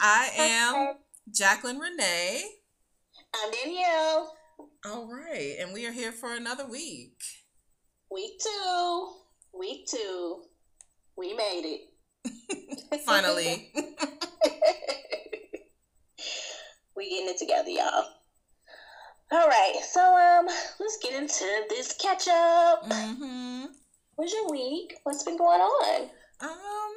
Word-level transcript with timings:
I 0.00 0.30
am 0.36 0.94
Jacqueline 1.32 1.78
Renee. 1.78 2.44
I'm 3.34 3.50
Danielle. 3.50 4.32
All 4.86 5.08
right, 5.08 5.56
and 5.58 5.72
we 5.72 5.86
are 5.86 5.92
here 5.92 6.12
for 6.12 6.34
another 6.34 6.64
week. 6.68 7.20
Week 8.08 8.40
two. 8.40 9.08
Week 9.58 9.88
two. 9.88 10.42
We 11.16 11.34
made 11.34 11.64
it. 11.64 13.00
Finally. 13.06 13.72
we 16.96 17.10
getting 17.10 17.28
it 17.28 17.38
together, 17.38 17.70
y'all. 17.70 18.04
All 19.32 19.48
right, 19.48 19.80
so 19.90 20.00
um, 20.00 20.46
let's 20.78 20.98
get 21.02 21.20
into 21.20 21.44
this 21.70 21.96
catch 22.00 22.28
up. 22.28 22.88
Mm-hmm. 22.88 23.64
What's 24.14 24.32
your 24.32 24.48
week? 24.48 24.94
What's 25.02 25.24
been 25.24 25.36
going 25.36 25.60
on? 25.60 26.02
Um, 26.40 26.94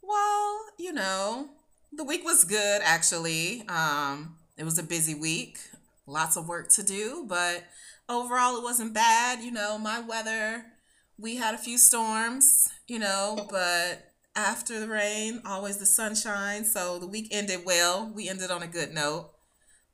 well, 0.00 0.60
you 0.78 0.92
know, 0.92 1.48
the 1.92 2.04
week 2.04 2.24
was 2.24 2.44
good 2.44 2.80
actually. 2.84 3.62
Um, 3.68 4.36
it 4.56 4.64
was 4.64 4.78
a 4.78 4.82
busy 4.82 5.14
week, 5.14 5.58
lots 6.06 6.36
of 6.36 6.48
work 6.48 6.68
to 6.70 6.82
do, 6.82 7.24
but 7.28 7.64
overall 8.08 8.56
it 8.56 8.62
wasn't 8.62 8.94
bad. 8.94 9.42
You 9.42 9.50
know, 9.50 9.78
my 9.78 10.00
weather, 10.00 10.64
we 11.18 11.36
had 11.36 11.54
a 11.54 11.58
few 11.58 11.78
storms, 11.78 12.68
you 12.86 12.98
know, 12.98 13.46
but 13.50 14.12
after 14.36 14.80
the 14.80 14.88
rain, 14.88 15.42
always 15.44 15.78
the 15.78 15.86
sunshine. 15.86 16.64
So 16.64 16.98
the 16.98 17.06
week 17.06 17.28
ended 17.30 17.60
well. 17.64 18.10
We 18.14 18.28
ended 18.28 18.50
on 18.50 18.62
a 18.62 18.66
good 18.66 18.92
note. 18.92 19.30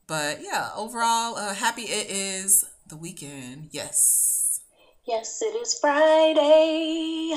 But 0.07 0.41
yeah, 0.43 0.71
overall, 0.77 1.37
uh, 1.37 1.55
happy 1.55 1.83
it 1.83 2.11
is 2.11 2.65
the 2.89 2.97
weekend. 2.97 3.71
Yes. 3.73 4.61
Yes, 5.05 5.41
it 5.43 5.55
is 5.57 5.79
Friday. 5.81 7.35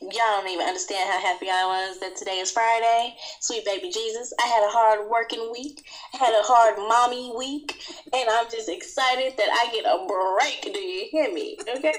Y'all 0.00 0.40
don't 0.40 0.48
even 0.48 0.66
understand 0.66 1.10
how 1.10 1.20
happy 1.20 1.50
I 1.50 1.66
was 1.66 2.00
that 2.00 2.16
today 2.16 2.38
is 2.38 2.50
Friday. 2.50 3.14
Sweet 3.40 3.64
baby 3.64 3.90
Jesus. 3.90 4.32
I 4.42 4.46
had 4.46 4.64
a 4.64 4.70
hard 4.70 5.08
working 5.10 5.50
week. 5.52 5.84
I 6.14 6.18
had 6.18 6.32
a 6.32 6.42
hard 6.42 6.78
mommy 6.78 7.32
week. 7.36 7.82
And 8.14 8.28
I'm 8.30 8.48
just 8.50 8.68
excited 8.68 9.34
that 9.36 9.48
I 9.50 9.70
get 9.72 9.84
a 9.84 10.06
break. 10.06 10.72
Do 10.72 10.80
you 10.80 11.06
hear 11.10 11.32
me? 11.32 11.58
Okay. 11.68 11.94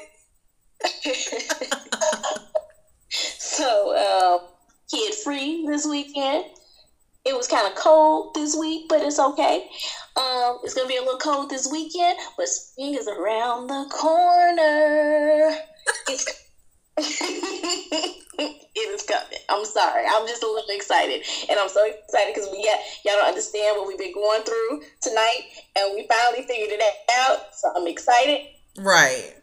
so, 3.10 3.96
uh, 3.96 4.40
kid 4.90 5.14
free 5.14 5.66
this 5.68 5.86
weekend. 5.86 6.46
It 7.26 7.36
was 7.36 7.48
kind 7.48 7.68
of 7.68 7.76
cold 7.76 8.34
this 8.34 8.56
week, 8.56 8.88
but 8.88 9.02
it's 9.02 9.20
okay. 9.20 9.68
Um, 10.16 10.60
it's 10.64 10.74
gonna 10.74 10.88
be 10.88 10.98
a 10.98 11.02
little 11.02 11.20
cold 11.20 11.50
this 11.50 11.70
weekend, 11.72 12.18
but 12.38 12.48
spring 12.48 12.96
is 12.96 13.08
around 13.08 13.68
the 13.68 13.86
corner. 13.92 15.56
It's 16.08 16.50
it 16.98 18.24
is 18.76 19.04
coming. 19.04 19.40
I'm 19.50 19.66
sorry. 19.66 20.04
I'm 20.10 20.28
just 20.28 20.44
a 20.44 20.48
little 20.48 20.70
excited, 20.70 21.24
and 21.50 21.60
I'm 21.60 21.70
so 21.70 21.86
excited 21.86 22.34
because 22.34 22.50
we 22.52 22.64
got 22.64 22.80
y'all 23.06 23.16
don't 23.16 23.28
understand 23.28 23.78
what 23.78 23.88
we've 23.88 23.98
been 23.98 24.14
going 24.14 24.44
through 24.44 24.82
tonight, 25.02 25.42
and 25.78 25.96
we 25.96 26.08
finally 26.08 26.46
figured 26.48 26.72
it 26.72 26.82
out. 27.20 27.40
So 27.54 27.72
I'm 27.76 27.88
excited. 27.88 28.48
Right. 28.78 29.34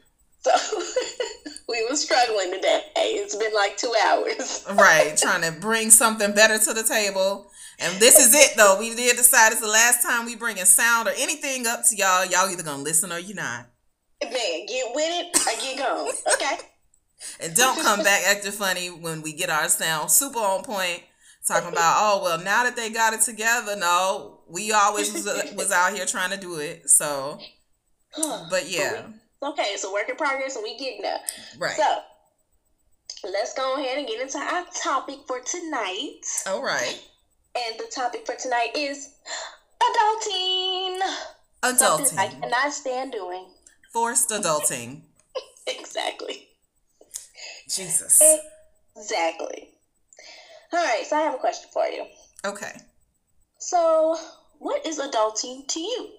So 0.40 0.52
we 1.68 1.86
were 1.88 1.96
struggling 1.96 2.52
today. 2.52 2.82
It's 2.96 3.36
been 3.36 3.54
like 3.54 3.76
two 3.76 3.92
hours. 4.06 4.64
right, 4.74 5.16
trying 5.20 5.42
to 5.42 5.58
bring 5.60 5.90
something 5.90 6.32
better 6.32 6.58
to 6.58 6.72
the 6.72 6.84
table. 6.84 7.50
And 7.78 8.00
this 8.00 8.18
is 8.18 8.34
it 8.34 8.56
though. 8.56 8.78
We 8.78 8.94
did 8.94 9.16
decide 9.16 9.52
it's 9.52 9.60
the 9.60 9.68
last 9.68 10.02
time 10.02 10.24
we 10.24 10.34
bring 10.36 10.58
a 10.58 10.66
sound 10.66 11.08
or 11.08 11.12
anything 11.18 11.66
up 11.66 11.80
to 11.88 11.96
y'all. 11.96 12.24
Y'all 12.24 12.48
either 12.50 12.62
gonna 12.62 12.82
listen 12.82 13.12
or 13.12 13.18
you're 13.18 13.36
not. 13.36 13.66
Man, 14.22 14.66
get 14.66 14.94
with 14.94 15.04
it 15.06 15.36
or 15.36 15.60
get 15.60 15.78
gone. 15.78 16.08
Okay. 16.32 16.56
and 17.40 17.54
don't 17.54 17.80
come 17.82 18.02
back 18.02 18.22
acting 18.26 18.52
funny 18.52 18.88
when 18.88 19.20
we 19.22 19.32
get 19.32 19.50
our 19.50 19.68
sound 19.68 20.10
super 20.10 20.38
on 20.38 20.62
point. 20.64 21.02
Talking 21.46 21.68
about, 21.68 21.96
oh 21.98 22.24
well, 22.24 22.38
now 22.38 22.64
that 22.64 22.74
they 22.74 22.90
got 22.90 23.12
it 23.12 23.20
together, 23.20 23.76
no, 23.76 24.40
we 24.48 24.72
always 24.72 25.12
was, 25.12 25.26
was 25.54 25.70
out 25.70 25.92
here 25.92 26.04
trying 26.04 26.30
to 26.30 26.36
do 26.36 26.56
it. 26.58 26.90
So, 26.90 27.38
but 28.50 28.68
yeah, 28.68 29.02
okay, 29.40 29.74
so 29.76 29.92
work 29.92 30.08
in 30.08 30.16
progress, 30.16 30.56
and 30.56 30.64
we 30.64 30.76
getting 30.76 31.02
there. 31.02 31.20
Right. 31.56 31.76
So, 31.76 32.00
let's 33.30 33.54
go 33.54 33.76
ahead 33.76 33.96
and 33.98 34.08
get 34.08 34.20
into 34.20 34.38
our 34.38 34.64
topic 34.74 35.18
for 35.28 35.38
tonight. 35.38 36.22
All 36.48 36.64
right. 36.64 37.00
And 37.56 37.78
the 37.78 37.90
topic 37.90 38.26
for 38.26 38.34
tonight 38.34 38.70
is 38.76 39.14
adulting. 39.82 41.00
Adulting. 41.62 41.78
Something 41.78 42.18
I 42.18 42.28
cannot 42.28 42.72
stand 42.72 43.12
doing. 43.12 43.46
Forced 43.92 44.30
adulting. 44.30 45.00
exactly. 45.66 46.48
Jesus. 47.68 48.22
Exactly. 48.96 49.70
All 50.72 50.84
right, 50.84 51.04
so 51.06 51.16
I 51.16 51.22
have 51.22 51.34
a 51.34 51.38
question 51.38 51.68
for 51.72 51.86
you. 51.86 52.04
Okay. 52.44 52.72
So, 53.58 54.16
what 54.58 54.84
is 54.86 54.98
adulting 54.98 55.66
to 55.68 55.80
you? 55.80 56.10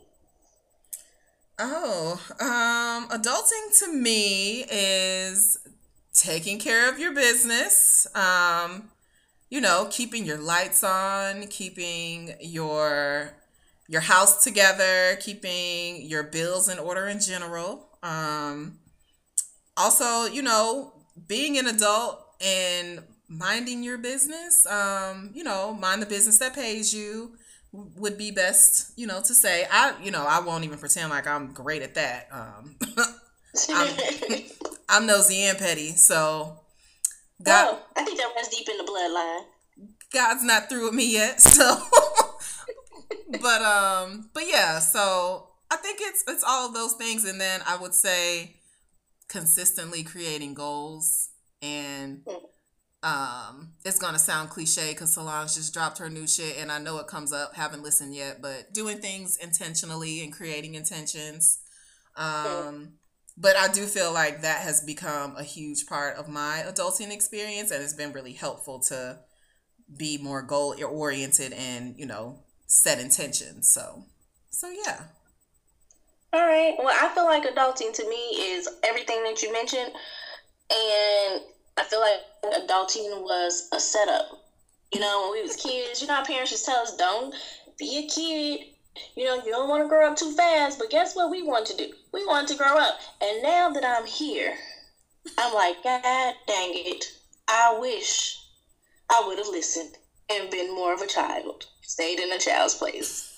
Oh, 1.59 2.21
um, 2.39 3.09
adulting 3.09 3.79
to 3.79 3.93
me 3.93 4.65
is 4.69 5.57
taking 6.13 6.59
care 6.59 6.89
of 6.91 6.99
your 6.99 7.13
business, 7.13 8.07
um, 8.15 8.89
you 9.49 9.61
know, 9.61 9.87
keeping 9.91 10.25
your 10.25 10.37
lights 10.37 10.83
on, 10.83 11.47
keeping 11.47 12.33
your 12.41 13.33
your 13.87 14.01
house 14.01 14.43
together, 14.43 15.17
keeping 15.21 16.05
your 16.05 16.23
bills 16.23 16.67
in 16.67 16.77
order 16.77 17.07
in 17.07 17.19
general. 17.19 17.87
Um, 18.03 18.79
also, 19.77 20.25
you 20.25 20.41
know, 20.41 20.93
being 21.27 21.57
an 21.57 21.67
adult 21.67 22.21
and 22.41 23.01
minding 23.27 23.83
your 23.83 23.97
business. 23.97 24.65
Um, 24.65 25.31
you 25.33 25.43
know, 25.43 25.73
mind 25.73 26.01
the 26.01 26.05
business 26.05 26.39
that 26.39 26.53
pays 26.53 26.93
you 26.93 27.33
would 27.71 28.17
be 28.17 28.31
best, 28.31 28.97
you 28.97 29.07
know, 29.07 29.21
to 29.21 29.33
say. 29.33 29.65
I, 29.71 29.93
you 30.01 30.11
know, 30.11 30.25
I 30.25 30.39
won't 30.39 30.63
even 30.63 30.79
pretend 30.79 31.09
like 31.09 31.27
I'm 31.27 31.53
great 31.53 31.81
at 31.81 31.95
that. 31.95 32.27
Um, 32.31 32.75
I'm, 33.69 33.97
I'm 34.89 35.05
nosy 35.05 35.43
and 35.43 35.57
petty, 35.57 35.91
so 35.91 36.59
God, 37.43 37.69
oh, 37.71 37.85
I 37.95 38.03
think 38.03 38.17
that 38.17 38.31
runs 38.35 38.47
deep 38.47 38.67
in 38.67 38.77
the 38.77 38.83
bloodline. 38.83 39.43
God's 40.11 40.43
not 40.43 40.69
through 40.69 40.85
with 40.85 40.93
me 40.93 41.13
yet, 41.13 41.39
so. 41.41 41.77
but 43.41 43.61
um, 43.61 44.29
but 44.33 44.43
yeah, 44.47 44.79
so 44.79 45.49
I 45.69 45.77
think 45.77 45.99
it's 46.01 46.23
it's 46.27 46.43
all 46.43 46.67
of 46.67 46.73
those 46.73 46.93
things, 46.93 47.25
and 47.25 47.39
then 47.39 47.61
I 47.67 47.77
would 47.77 47.93
say 47.93 48.55
consistently 49.27 50.03
creating 50.03 50.53
goals 50.53 51.29
and. 51.61 52.25
Um, 53.03 53.73
it's 53.85 53.99
gonna 53.99 54.17
sound 54.17 54.49
cliche 54.49 54.91
because 54.91 55.13
Solange 55.13 55.53
just 55.53 55.71
dropped 55.71 55.99
her 55.99 56.09
new 56.09 56.27
shit, 56.27 56.57
and 56.57 56.71
I 56.71 56.79
know 56.79 56.97
it 56.97 57.05
comes 57.05 57.31
up. 57.31 57.55
Haven't 57.55 57.83
listened 57.83 58.15
yet, 58.15 58.41
but 58.41 58.73
doing 58.73 58.97
things 58.97 59.37
intentionally 59.37 60.23
and 60.23 60.33
creating 60.33 60.73
intentions. 60.73 61.59
Um, 62.17 62.93
but 63.37 63.55
I 63.55 63.67
do 63.67 63.85
feel 63.85 64.11
like 64.11 64.41
that 64.41 64.61
has 64.61 64.81
become 64.81 65.35
a 65.35 65.43
huge 65.43 65.85
part 65.85 66.17
of 66.17 66.27
my 66.27 66.63
adulting 66.67 67.11
experience 67.11 67.71
and 67.71 67.83
it's 67.83 67.93
been 67.93 68.11
really 68.11 68.33
helpful 68.33 68.79
to 68.87 69.19
be 69.95 70.17
more 70.17 70.41
goal 70.41 70.75
oriented 70.83 71.53
and, 71.53 71.95
you 71.97 72.05
know, 72.05 72.39
set 72.65 72.99
intentions. 72.99 73.71
So, 73.71 74.03
so 74.49 74.69
yeah. 74.69 75.03
All 76.33 76.45
right. 76.45 76.75
Well, 76.77 76.95
I 76.99 77.13
feel 77.13 77.25
like 77.25 77.43
adulting 77.43 77.93
to 77.93 78.09
me 78.09 78.15
is 78.15 78.67
everything 78.83 79.23
that 79.23 79.41
you 79.41 79.53
mentioned. 79.53 79.91
And 80.69 81.41
I 81.77 81.83
feel 81.83 82.01
like 82.01 82.19
adulting 82.43 83.21
was 83.21 83.69
a 83.71 83.79
setup. 83.79 84.25
You 84.93 84.99
know, 84.99 85.21
when 85.23 85.39
we 85.39 85.47
was 85.47 85.55
kids, 85.55 86.01
you 86.01 86.07
know, 86.07 86.15
our 86.15 86.25
parents 86.25 86.51
just 86.51 86.65
tell 86.65 86.79
us, 86.79 86.95
don't 86.97 87.33
be 87.77 87.99
a 87.99 88.07
kid 88.07 88.73
you 89.15 89.25
know, 89.25 89.35
you 89.35 89.51
don't 89.51 89.69
want 89.69 89.83
to 89.83 89.89
grow 89.89 90.09
up 90.09 90.17
too 90.17 90.31
fast, 90.31 90.79
but 90.79 90.89
guess 90.89 91.15
what 91.15 91.29
we 91.29 91.43
want 91.43 91.65
to 91.67 91.77
do? 91.77 91.91
We 92.13 92.25
want 92.25 92.47
to 92.49 92.55
grow 92.55 92.77
up. 92.77 92.99
And 93.21 93.43
now 93.43 93.69
that 93.71 93.83
I'm 93.83 94.05
here, 94.05 94.53
I'm 95.37 95.53
like, 95.53 95.83
God 95.83 96.33
dang 96.47 96.71
it. 96.73 97.05
I 97.47 97.77
wish 97.79 98.37
I 99.09 99.23
would 99.25 99.37
have 99.37 99.47
listened 99.47 99.97
and 100.29 100.49
been 100.49 100.73
more 100.75 100.93
of 100.93 101.01
a 101.01 101.07
child, 101.07 101.65
stayed 101.81 102.19
in 102.19 102.31
a 102.31 102.39
child's 102.39 102.75
place. 102.75 103.33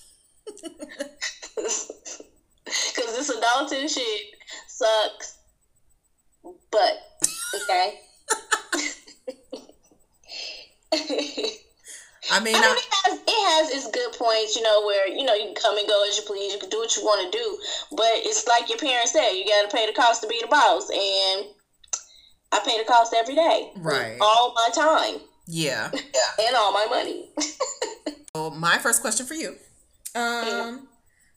Because 2.95 3.15
this 3.15 3.35
adulting 3.35 3.89
shit 3.89 4.21
sucks. 4.67 5.39
But, 6.69 6.99
okay. 7.55 7.99
I 12.31 12.39
mean, 12.39 12.55
I 12.55 12.59
mean 12.59 12.69
I, 12.69 12.77
it, 12.77 12.85
has, 12.91 13.19
it 13.19 13.41
has 13.49 13.69
its 13.71 13.91
good 13.91 14.13
points, 14.13 14.55
you 14.55 14.61
know, 14.61 14.85
where 14.85 15.07
you 15.07 15.25
know 15.25 15.33
you 15.33 15.45
can 15.45 15.55
come 15.55 15.77
and 15.77 15.87
go 15.87 16.07
as 16.07 16.17
you 16.17 16.23
please, 16.25 16.53
you 16.53 16.59
can 16.59 16.69
do 16.69 16.77
what 16.79 16.95
you 16.95 17.03
want 17.03 17.31
to 17.31 17.37
do, 17.37 17.57
but 17.95 18.11
it's 18.25 18.47
like 18.47 18.69
your 18.69 18.77
parents 18.77 19.13
said, 19.13 19.31
you 19.31 19.45
got 19.45 19.69
to 19.69 19.75
pay 19.75 19.85
the 19.85 19.93
cost 19.93 20.21
to 20.21 20.27
be 20.27 20.39
the 20.41 20.47
boss, 20.47 20.89
and 20.89 21.47
I 22.51 22.59
pay 22.65 22.77
the 22.77 22.85
cost 22.87 23.15
every 23.17 23.35
day, 23.35 23.71
right? 23.77 24.17
All 24.21 24.53
my 24.53 24.69
time, 24.73 25.21
yeah, 25.47 25.89
and 25.93 26.55
all 26.55 26.71
my 26.71 26.87
money. 26.89 27.29
so 28.35 28.49
my 28.51 28.77
first 28.77 29.01
question 29.01 29.25
for 29.25 29.33
you, 29.33 29.55
um, 30.15 30.87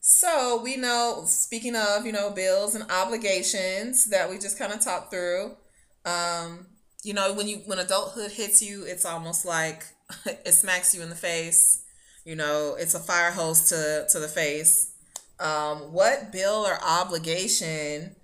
So 0.01 0.61
we 0.63 0.77
know, 0.77 1.23
speaking 1.27 1.77
of, 1.77 2.05
you 2.05 2.11
know, 2.13 2.31
bills 2.31 2.75
and 2.75 2.91
obligations 2.91 4.07
that 4.07 4.29
we 4.29 4.37
just 4.37 4.59
kind 4.59 4.73
of 4.73 4.81
talked 4.81 5.13
through. 5.13 5.57
Um, 6.05 6.67
you 7.05 7.15
know, 7.15 7.33
when 7.33 7.47
you 7.47 7.59
when 7.67 7.79
adulthood 7.79 8.33
hits 8.33 8.61
you, 8.63 8.85
it's 8.85 9.05
almost 9.05 9.45
like 9.45 9.85
it 10.27 10.53
smacks 10.53 10.95
you 10.95 11.03
in 11.03 11.09
the 11.09 11.15
face. 11.15 11.85
You 12.25 12.37
know, 12.37 12.77
it's 12.79 12.95
a 12.95 13.01
fire 13.01 13.33
hose 13.33 13.69
to 13.71 14.07
to 14.11 14.19
the 14.19 14.29
face. 14.29 14.93
Um, 15.41 15.93
what 15.93 16.31
bill 16.31 16.65
or 16.67 16.79
obligation 16.83 18.15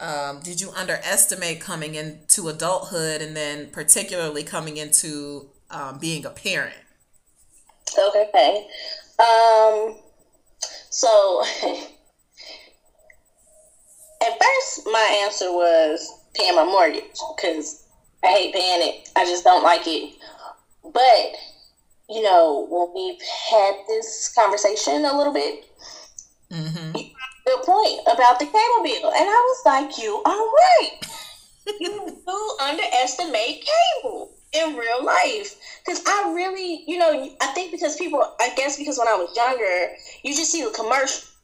um, 0.00 0.40
did 0.40 0.60
you 0.60 0.70
underestimate 0.72 1.60
coming 1.60 1.94
into 1.94 2.48
adulthood, 2.48 3.20
and 3.20 3.36
then 3.36 3.70
particularly 3.70 4.42
coming 4.42 4.78
into 4.78 5.50
um, 5.70 5.98
being 5.98 6.24
a 6.24 6.30
parent? 6.30 6.76
Okay. 7.98 8.66
Um. 9.18 9.96
So, 10.88 11.44
at 14.22 14.32
first, 14.42 14.86
my 14.86 15.22
answer 15.24 15.52
was 15.52 16.10
paying 16.34 16.56
my 16.56 16.64
mortgage 16.64 17.04
because 17.36 17.84
I 18.24 18.28
hate 18.28 18.54
paying 18.54 18.88
it. 18.88 19.10
I 19.16 19.24
just 19.24 19.44
don't 19.44 19.62
like 19.62 19.82
it. 19.86 20.14
But, 20.82 21.36
you 22.08 22.22
know, 22.22 22.66
when 22.68 22.92
we've 22.94 23.20
had 23.50 23.74
this 23.88 24.32
conversation 24.34 25.04
a 25.04 25.16
little 25.16 25.32
bit, 25.32 25.64
mm-hmm. 26.50 26.92
good 26.92 27.62
point 27.64 28.00
about 28.12 28.38
the 28.38 28.46
cable 28.46 28.82
bill. 28.82 29.10
And 29.10 29.28
I 29.28 29.54
was 29.54 29.62
like, 29.64 29.98
you 29.98 30.22
are 30.24 30.32
right. 30.32 30.90
you 31.80 32.22
do 32.26 32.56
underestimate 32.62 33.64
cable 34.02 34.32
in 34.52 34.76
real 34.76 35.04
life. 35.04 35.56
Because 35.84 36.02
I 36.06 36.32
really, 36.34 36.84
you 36.86 36.98
know, 36.98 37.30
I 37.40 37.46
think 37.48 37.72
because 37.72 37.96
people, 37.96 38.22
I 38.40 38.50
guess 38.56 38.76
because 38.76 38.98
when 38.98 39.08
I 39.08 39.14
was 39.14 39.34
younger, 39.36 39.94
you 40.22 40.34
just 40.34 40.50
see 40.50 40.64
the 40.64 40.70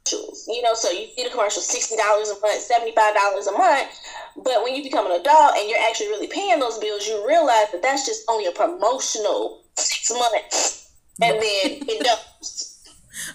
commercials. 0.06 0.46
You 0.48 0.62
know, 0.62 0.74
so 0.74 0.90
you 0.90 1.08
see 1.16 1.24
the 1.24 1.30
commercial 1.30 1.62
sixty 1.62 1.96
dollars 1.96 2.30
a 2.30 2.40
month, 2.40 2.60
seventy 2.60 2.92
five 2.92 3.14
dollars 3.14 3.46
a 3.46 3.52
month, 3.52 3.88
but 4.36 4.62
when 4.62 4.74
you 4.74 4.82
become 4.82 5.06
an 5.06 5.20
adult 5.20 5.56
and 5.56 5.68
you're 5.68 5.82
actually 5.88 6.08
really 6.08 6.28
paying 6.28 6.60
those 6.60 6.78
bills, 6.78 7.06
you 7.06 7.26
realize 7.26 7.70
that 7.72 7.82
that's 7.82 8.06
just 8.06 8.24
only 8.28 8.46
a 8.46 8.52
promotional 8.52 9.62
six 9.76 10.10
months, 10.10 10.92
and 11.22 11.36
then 11.36 11.40
it 11.88 12.04
doubles. 12.04 12.84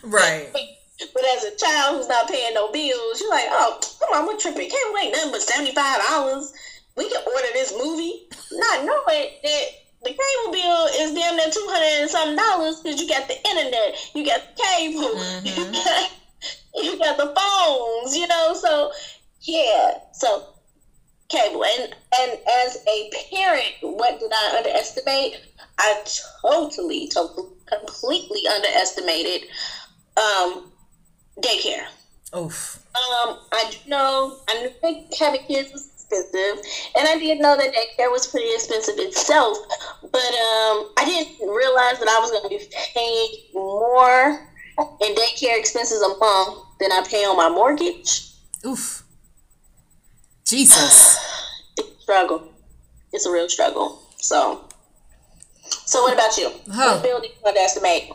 Right. 0.04 0.50
But 1.14 1.24
as 1.36 1.44
a 1.44 1.56
child 1.58 1.98
who's 1.98 2.08
not 2.08 2.30
paying 2.30 2.54
no 2.54 2.72
bills, 2.72 3.20
you're 3.20 3.30
like, 3.32 3.48
oh, 3.50 3.80
come 4.00 4.22
on, 4.22 4.28
we're 4.28 4.38
tripping. 4.38 4.70
Can't 4.70 4.94
wait 4.94 5.12
nothing 5.12 5.32
but 5.32 5.42
seventy 5.42 5.74
five 5.74 6.02
dollars. 6.08 6.54
We 6.96 7.10
can 7.10 7.22
order 7.26 7.48
this 7.54 7.74
movie, 7.76 8.28
not 8.52 8.86
knowing 8.86 9.30
that 9.44 9.66
the 10.04 10.10
cable 10.10 10.52
bill 10.52 10.88
is 11.00 11.14
damn 11.14 11.38
near 11.38 11.50
two 11.50 11.66
hundred 11.70 12.02
and 12.02 12.10
something 12.10 12.36
dollars 12.36 12.82
because 12.82 13.02
you 13.02 13.08
got 13.08 13.28
the 13.28 13.38
internet, 13.50 13.96
you 14.14 14.26
got 14.26 14.42
the 14.42 14.62
cable, 14.62 15.02
mm-hmm. 15.42 16.21
You, 16.76 16.98
got, 16.98 17.18
the 17.18 17.34
phones, 17.36 18.16
you 18.16 18.28
know. 18.28 18.54
So 18.54 18.92
yeah, 19.42 19.94
so 20.14 20.46
cable. 21.30 21.64
And 21.64 21.96
and 22.20 22.40
as 22.64 22.84
a 22.88 23.12
parent, 23.32 23.74
what 23.82 24.20
did 24.20 24.32
I 24.34 24.58
underestimate? 24.58 25.38
I 25.80 26.04
totally, 26.42 27.08
totally, 27.08 27.50
completely 27.66 28.42
underestimated 28.48 29.50
um, 30.18 30.72
daycare. 31.40 31.88
Oof. 32.36 32.86
Um, 32.96 33.40
I 33.52 33.74
know 33.88 34.38
I 34.48 34.62
knew 34.62 35.06
having 35.20 35.42
kids 35.44 35.72
was 35.72 35.90
expensive, 35.94 36.64
and 36.98 37.08
I 37.08 37.18
did 37.18 37.40
know 37.40 37.58
that 37.58 37.74
daycare 37.74 38.12
was 38.12 38.28
pretty 38.28 38.54
expensive 38.54 38.96
itself. 38.98 39.58
But 40.02 40.18
um, 40.18 40.92
I 40.98 41.04
didn't 41.06 41.48
realize 41.48 42.00
that 42.00 42.08
I 42.08 42.20
was 42.20 42.32
going 42.32 42.44
to 42.44 42.50
be 42.50 42.70
paying 42.94 43.30
more 43.54 44.51
in 44.78 45.16
daycare 45.16 45.60
expenses 45.60 46.02
a 46.02 46.18
month 46.18 46.64
than 46.80 46.92
I 46.92 47.04
pay 47.08 47.24
on 47.26 47.38
my 47.38 47.50
mortgage. 47.50 48.32
Oof. 48.66 49.04
Jesus. 50.46 51.18
it's 51.78 51.88
a 51.88 52.02
struggle. 52.02 52.52
It's 53.14 53.26
a 53.26 53.32
real 53.32 53.50
struggle. 53.50 54.02
So, 54.18 54.66
so 55.64 56.04
what 56.04 56.14
about 56.14 56.38
you? 56.38 56.52
Huh. 56.72 56.94
What 56.96 57.04
bill 57.04 57.22
do 57.22 57.28
you 57.28 57.34
underestimate? 57.46 58.12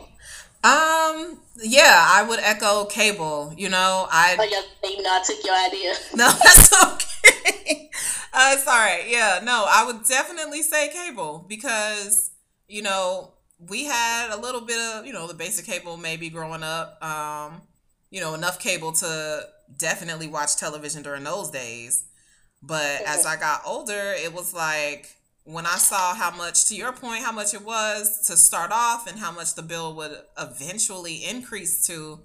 Um. 0.63 1.39
Yeah, 1.59 2.05
I 2.09 2.25
would 2.27 2.39
echo 2.39 2.85
cable. 2.85 3.53
You 3.55 3.69
know, 3.69 4.07
I. 4.11 4.35
Oh, 4.39 4.43
yeah, 4.43 4.89
even 4.89 5.03
though 5.03 5.09
I 5.09 5.23
took 5.25 5.43
your 5.43 5.55
idea. 5.55 5.93
No, 6.15 6.29
that's 6.29 6.83
okay. 6.93 7.89
uh, 8.33 8.53
it's 8.53 8.67
all 8.67 8.73
right. 8.73 9.03
Yeah, 9.07 9.39
no, 9.43 9.65
I 9.69 9.85
would 9.85 10.03
definitely 10.05 10.63
say 10.63 10.89
cable 10.89 11.45
because 11.47 12.31
you 12.67 12.81
know 12.81 13.33
we 13.59 13.85
had 13.85 14.31
a 14.31 14.39
little 14.39 14.61
bit 14.61 14.79
of 14.79 15.05
you 15.05 15.13
know 15.13 15.27
the 15.27 15.33
basic 15.33 15.65
cable 15.65 15.97
maybe 15.97 16.29
growing 16.29 16.63
up. 16.63 17.03
Um, 17.03 17.61
you 18.09 18.21
know 18.21 18.33
enough 18.33 18.59
cable 18.59 18.91
to 18.93 19.47
definitely 19.77 20.27
watch 20.27 20.57
television 20.57 21.03
during 21.03 21.23
those 21.23 21.49
days. 21.51 22.03
But 22.61 23.01
as 23.05 23.25
I 23.25 23.35
got 23.35 23.61
older, 23.65 24.13
it 24.15 24.33
was 24.33 24.53
like 24.53 25.17
when 25.47 25.65
I 25.65 25.77
saw 25.77 26.13
how 26.13 26.31
much, 26.31 26.65
to 26.67 26.75
your 26.75 26.91
point, 26.91 27.23
how 27.23 27.31
much 27.31 27.53
it 27.53 27.63
was 27.63 28.25
to 28.27 28.35
start 28.35 28.71
off 28.73 29.07
and 29.07 29.17
how 29.17 29.31
much 29.31 29.55
the 29.55 29.61
bill 29.61 29.95
would 29.95 30.11
eventually 30.37 31.23
increase 31.23 31.87
to, 31.87 32.19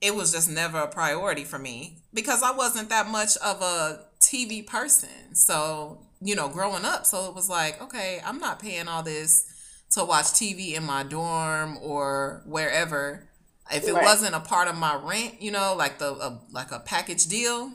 it 0.00 0.14
was 0.14 0.32
just 0.32 0.50
never 0.50 0.78
a 0.78 0.88
priority 0.88 1.44
for 1.44 1.58
me 1.58 1.98
because 2.14 2.42
I 2.42 2.50
wasn't 2.52 2.88
that 2.88 3.08
much 3.08 3.36
of 3.38 3.60
a 3.60 4.06
TV 4.20 4.66
person. 4.66 5.34
So, 5.34 5.98
you 6.22 6.34
know, 6.34 6.48
growing 6.48 6.86
up, 6.86 7.04
so 7.04 7.28
it 7.28 7.34
was 7.34 7.50
like, 7.50 7.82
okay, 7.82 8.22
I'm 8.24 8.38
not 8.38 8.58
paying 8.58 8.88
all 8.88 9.02
this 9.02 9.51
to 9.92 10.04
watch 10.04 10.26
TV 10.26 10.74
in 10.74 10.84
my 10.84 11.02
dorm 11.02 11.78
or 11.80 12.42
wherever. 12.46 13.28
If 13.70 13.86
it 13.86 13.92
right. 13.92 14.02
wasn't 14.02 14.34
a 14.34 14.40
part 14.40 14.68
of 14.68 14.76
my 14.76 14.94
rent, 14.94 15.40
you 15.40 15.50
know, 15.50 15.74
like 15.76 15.98
the 15.98 16.12
a, 16.12 16.40
like 16.50 16.72
a 16.72 16.80
package 16.80 17.26
deal, 17.26 17.72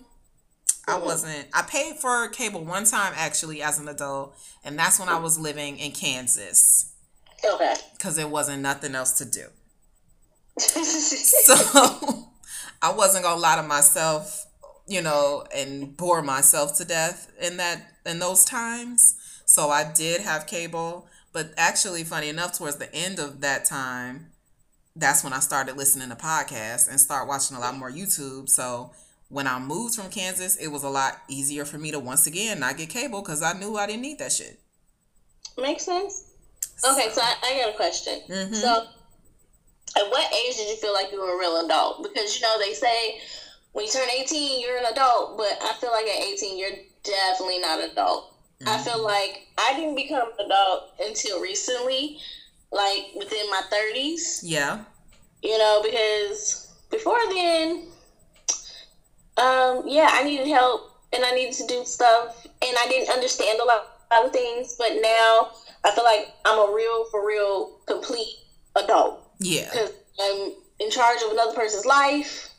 I 0.88 0.94
mm-hmm. 0.94 1.06
wasn't. 1.06 1.48
I 1.54 1.64
paid 1.64 1.96
for 1.98 2.28
cable 2.30 2.64
one 2.64 2.86
time 2.86 3.14
actually 3.16 3.62
as 3.62 3.80
an 3.80 3.88
adult, 3.88 4.36
and 4.64 4.78
that's 4.78 5.00
when 5.00 5.10
I 5.10 5.18
was 5.18 5.40
living 5.40 5.78
in 5.78 5.92
Kansas. 5.92 6.94
Okay. 7.44 7.76
Because 7.94 8.16
there 8.16 8.28
wasn't 8.28 8.62
nothing 8.62 8.96
else 8.96 9.18
to 9.20 9.26
do. 9.26 9.46
so 10.60 11.56
I 12.82 12.92
wasn't 12.94 13.24
gonna 13.24 13.40
lie 13.40 13.58
to 13.58 13.64
myself, 13.64 14.46
you 14.88 15.02
know, 15.02 15.46
and 15.56 15.96
bore 15.96 16.22
myself 16.22 16.78
to 16.78 16.86
death 16.86 17.32
in 17.42 17.58
that 17.58 17.82
in 18.06 18.20
those 18.20 18.46
times. 18.46 19.16
So 19.46 19.70
I 19.70 19.92
did 19.92 20.22
have 20.22 20.48
cable, 20.48 21.08
but 21.38 21.54
actually, 21.56 22.04
funny 22.04 22.30
enough, 22.30 22.58
towards 22.58 22.78
the 22.78 22.92
end 22.96 23.20
of 23.20 23.42
that 23.42 23.64
time, 23.64 24.32
that's 24.96 25.24
when 25.24 25.34
I 25.34 25.40
started 25.40 25.78
listening 25.78 26.10
to 26.10 26.16
podcasts 26.16 26.90
and 26.90 27.00
start 27.00 27.28
watching 27.28 27.56
a 27.56 27.60
lot 27.60 27.78
more 27.78 27.92
YouTube. 27.92 28.50
So 28.50 28.90
when 29.30 29.46
I 29.46 29.60
moved 29.60 29.94
from 29.94 30.10
Kansas, 30.10 30.56
it 30.56 30.70
was 30.70 30.82
a 30.82 30.90
lot 30.90 31.22
easier 31.30 31.64
for 31.64 31.78
me 31.78 31.92
to 31.92 32.00
once 32.00 32.26
again 32.26 32.60
not 32.60 32.78
get 32.78 32.90
cable 32.90 33.22
because 33.22 33.44
I 33.44 33.54
knew 33.54 33.78
I 33.78 33.86
didn't 33.86 34.02
need 34.02 34.18
that 34.18 34.32
shit. 34.32 34.60
Makes 35.60 35.84
sense. 35.84 36.24
Okay, 36.84 37.10
so 37.12 37.22
I, 37.22 37.36
I 37.44 37.62
got 37.62 37.76
a 37.76 37.78
question. 37.78 38.20
Mm-hmm. 38.28 38.56
So, 38.56 38.88
at 39.96 40.10
what 40.10 40.34
age 40.34 40.58
did 40.58 40.70
you 40.70 40.78
feel 40.78 40.96
like 40.96 41.12
you 41.12 41.22
were 41.22 41.36
a 41.36 41.40
real 41.40 41.64
adult? 41.64 42.02
Because 42.02 42.36
you 42.36 42.42
know 42.42 42.58
they 42.58 42.74
say 42.74 43.20
when 43.74 43.86
you 43.86 43.92
turn 43.92 44.08
eighteen, 44.20 44.60
you're 44.60 44.80
an 44.80 44.86
adult, 44.92 45.38
but 45.38 45.56
I 45.62 45.74
feel 45.80 45.92
like 45.92 46.08
at 46.08 46.24
eighteen, 46.24 46.58
you're 46.58 46.80
definitely 47.04 47.60
not 47.60 47.80
an 47.80 47.92
adult. 47.92 48.37
Mm-hmm. 48.62 48.70
I 48.70 48.78
feel 48.84 49.04
like 49.04 49.48
I 49.58 49.74
didn't 49.76 49.96
become 49.96 50.30
an 50.40 50.46
adult 50.46 50.94
until 51.00 51.42
recently, 51.42 52.18
like 52.72 53.12
within 53.16 53.50
my 53.50 53.62
thirties. 53.70 54.42
Yeah. 54.44 54.84
You 55.44 55.58
know, 55.58 55.82
because 55.84 56.74
before 56.90 57.20
then, 57.30 57.88
um, 59.38 59.84
yeah, 59.86 60.10
I 60.12 60.24
needed 60.24 60.48
help 60.48 61.00
and 61.14 61.24
I 61.24 61.32
needed 61.32 61.54
to 61.56 61.68
do 61.68 61.86
stuff 61.86 62.46
and 62.62 62.76
I 62.80 62.88
didn't 62.88 63.14
understand 63.14 63.60
a 63.60 63.66
lot, 63.66 63.86
a 64.10 64.16
lot 64.16 64.26
of 64.26 64.32
things, 64.32 64.76
but 64.78 64.94
now 65.02 65.52
I 65.84 65.92
feel 65.94 66.04
like 66.04 66.34
I'm 66.46 66.58
a 66.58 66.74
real, 66.74 67.06
for 67.12 67.28
real, 67.28 67.80
complete 67.86 68.36
adult. 68.76 69.30
Yeah. 69.40 69.70
Because 69.72 69.92
I'm 70.20 70.54
in 70.80 70.90
charge 70.90 71.22
of 71.24 71.32
another 71.32 71.54
person's 71.54 71.86
life. 71.86 72.50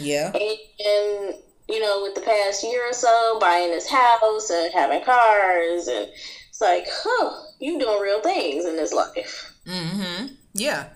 Yeah. 0.00 0.32
And, 0.32 0.58
and, 0.84 1.34
you 1.68 1.80
know, 1.80 2.02
with 2.02 2.14
the 2.14 2.20
past 2.20 2.62
year 2.62 2.88
or 2.88 2.92
so, 2.92 3.38
buying 3.40 3.70
this 3.70 3.88
house 3.88 4.50
and 4.50 4.72
having 4.72 5.02
cars, 5.04 5.88
and 5.88 6.08
it's 6.48 6.60
like, 6.60 6.86
huh, 6.88 7.46
you 7.58 7.78
doing 7.78 8.00
real 8.00 8.20
things 8.20 8.64
in 8.64 8.76
this 8.76 8.92
life. 8.92 9.52
Mm-hmm. 9.66 10.34
Yeah. 10.54 10.88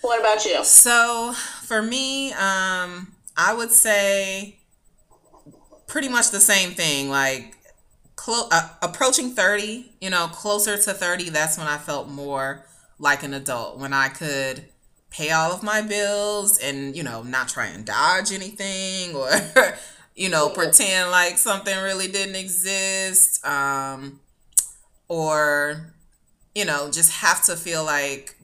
What 0.00 0.20
about 0.20 0.44
you? 0.44 0.62
So 0.64 1.32
for 1.64 1.82
me, 1.82 2.32
um, 2.32 3.14
I 3.36 3.54
would 3.54 3.72
say 3.72 4.60
pretty 5.86 6.08
much 6.08 6.30
the 6.30 6.40
same 6.40 6.70
thing. 6.70 7.10
Like 7.10 7.56
clo- 8.14 8.48
uh, 8.52 8.68
approaching 8.82 9.30
30, 9.30 9.92
you 10.00 10.10
know, 10.10 10.28
closer 10.28 10.76
to 10.76 10.94
30, 10.94 11.30
that's 11.30 11.58
when 11.58 11.66
I 11.66 11.78
felt 11.78 12.08
more 12.08 12.64
like 12.98 13.22
an 13.24 13.34
adult. 13.34 13.78
When 13.78 13.92
I 13.92 14.08
could 14.08 14.64
pay 15.10 15.30
all 15.30 15.52
of 15.52 15.62
my 15.62 15.80
bills 15.80 16.58
and, 16.58 16.96
you 16.96 17.02
know, 17.02 17.22
not 17.22 17.48
try 17.48 17.66
and 17.66 17.84
dodge 17.84 18.32
anything 18.32 19.14
or, 19.14 19.30
you 20.14 20.28
know, 20.28 20.48
pretend 20.48 21.10
like 21.10 21.38
something 21.38 21.76
really 21.78 22.08
didn't 22.08 22.36
exist. 22.36 23.44
Um, 23.46 24.20
or, 25.08 25.92
you 26.54 26.64
know, 26.64 26.90
just 26.90 27.12
have 27.12 27.42
to 27.44 27.56
feel 27.56 27.84
like 27.84 28.36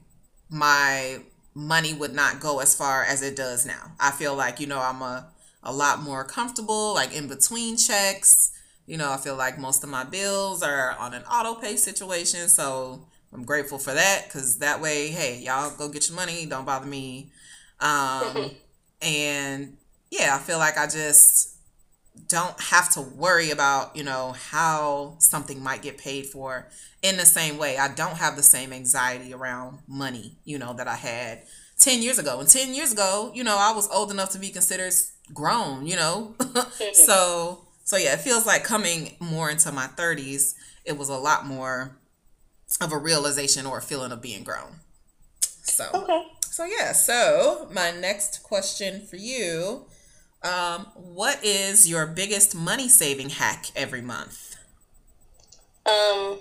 my 0.49 1.19
money 1.53 1.93
would 1.93 2.13
not 2.13 2.39
go 2.39 2.59
as 2.59 2.75
far 2.75 3.03
as 3.03 3.21
it 3.21 3.35
does 3.35 3.65
now. 3.65 3.91
I 3.99 4.11
feel 4.11 4.35
like, 4.35 4.59
you 4.59 4.67
know, 4.67 4.79
I'm 4.79 5.01
a, 5.01 5.27
a 5.63 5.71
lot 5.71 6.01
more 6.01 6.23
comfortable, 6.23 6.93
like 6.93 7.15
in 7.15 7.27
between 7.27 7.77
checks. 7.77 8.51
You 8.87 8.97
know, 8.97 9.11
I 9.11 9.17
feel 9.17 9.35
like 9.35 9.57
most 9.57 9.83
of 9.83 9.89
my 9.89 10.03
bills 10.03 10.61
are 10.61 10.95
on 10.99 11.13
an 11.13 11.23
auto 11.23 11.59
pay 11.59 11.75
situation. 11.75 12.49
So 12.49 13.07
I'm 13.35 13.43
grateful 13.43 13.77
for 13.77 13.93
that 13.93 14.23
because 14.25 14.59
that 14.59 14.81
way, 14.81 15.09
hey, 15.09 15.39
y'all 15.39 15.75
go 15.77 15.89
get 15.89 16.07
your 16.07 16.15
money. 16.15 16.45
Don't 16.45 16.65
bother 16.65 16.87
me. 16.87 17.31
Um, 17.81 18.51
and 19.01 19.75
yeah, 20.09 20.35
I 20.35 20.39
feel 20.39 20.57
like 20.57 20.77
I 20.77 20.87
just 20.87 21.57
don't 22.29 22.57
have 22.61 22.89
to 22.93 23.01
worry 23.01 23.51
about, 23.51 23.93
you 23.93 24.05
know, 24.05 24.33
how 24.51 25.15
something 25.19 25.61
might 25.61 25.81
get 25.81 25.97
paid 25.97 26.27
for 26.27 26.69
in 27.01 27.17
the 27.17 27.25
same 27.25 27.57
way. 27.57 27.77
I 27.77 27.93
don't 27.93 28.15
have 28.15 28.37
the 28.37 28.43
same 28.43 28.71
anxiety 28.71 29.33
around 29.33 29.79
money, 29.85 30.37
you 30.45 30.57
know, 30.57 30.71
that 30.71 30.87
I 30.87 30.95
had 30.95 31.43
10 31.79 32.01
years 32.01 32.17
ago. 32.17 32.39
And 32.39 32.47
10 32.47 32.73
years 32.73 32.93
ago, 32.93 33.33
you 33.35 33.43
know, 33.43 33.57
I 33.59 33.73
was 33.73 33.89
old 33.89 34.11
enough 34.11 34.29
to 34.29 34.39
be 34.39 34.49
considered 34.49 34.93
grown, 35.33 35.85
you 35.85 35.97
know. 35.97 36.35
so, 36.93 37.65
so 37.83 37.97
yeah, 37.97 38.13
it 38.13 38.21
feels 38.21 38.45
like 38.45 38.63
coming 38.63 39.17
more 39.19 39.49
into 39.49 39.73
my 39.73 39.87
30s, 39.87 40.53
it 40.85 40.97
was 40.97 41.09
a 41.09 41.17
lot 41.17 41.45
more 41.45 41.97
of 42.81 42.91
a 42.91 42.97
realization 42.97 43.65
or 43.65 43.77
a 43.77 43.81
feeling 43.81 44.11
of 44.11 44.21
being 44.21 44.43
grown. 44.43 44.81
So, 45.41 45.89
okay. 45.93 46.23
So 46.49 46.65
yeah, 46.65 46.91
so 46.93 47.67
my 47.73 47.91
next 47.91 48.43
question 48.43 49.01
for 49.05 49.17
you 49.17 49.85
um, 50.45 50.85
what 50.93 51.43
is 51.43 51.89
your 51.89 52.05
biggest 52.05 52.55
money 52.55 52.87
saving 52.87 53.31
hack 53.31 53.65
every 53.75 54.01
month? 54.01 54.55
Um, 55.87 56.37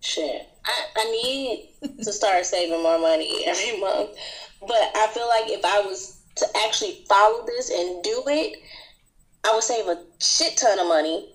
shit. 0.00 0.48
I, 0.64 0.84
I 0.96 1.10
need 1.10 1.70
to 2.02 2.12
start 2.12 2.46
saving 2.46 2.82
more 2.82 3.00
money 3.00 3.44
every 3.46 3.80
month. 3.80 4.10
But 4.60 4.92
I 4.94 5.08
feel 5.12 5.26
like 5.28 5.50
if 5.50 5.64
I 5.64 5.80
was 5.80 6.20
to 6.36 6.46
actually 6.64 7.04
follow 7.08 7.44
this 7.46 7.70
and 7.70 8.02
do 8.04 8.22
it, 8.28 8.58
I 9.44 9.52
would 9.52 9.64
save 9.64 9.86
a 9.86 10.04
shit 10.20 10.56
ton 10.56 10.78
of 10.78 10.86
money. 10.86 11.32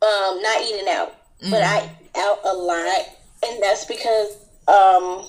Um, 0.00 0.40
not 0.40 0.62
eating 0.62 0.88
out, 0.88 1.12
mm-hmm. 1.40 1.50
but 1.50 1.62
I 1.62 1.90
out 2.16 2.38
a 2.44 2.52
lot, 2.52 3.06
and 3.44 3.62
that's 3.62 3.84
because 3.84 4.36
um 4.66 5.26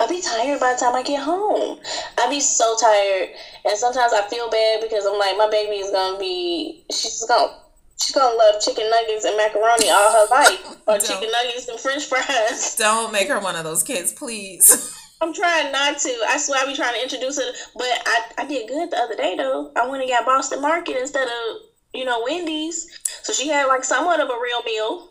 I 0.00 0.06
be 0.08 0.22
tired 0.22 0.60
by 0.60 0.72
the 0.72 0.78
time 0.78 0.94
I 0.94 1.02
get 1.02 1.22
home. 1.22 1.78
I'll 2.18 2.30
be 2.30 2.40
so 2.40 2.76
tired, 2.80 3.30
and 3.64 3.76
sometimes 3.76 4.12
I 4.12 4.26
feel 4.28 4.48
bad 4.50 4.80
because 4.80 5.04
I'm 5.04 5.18
like, 5.18 5.36
my 5.36 5.48
baby 5.50 5.76
is 5.76 5.90
gonna 5.90 6.18
be, 6.18 6.84
she's 6.90 7.24
gonna, 7.28 7.54
she's 8.00 8.14
gonna 8.14 8.34
love 8.34 8.62
chicken 8.62 8.88
nuggets 8.88 9.24
and 9.24 9.36
macaroni 9.36 9.90
all 9.90 10.12
her 10.12 10.26
life, 10.30 10.76
or 10.86 10.98
chicken 10.98 11.30
nuggets 11.30 11.68
and 11.68 11.78
French 11.78 12.06
fries. 12.06 12.76
Don't 12.78 13.12
make 13.12 13.28
her 13.28 13.40
one 13.40 13.56
of 13.56 13.64
those 13.64 13.82
kids, 13.82 14.12
please. 14.12 14.96
I'm 15.20 15.34
trying 15.34 15.70
not 15.70 15.98
to. 15.98 16.16
I 16.28 16.38
swear 16.38 16.62
I 16.62 16.66
be 16.66 16.74
trying 16.74 16.94
to 16.94 17.02
introduce 17.02 17.38
her, 17.38 17.52
but 17.76 17.84
I, 17.84 18.22
I 18.38 18.46
did 18.46 18.68
good 18.68 18.90
the 18.90 18.96
other 18.96 19.16
day 19.16 19.36
though. 19.36 19.70
I 19.76 19.86
went 19.86 20.02
and 20.02 20.10
got 20.10 20.24
Boston 20.24 20.62
Market 20.62 20.96
instead 20.96 21.28
of 21.28 21.56
you 21.92 22.06
know 22.06 22.22
Wendy's, 22.24 22.88
so 23.22 23.34
she 23.34 23.48
had 23.48 23.66
like 23.66 23.84
somewhat 23.84 24.20
of 24.20 24.30
a 24.30 24.40
real 24.42 24.62
meal. 24.62 25.10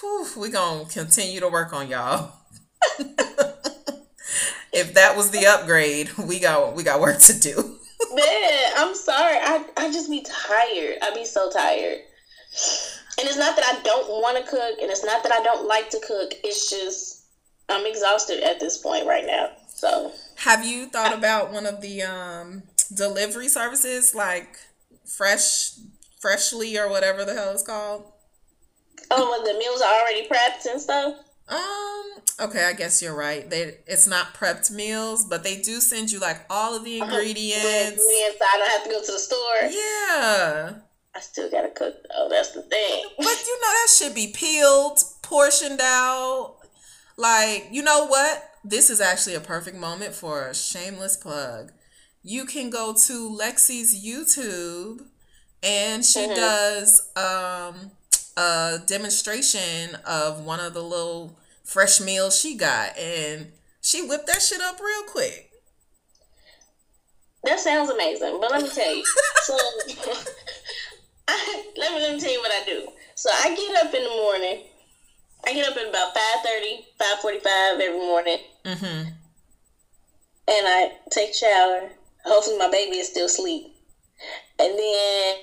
Whew, 0.00 0.26
we 0.36 0.50
gonna 0.50 0.84
continue 0.86 1.40
to 1.40 1.48
work 1.48 1.72
on 1.72 1.88
y'all. 1.88 2.32
if 4.72 4.94
that 4.94 5.16
was 5.16 5.30
the 5.30 5.46
upgrade, 5.46 6.10
we 6.18 6.40
got 6.40 6.74
we 6.74 6.82
got 6.82 7.00
work 7.00 7.18
to 7.20 7.38
do. 7.38 7.54
Man, 8.14 8.72
I'm 8.76 8.94
sorry. 8.94 9.36
I 9.36 9.64
I 9.76 9.92
just 9.92 10.10
be 10.10 10.22
tired. 10.22 10.98
I 11.02 11.12
be 11.14 11.24
so 11.24 11.50
tired. 11.50 12.00
And 13.18 13.28
it's 13.28 13.36
not 13.38 13.56
that 13.56 13.64
I 13.64 13.82
don't 13.82 14.08
want 14.08 14.36
to 14.38 14.50
cook, 14.50 14.78
and 14.80 14.90
it's 14.90 15.04
not 15.04 15.22
that 15.22 15.32
I 15.32 15.42
don't 15.42 15.68
like 15.68 15.90
to 15.90 16.00
cook. 16.00 16.34
It's 16.42 16.68
just 16.68 17.26
I'm 17.68 17.86
exhausted 17.86 18.42
at 18.42 18.60
this 18.60 18.78
point 18.78 19.06
right 19.06 19.24
now. 19.26 19.50
So, 19.68 20.12
have 20.36 20.64
you 20.64 20.86
thought 20.86 21.12
I, 21.12 21.14
about 21.14 21.52
one 21.52 21.66
of 21.66 21.80
the 21.80 22.02
um 22.02 22.64
delivery 22.92 23.48
services 23.48 24.14
like 24.14 24.58
Fresh 25.04 25.72
Freshly 26.20 26.78
or 26.78 26.88
whatever 26.88 27.24
the 27.24 27.34
hell 27.34 27.52
it's 27.52 27.62
called? 27.62 28.10
Oh, 29.10 29.30
when 29.30 29.44
the 29.44 29.58
meals 29.58 29.80
are 29.80 29.94
already 30.00 30.28
prepped 30.28 30.70
and 30.70 30.80
stuff. 30.80 31.16
Um. 31.48 32.04
Okay, 32.40 32.64
I 32.64 32.72
guess 32.72 33.00
you're 33.00 33.14
right. 33.14 33.48
They 33.48 33.76
it's 33.86 34.06
not 34.06 34.34
prepped 34.34 34.70
meals, 34.70 35.24
but 35.24 35.44
they 35.44 35.60
do 35.60 35.80
send 35.80 36.10
you 36.10 36.18
like 36.18 36.40
all 36.50 36.76
of 36.76 36.84
the 36.84 37.00
uh-huh. 37.00 37.12
ingredients. 37.12 37.64
Ingredients. 37.64 38.38
I 38.40 38.58
don't 38.58 38.70
have 38.70 38.84
to 38.84 38.90
go 38.90 39.00
to 39.00 39.12
the 39.12 39.18
store. 39.18 39.70
Yeah. 39.70 40.72
I 41.14 41.20
still 41.20 41.50
gotta 41.50 41.70
cook 41.70 41.94
though. 42.08 42.28
That's 42.28 42.52
the 42.52 42.62
thing. 42.62 43.04
But 43.16 43.44
you 43.46 43.60
know 43.60 43.68
that 43.68 43.88
should 43.88 44.14
be 44.14 44.32
peeled, 44.34 44.98
portioned 45.22 45.80
out. 45.80 46.56
Like 47.16 47.68
you 47.70 47.82
know 47.82 48.06
what? 48.06 48.50
This 48.64 48.90
is 48.90 49.00
actually 49.00 49.36
a 49.36 49.40
perfect 49.40 49.76
moment 49.76 50.14
for 50.14 50.48
a 50.48 50.54
shameless 50.54 51.16
plug. 51.16 51.70
You 52.22 52.46
can 52.46 52.70
go 52.70 52.94
to 53.06 53.38
Lexi's 53.38 53.94
YouTube, 54.04 55.06
and 55.62 56.04
she 56.04 56.20
mm-hmm. 56.20 56.34
does 56.34 57.10
um 57.16 57.92
a 58.36 58.78
demonstration 58.86 59.96
of 60.06 60.44
one 60.44 60.60
of 60.60 60.74
the 60.74 60.82
little 60.82 61.38
fresh 61.62 62.00
meals 62.00 62.38
she 62.38 62.56
got, 62.56 62.96
and 62.98 63.52
she 63.80 64.06
whipped 64.06 64.26
that 64.26 64.42
shit 64.42 64.60
up 64.60 64.80
real 64.80 65.02
quick. 65.04 65.50
That 67.44 67.60
sounds 67.60 67.90
amazing, 67.90 68.38
but 68.40 68.50
let 68.50 68.62
me 68.62 68.68
tell 68.68 68.94
you. 68.94 69.04
so, 69.42 69.56
I, 71.28 71.64
let 71.76 71.92
me 71.92 72.00
let 72.00 72.14
me 72.14 72.20
tell 72.20 72.32
you 72.32 72.40
what 72.40 72.50
I 72.50 72.64
do. 72.64 72.88
So 73.14 73.30
I 73.32 73.54
get 73.54 73.86
up 73.86 73.94
in 73.94 74.02
the 74.02 74.10
morning. 74.10 74.64
I 75.46 75.52
get 75.52 75.68
up 75.68 75.76
at 75.76 75.88
about 75.88 76.14
5.30, 76.14 76.84
5.45 77.22 77.80
every 77.80 77.98
morning. 77.98 78.38
Mm-hmm. 78.64 79.08
And 80.46 80.66
I 80.66 80.92
take 81.10 81.30
a 81.30 81.34
shower. 81.34 81.90
Hopefully 82.24 82.58
my 82.58 82.70
baby 82.70 82.96
is 82.96 83.08
still 83.08 83.26
asleep. 83.26 83.74
And 84.58 84.78
then 84.78 85.36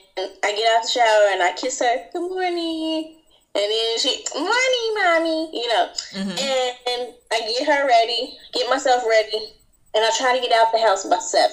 I 0.44 0.56
get 0.56 0.76
out 0.76 0.84
the 0.84 0.90
shower 0.90 1.28
and 1.32 1.44
I 1.44 1.54
kiss 1.58 1.80
her, 1.80 2.06
good 2.14 2.30
morning. 2.30 3.18
And 3.54 3.70
then 3.70 4.00
she, 4.00 4.24
morning, 4.34 4.88
mommy, 4.96 5.50
you 5.52 5.68
know. 5.68 5.90
Mm-hmm. 6.14 6.30
And, 6.30 6.78
and 6.88 7.14
I 7.32 7.40
get 7.42 7.68
her 7.68 7.88
ready, 7.88 8.38
get 8.54 8.70
myself 8.70 9.04
ready, 9.08 9.54
and 9.94 10.06
I 10.06 10.10
try 10.18 10.36
to 10.36 10.42
get 10.42 10.54
out 10.54 10.72
the 10.72 10.80
house 10.80 11.06
by 11.06 11.20
7. 11.20 11.52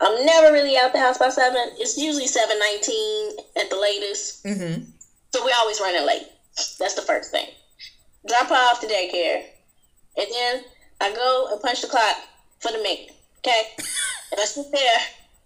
I'm 0.00 0.24
never 0.24 0.52
really 0.52 0.76
out 0.76 0.92
the 0.92 1.00
house 1.00 1.18
by 1.18 1.30
7. 1.30 1.56
It's 1.78 1.98
usually 1.98 2.26
7.19 2.26 3.62
at 3.62 3.70
the 3.70 3.78
latest. 3.80 4.44
Mm-hmm. 4.44 4.84
So 5.34 5.44
we're 5.44 5.56
always 5.56 5.80
running 5.80 6.06
late. 6.06 6.28
That's 6.78 6.94
the 6.94 7.02
first 7.02 7.32
thing. 7.32 7.48
Drop 8.28 8.48
her 8.48 8.54
off 8.54 8.80
to 8.80 8.86
daycare. 8.86 9.42
And 10.16 10.26
then 10.30 10.64
I 11.00 11.12
go 11.12 11.48
and 11.50 11.60
punch 11.60 11.82
the 11.82 11.88
clock 11.88 12.16
for 12.60 12.70
the 12.70 12.80
mate. 12.82 13.10
Okay? 13.38 13.62
and 13.76 14.40
I 14.40 14.44
sit 14.44 14.66
there 14.70 14.98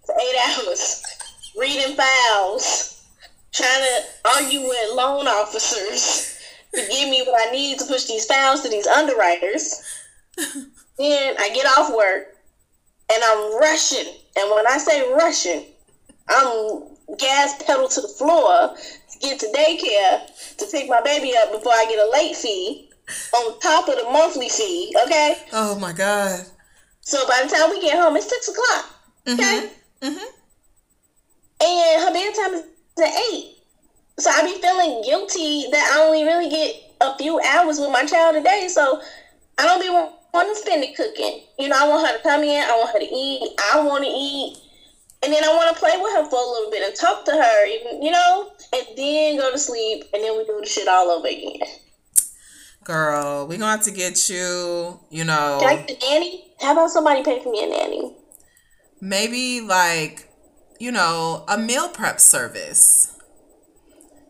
for 0.04 0.14
eight 0.20 0.36
hours 0.66 1.02
reading 1.58 1.96
files, 1.96 3.04
trying 3.52 3.82
to 3.82 4.28
argue 4.36 4.60
with 4.60 4.94
loan 4.94 5.26
officers 5.26 6.38
to 6.74 6.80
give 6.90 7.08
me 7.08 7.22
what 7.22 7.48
I 7.48 7.50
need 7.50 7.78
to 7.78 7.86
push 7.86 8.04
these 8.06 8.26
files 8.26 8.62
to 8.62 8.68
these 8.68 8.86
underwriters. 8.86 9.82
then 10.36 11.34
I 11.38 11.50
get 11.50 11.66
off 11.66 11.94
work 11.94 12.36
and 13.12 13.22
I'm 13.24 13.58
rushing. 13.58 14.06
And 14.36 14.50
when 14.50 14.66
I 14.66 14.78
say 14.78 15.12
rushing, 15.12 15.64
I'm 16.28 16.82
gas 17.18 17.60
pedal 17.64 17.88
to 17.88 18.00
the 18.02 18.08
floor 18.08 18.76
to 19.12 19.18
get 19.20 19.40
to 19.40 19.46
daycare 19.46 20.56
to 20.58 20.66
pick 20.70 20.88
my 20.88 21.00
baby 21.02 21.32
up 21.36 21.52
before 21.52 21.72
I 21.72 21.86
get 21.88 21.98
a 21.98 22.10
late 22.12 22.36
fee 22.36 22.90
on 23.34 23.58
top 23.60 23.88
of 23.88 23.96
the 23.96 24.04
monthly 24.04 24.48
fee. 24.48 24.94
Okay. 25.06 25.36
Oh 25.52 25.78
my 25.78 25.92
god. 25.92 26.44
So 27.00 27.26
by 27.26 27.42
the 27.42 27.48
time 27.48 27.70
we 27.70 27.80
get 27.80 27.98
home, 27.98 28.16
it's 28.16 28.28
six 28.28 28.48
o'clock. 28.48 28.94
Okay. 29.26 29.70
Mm-hmm. 30.02 30.08
Mm-hmm 30.08 30.37
and 31.60 32.02
her 32.02 32.12
bedtime 32.12 32.54
is 32.54 32.64
at 33.02 33.14
eight. 33.32 33.56
So 34.18 34.30
I 34.30 34.42
be 34.42 34.60
feeling 34.60 35.02
guilty 35.04 35.66
that 35.70 35.94
I 35.94 36.04
only 36.04 36.24
really 36.24 36.50
get 36.50 36.74
a 37.00 37.16
few 37.16 37.40
hours 37.40 37.78
with 37.78 37.90
my 37.90 38.04
child 38.04 38.36
a 38.36 38.42
day. 38.42 38.68
So 38.68 39.00
I 39.58 39.64
don't 39.64 39.80
be 39.80 39.88
want 39.88 40.48
to 40.48 40.60
spend 40.60 40.82
it 40.84 40.96
cooking. 40.96 41.40
You 41.58 41.68
know, 41.68 41.76
I 41.78 41.88
want 41.88 42.06
her 42.06 42.16
to 42.16 42.22
come 42.22 42.42
in. 42.42 42.62
I 42.62 42.76
want 42.76 42.92
her 42.92 42.98
to 42.98 43.14
eat. 43.14 43.54
I 43.72 43.80
want 43.80 44.04
to 44.04 44.10
eat. 44.10 44.58
And 45.22 45.32
then 45.32 45.42
I 45.42 45.48
want 45.48 45.74
to 45.74 45.80
play 45.80 45.96
with 46.00 46.12
her 46.14 46.30
for 46.30 46.38
a 46.38 46.50
little 46.50 46.70
bit 46.70 46.82
and 46.82 46.94
talk 46.94 47.24
to 47.24 47.32
her, 47.32 47.66
you 47.66 48.10
know, 48.10 48.50
and 48.72 48.86
then 48.96 49.36
go 49.36 49.50
to 49.50 49.58
sleep. 49.58 50.04
And 50.12 50.22
then 50.22 50.36
we 50.36 50.44
do 50.44 50.60
the 50.60 50.66
shit 50.66 50.86
all 50.86 51.10
over 51.10 51.26
again. 51.26 51.60
Girl, 52.84 53.46
we 53.46 53.56
gonna 53.56 53.72
have 53.72 53.82
to 53.82 53.90
get 53.90 54.28
you, 54.30 54.98
you 55.10 55.24
know. 55.24 55.58
Like 55.60 55.88
the 55.88 55.96
nanny? 56.02 56.44
How 56.60 56.72
about 56.72 56.90
somebody 56.90 57.22
pay 57.22 57.42
for 57.42 57.50
me 57.50 57.64
a 57.64 57.68
nanny? 57.68 58.16
Maybe 59.00 59.60
like 59.60 60.27
you 60.78 60.92
know, 60.92 61.44
a 61.48 61.58
meal 61.58 61.88
prep 61.88 62.20
service. 62.20 63.14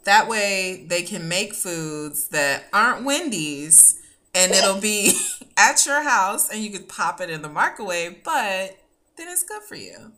That 0.04 0.28
way 0.28 0.86
they 0.88 1.02
can 1.02 1.28
make 1.28 1.54
foods 1.54 2.28
that 2.28 2.64
aren't 2.72 3.04
Wendy's 3.04 4.00
and 4.34 4.52
it'll 4.52 4.80
be 4.80 5.12
at 5.56 5.84
your 5.86 6.02
house 6.02 6.48
and 6.50 6.62
you 6.62 6.70
could 6.70 6.88
pop 6.88 7.20
it 7.20 7.30
in 7.30 7.42
the 7.42 7.48
microwave, 7.48 8.22
but 8.24 8.78
then 9.16 9.28
it's 9.28 9.42
good 9.42 9.62
for 9.62 9.74
you. 9.74 10.12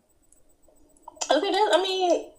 Okay, 1.30 1.50
that, 1.50 1.70
I 1.74 1.82
mean, 1.82 2.30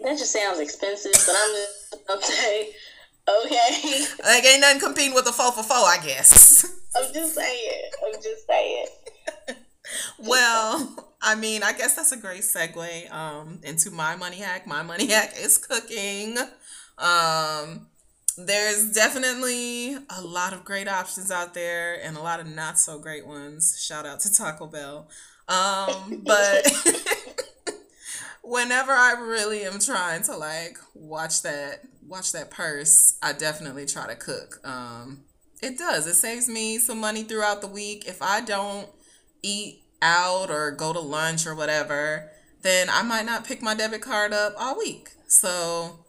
that 0.00 0.18
just 0.18 0.32
sounds 0.32 0.58
expensive, 0.58 1.12
but 1.12 1.34
I'm 1.36 1.54
just 1.54 2.06
gonna 2.06 2.22
say, 2.22 2.70
okay. 3.28 4.04
Like, 4.24 4.44
ain't 4.44 4.60
nothing 4.60 4.80
competing 4.80 5.14
with 5.14 5.26
a 5.28 5.32
four 5.32 5.52
for 5.52 5.62
four, 5.62 5.76
I 5.76 5.98
guess. 6.04 6.64
I'm 6.96 7.12
just 7.12 7.34
saying, 7.34 7.82
I'm 8.04 8.14
just 8.22 8.46
saying. 8.46 8.86
well, 10.18 11.11
I 11.22 11.36
mean, 11.36 11.62
I 11.62 11.72
guess 11.72 11.94
that's 11.94 12.10
a 12.10 12.16
great 12.16 12.42
segue 12.42 13.12
um, 13.12 13.60
into 13.62 13.92
my 13.92 14.16
money 14.16 14.38
hack. 14.38 14.66
My 14.66 14.82
money 14.82 15.06
hack 15.10 15.34
is 15.38 15.56
cooking. 15.56 16.36
Um, 16.98 17.86
there's 18.36 18.92
definitely 18.92 19.94
a 19.94 20.20
lot 20.20 20.52
of 20.52 20.64
great 20.64 20.88
options 20.88 21.30
out 21.30 21.54
there 21.54 21.98
and 22.02 22.16
a 22.16 22.20
lot 22.20 22.40
of 22.40 22.48
not 22.48 22.78
so 22.78 22.98
great 22.98 23.26
ones. 23.26 23.80
Shout 23.80 24.04
out 24.04 24.20
to 24.20 24.32
Taco 24.32 24.66
Bell. 24.66 25.08
Um, 25.48 26.22
but 26.26 26.66
whenever 28.42 28.92
I 28.92 29.12
really 29.12 29.62
am 29.64 29.78
trying 29.78 30.22
to 30.24 30.36
like 30.36 30.78
watch 30.94 31.42
that 31.42 31.82
watch 32.06 32.32
that 32.32 32.50
purse, 32.50 33.16
I 33.22 33.32
definitely 33.32 33.86
try 33.86 34.08
to 34.08 34.16
cook. 34.16 34.60
Um, 34.64 35.24
it 35.62 35.78
does. 35.78 36.06
It 36.08 36.14
saves 36.14 36.48
me 36.48 36.78
some 36.78 36.98
money 36.98 37.22
throughout 37.22 37.60
the 37.60 37.68
week. 37.68 38.08
If 38.08 38.20
I 38.20 38.40
don't 38.40 38.88
eat 39.42 39.81
out 40.02 40.50
or 40.50 40.72
go 40.72 40.92
to 40.92 41.00
lunch 41.00 41.46
or 41.46 41.54
whatever, 41.54 42.30
then 42.62 42.88
I 42.90 43.02
might 43.02 43.24
not 43.24 43.46
pick 43.46 43.62
my 43.62 43.74
debit 43.74 44.02
card 44.02 44.32
up 44.32 44.54
all 44.58 44.76
week. 44.76 45.10
So 45.28 46.00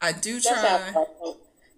I 0.00 0.12
do 0.12 0.40
try. 0.40 0.92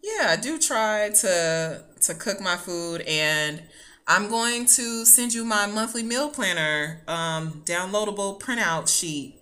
Yeah, 0.02 0.26
I 0.31 0.37
do 0.37 0.59
try 0.59 1.11
to 1.21 1.85
to 2.02 2.14
cook 2.14 2.40
my 2.40 2.57
food 2.57 3.02
and 3.02 3.62
I'm 4.07 4.28
going 4.28 4.66
to 4.66 5.04
send 5.04 5.33
you 5.33 5.45
my 5.45 5.66
monthly 5.66 6.02
meal 6.02 6.28
planner 6.28 7.02
um, 7.07 7.62
downloadable 7.64 8.40
printout 8.40 8.88
sheet. 8.88 9.38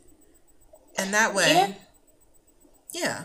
And 0.98 1.14
that 1.14 1.34
way, 1.34 1.76
yeah. 2.92 3.02
yeah. 3.02 3.24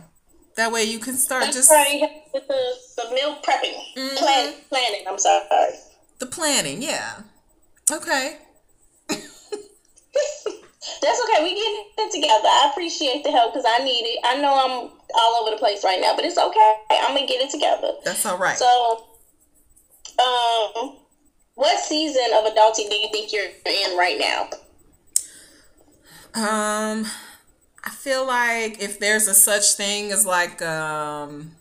That 0.56 0.72
way 0.72 0.86
you 0.86 1.00
can 1.00 1.16
start 1.18 1.44
That's 1.44 1.58
just 1.58 1.72
right. 1.72 2.02
with 2.34 2.48
the, 2.48 2.74
the 2.96 3.14
meal 3.14 3.36
prepping. 3.44 3.75
Mm-hmm. 3.98 4.16
Plan, 4.16 4.54
planning, 4.70 5.02
I'm 5.08 5.20
sorry. 5.20 5.74
The 6.20 6.28
planning, 6.28 6.82
yeah. 6.82 7.22
Okay. 7.92 8.38
We 11.42 11.54
getting 11.54 11.86
it 11.98 12.12
together. 12.12 12.48
I 12.48 12.70
appreciate 12.72 13.24
the 13.24 13.32
help 13.32 13.54
because 13.54 13.65
I 13.68 13.84
need 13.84 14.04
it. 14.04 14.20
I 14.24 14.42
know 14.42 14.54
I'm 14.54 14.89
all 15.15 15.42
over 15.42 15.51
the 15.51 15.58
place 15.58 15.84
right 15.84 16.00
now, 16.01 16.15
but 16.15 16.25
it's 16.25 16.38
okay. 16.38 16.75
I'm 16.92 17.15
gonna 17.15 17.27
get 17.27 17.42
it 17.42 17.50
together. 17.50 17.92
That's 18.04 18.25
all 18.25 18.38
right. 18.38 18.58
So, 18.58 19.08
um, 20.20 20.98
what 21.56 21.80
season 21.80 22.25
of 22.34 22.46
adulting 22.46 22.89
do 22.89 22.96
you 22.96 23.10
think 23.12 23.32
you're 23.34 23.46
in 23.46 23.98
right 23.98 24.20
now? 24.20 24.50
Um, 26.36 27.06
I 27.84 27.92
feel 27.92 28.25
like 28.25 28.82
if 28.82 29.00
there's 29.00 29.27
a 29.27 29.34
such 29.34 29.74
thing 29.74 30.12
as 30.12 30.25
like 30.25 30.62
um 30.62 31.51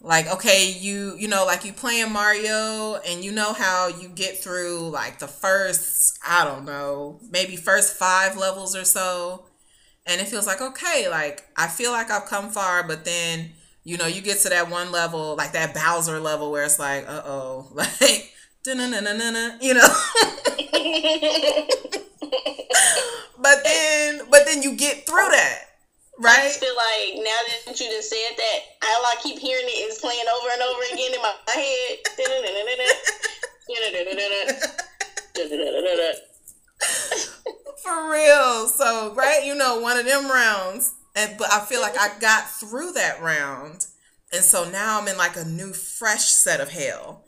like 0.00 0.26
okay 0.32 0.70
you 0.70 1.14
you 1.18 1.28
know 1.28 1.44
like 1.44 1.64
you 1.64 1.72
playing 1.72 2.10
mario 2.12 2.96
and 3.06 3.22
you 3.22 3.30
know 3.30 3.52
how 3.52 3.88
you 3.88 4.08
get 4.08 4.42
through 4.42 4.88
like 4.90 5.18
the 5.18 5.28
first 5.28 6.18
i 6.26 6.44
don't 6.44 6.64
know 6.64 7.20
maybe 7.30 7.56
first 7.56 7.96
five 7.96 8.36
levels 8.36 8.74
or 8.76 8.84
so. 8.84 9.46
And 10.06 10.20
it 10.20 10.28
feels 10.28 10.46
like 10.46 10.60
okay 10.60 11.08
like 11.08 11.46
i 11.56 11.68
feel 11.68 11.92
like 11.92 12.10
i've 12.10 12.26
come 12.26 12.50
far 12.50 12.82
but 12.82 13.04
then 13.04 13.50
you 13.84 13.96
know 13.96 14.06
you 14.06 14.22
get 14.22 14.38
to 14.40 14.48
that 14.48 14.70
one 14.70 14.90
level 14.90 15.36
like 15.36 15.52
that 15.52 15.74
bowser 15.74 16.18
level 16.18 16.50
where 16.50 16.64
it's 16.64 16.78
like 16.78 17.06
uh-oh 17.06 17.70
like 17.74 18.32
da-na-na-na-na, 18.64 19.56
you 19.60 19.74
know? 19.74 19.86
But 23.42 23.64
then 23.64 24.20
but 24.30 24.44
then 24.44 24.62
you 24.62 24.76
get 24.76 25.06
through 25.06 25.28
that 25.30 25.58
Right. 26.20 26.38
I 26.38 26.48
feel 26.50 26.76
like 26.76 27.24
now 27.24 27.40
that 27.64 27.80
you 27.80 27.86
just 27.86 28.10
said 28.10 28.36
that, 28.36 28.58
all 28.84 29.06
I 29.06 29.14
keep 29.22 29.38
hearing 29.38 29.64
it 29.64 29.90
is 29.90 29.98
playing 30.00 30.20
over 30.36 30.48
and 30.52 30.60
over 30.60 30.82
again 30.92 31.14
in 31.14 31.22
my 31.22 31.32
head. 31.48 31.98
For 37.82 38.12
real. 38.12 38.68
So, 38.68 39.14
right, 39.14 39.40
you 39.46 39.54
know, 39.54 39.80
one 39.80 39.96
of 39.98 40.04
them 40.04 40.30
rounds. 40.30 40.94
And 41.16 41.38
but 41.38 41.50
I 41.50 41.60
feel 41.60 41.80
like 41.80 41.98
I 41.98 42.10
got 42.20 42.50
through 42.50 42.92
that 42.92 43.22
round. 43.22 43.86
And 44.30 44.44
so 44.44 44.68
now 44.68 45.00
I'm 45.00 45.08
in 45.08 45.16
like 45.16 45.36
a 45.36 45.44
new 45.46 45.72
fresh 45.72 46.24
set 46.26 46.60
of 46.60 46.68
hell. 46.68 47.24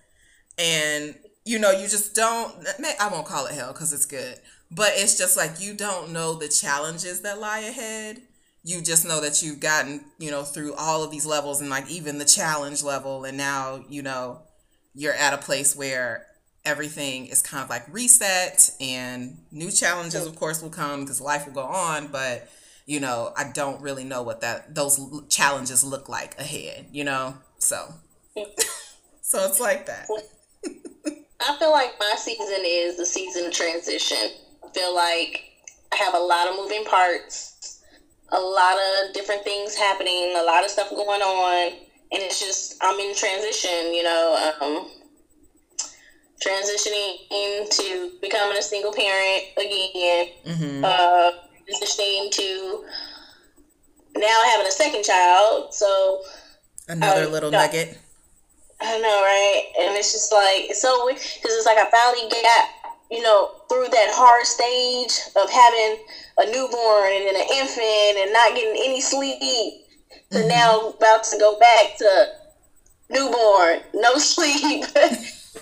And 0.59 1.15
you 1.47 1.59
know, 1.59 1.71
you 1.71 1.89
just 1.89 2.15
don't 2.15 2.55
I 3.01 3.09
won't 3.11 3.27
call 3.27 3.47
it 3.47 3.55
hell 3.55 3.73
cuz 3.73 3.95
it's 3.95 4.05
good. 4.05 4.39
But 4.71 4.93
it's 4.97 5.17
just 5.17 5.35
like 5.35 5.61
you 5.61 5.73
don't 5.73 6.13
know 6.13 6.35
the 6.35 6.49
challenges 6.49 7.23
that 7.23 7.41
lie 7.41 7.61
ahead 7.61 8.21
you 8.65 8.81
just 8.81 9.07
know 9.07 9.21
that 9.21 9.43
you've 9.43 9.61
gotten 9.61 10.05
you 10.19 10.31
know 10.31 10.43
through 10.43 10.75
all 10.75 11.03
of 11.03 11.11
these 11.11 11.27
levels 11.27 11.61
and 11.61 11.71
like 11.71 11.91
even 11.91 12.19
the 12.19 12.25
challenge 12.25 12.83
level 12.83 13.25
and 13.25 13.37
now 13.37 13.83
you 13.89 14.03
know 14.03 14.41
you're 14.95 15.15
at 15.15 15.35
a 15.35 15.39
place 15.39 15.75
where 15.75 16.27
everything 16.65 17.27
is 17.27 17.43
kind 17.43 17.65
of 17.65 17.71
like 17.71 17.83
reset 17.93 18.71
and 18.81 19.39
new 19.51 19.71
challenges 19.71 20.27
of 20.27 20.37
course 20.37 20.63
will 20.63 20.71
come 20.71 21.01
because 21.01 21.21
life 21.21 21.47
will 21.47 21.55
go 21.55 21.63
on 21.63 22.07
but 22.07 22.49
you 22.87 23.01
know 23.01 23.33
i 23.37 23.51
don't 23.53 23.81
really 23.81 24.05
know 24.05 24.23
what 24.23 24.41
that 24.41 24.75
those 24.75 25.01
challenges 25.29 25.83
look 25.83 26.09
like 26.09 26.39
ahead 26.39 26.87
you 26.93 27.05
know? 27.05 27.35
So 27.59 27.95
so 29.23 29.45
it's 29.47 29.61
like 29.61 29.87
that. 29.87 30.09
I 31.41 31.57
feel 31.59 31.73
like 31.73 31.93
my 31.99 32.15
season 32.17 32.63
is 32.65 32.97
the 32.97 33.07
season 33.07 33.47
of 33.47 33.53
transition. 33.53 34.31
I 34.65 34.69
feel 34.73 34.95
like 34.95 35.49
i 35.93 35.97
have 35.97 36.15
a 36.15 36.19
lot 36.19 36.49
of 36.49 36.57
moving 36.57 36.85
parts 36.85 37.72
a 38.33 38.41
lot 38.41 38.77
of 38.77 39.15
different 39.15 39.45
things 39.45 39.77
happening, 39.77 40.35
a 40.37 40.43
lot 40.43 40.65
of 40.65 40.71
stuff 40.71 40.91
going 40.91 41.21
on, 41.21 41.73
and 41.73 42.23
it's 42.23 42.41
just 42.41 42.77
I'm 42.83 42.99
in 42.99 43.15
transition, 43.15 43.95
you 43.95 44.03
know, 44.03 44.53
um, 44.61 44.91
transitioning 46.41 47.17
into 47.31 48.13
becoming 48.21 48.57
a 48.57 48.63
single 48.63 48.93
parent 48.93 49.45
again, 49.57 50.29
mm-hmm. 50.47 50.85
uh, 50.85 51.31
transitioning 51.69 52.31
to 52.33 52.85
now 54.17 54.39
having 54.51 54.67
a 54.67 54.73
second 54.73 55.05
child, 55.05 55.75
so 55.75 56.23
another 56.89 57.27
little 57.27 57.51
nugget. 57.51 57.99
I 58.81 58.99
know, 58.99 59.23
right? 59.23 59.65
And 59.81 59.97
it's 59.97 60.13
just 60.13 60.33
like 60.33 60.71
it's 60.71 60.83
so 60.83 61.07
because 61.09 61.57
it's 61.57 61.67
like 61.67 61.79
I 61.79 61.89
finally 61.91 62.29
got 62.31 62.82
you 63.13 63.21
know 63.21 63.51
through 63.69 63.87
that 63.93 64.11
hard 64.17 64.47
stage 64.49 65.13
of 65.37 65.51
having 65.53 66.01
a 66.41 66.45
newborn 66.51 67.13
and 67.13 67.29
then 67.29 67.37
an 67.37 67.49
infant 67.61 68.17
and 68.25 68.33
not 68.33 68.57
getting 68.57 68.73
any 68.73 69.03
sleep 69.03 69.39
to 70.31 70.39
mm-hmm. 70.39 70.49
now 70.49 70.97
about 70.97 71.23
to 71.25 71.39
go 71.39 71.59
back 71.61 71.99
to 71.99 72.27
newborn, 73.11 73.81
no 73.95 74.17
sleep, 74.19 74.85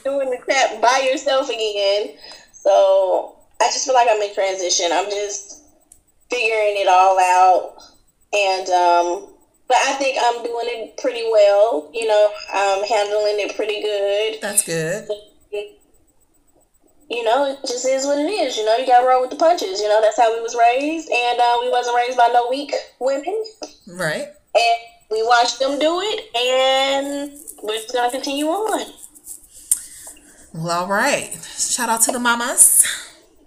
doing 0.04 0.30
the 0.30 0.38
crap 0.38 0.80
by 0.80 1.06
yourself 1.10 1.50
again. 1.50 2.14
So 2.52 3.36
I 3.60 3.66
just 3.66 3.84
feel 3.84 3.94
like 3.94 4.08
I'm 4.08 4.22
in 4.22 4.32
transition. 4.32 4.86
I'm 4.92 5.10
just 5.10 5.64
figuring 6.30 6.78
it 6.78 6.88
all 6.88 7.18
out. 7.18 7.82
And, 8.32 8.68
um, 8.70 9.34
but 9.66 9.76
I 9.86 9.92
think 9.94 10.18
I'm 10.22 10.44
doing 10.44 10.66
it 10.70 10.96
pretty 10.98 11.26
well. 11.32 11.90
You 11.92 12.06
know, 12.06 12.30
I'm 12.54 12.84
handling 12.84 13.42
it 13.42 13.56
pretty 13.56 13.82
good. 13.82 14.40
That's 14.40 14.64
good 14.64 15.08
you 17.10 17.24
know, 17.24 17.50
it 17.50 17.58
just 17.66 17.86
is 17.86 18.06
what 18.06 18.18
it 18.18 18.30
is. 18.30 18.56
You 18.56 18.64
know, 18.64 18.76
you 18.76 18.86
got 18.86 19.00
to 19.00 19.06
roll 19.06 19.20
with 19.20 19.30
the 19.30 19.36
punches. 19.36 19.80
You 19.80 19.88
know, 19.88 20.00
that's 20.00 20.16
how 20.16 20.32
we 20.32 20.40
was 20.40 20.56
raised, 20.56 21.10
and 21.10 21.40
uh, 21.40 21.58
we 21.60 21.68
wasn't 21.68 21.96
raised 21.96 22.16
by 22.16 22.28
no 22.32 22.48
weak 22.48 22.72
women. 23.00 23.44
Right. 23.88 24.28
And 24.54 24.78
we 25.10 25.22
watched 25.24 25.58
them 25.58 25.78
do 25.78 26.00
it, 26.00 26.36
and 26.36 27.32
we're 27.62 27.74
just 27.74 27.92
gonna 27.92 28.10
continue 28.10 28.46
on. 28.46 28.92
Well, 30.54 30.82
all 30.82 30.88
right. 30.88 31.34
Shout 31.56 31.88
out 31.88 32.02
to 32.02 32.12
the 32.12 32.20
mamas. 32.20 32.86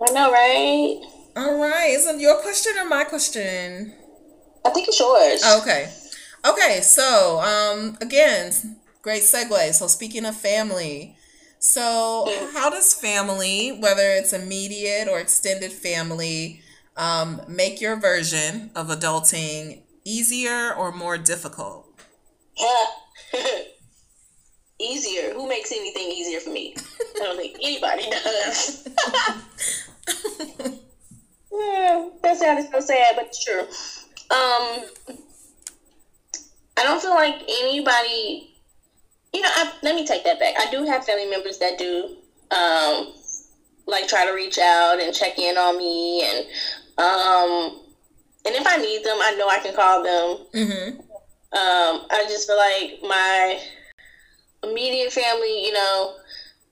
I 0.05 0.11
know, 0.11 0.31
right? 0.31 1.01
All 1.35 1.59
right. 1.59 1.91
Is 1.91 2.05
it 2.05 2.19
your 2.19 2.41
question 2.41 2.73
or 2.77 2.85
my 2.85 3.05
question? 3.05 3.93
I 4.65 4.69
think 4.69 4.87
it's 4.87 4.99
yours. 4.99 5.43
Okay. 5.61 5.91
Okay. 6.45 6.81
So, 6.81 7.39
um, 7.39 7.97
again, 8.01 8.77
great 9.01 9.23
segue. 9.23 9.73
So, 9.73 9.87
speaking 9.87 10.25
of 10.25 10.35
family, 10.35 11.15
so, 11.65 12.29
how 12.51 12.69
does 12.69 12.93
family, 12.93 13.69
whether 13.71 14.03
it's 14.09 14.33
immediate 14.33 15.07
or 15.07 15.21
extended 15.21 15.71
family, 15.71 16.61
um, 16.97 17.41
make 17.47 17.79
your 17.79 17.95
version 17.95 18.69
of 18.75 18.89
adulting 18.89 19.83
easier 20.03 20.73
or 20.73 20.91
more 20.91 21.17
difficult? 21.17 21.87
easier. 24.77 25.33
Who 25.33 25.47
makes 25.47 25.71
anything 25.71 26.11
easier 26.11 26.41
for 26.41 26.49
me? 26.49 26.75
I 27.15 27.19
don't 27.19 27.37
think 27.37 27.55
anybody 27.61 28.09
does. 28.09 28.83
that 32.23 32.37
sounds 32.37 32.69
so 32.73 32.81
sad, 32.81 33.15
but 33.15 33.27
it's 33.27 33.41
true. 33.41 33.61
Um, 33.61 34.83
I 36.75 36.83
don't 36.83 37.01
feel 37.01 37.15
like 37.15 37.41
anybody 37.47 38.52
you 39.33 39.41
know, 39.41 39.49
I, 39.51 39.73
let 39.81 39.95
me 39.95 40.05
take 40.05 40.23
that 40.23 40.39
back. 40.39 40.55
I 40.59 40.69
do 40.71 40.83
have 40.85 41.05
family 41.05 41.29
members 41.29 41.57
that 41.59 41.77
do, 41.77 42.17
um, 42.51 43.13
like 43.87 44.07
try 44.07 44.25
to 44.25 44.33
reach 44.33 44.59
out 44.59 44.99
and 45.01 45.13
check 45.13 45.39
in 45.39 45.57
on 45.57 45.77
me, 45.77 46.23
and 46.23 46.45
um, 46.97 47.81
and 48.45 48.55
if 48.55 48.65
I 48.67 48.77
need 48.77 49.03
them, 49.03 49.17
I 49.19 49.35
know 49.37 49.47
I 49.47 49.59
can 49.59 49.75
call 49.75 50.03
them. 50.03 50.45
Mm-hmm. 50.53 50.99
Um, 50.99 52.07
I 52.09 52.25
just 52.27 52.47
feel 52.47 52.57
like 52.57 52.99
my 53.03 53.59
immediate 54.63 55.11
family, 55.11 55.65
you 55.65 55.73
know, 55.73 56.15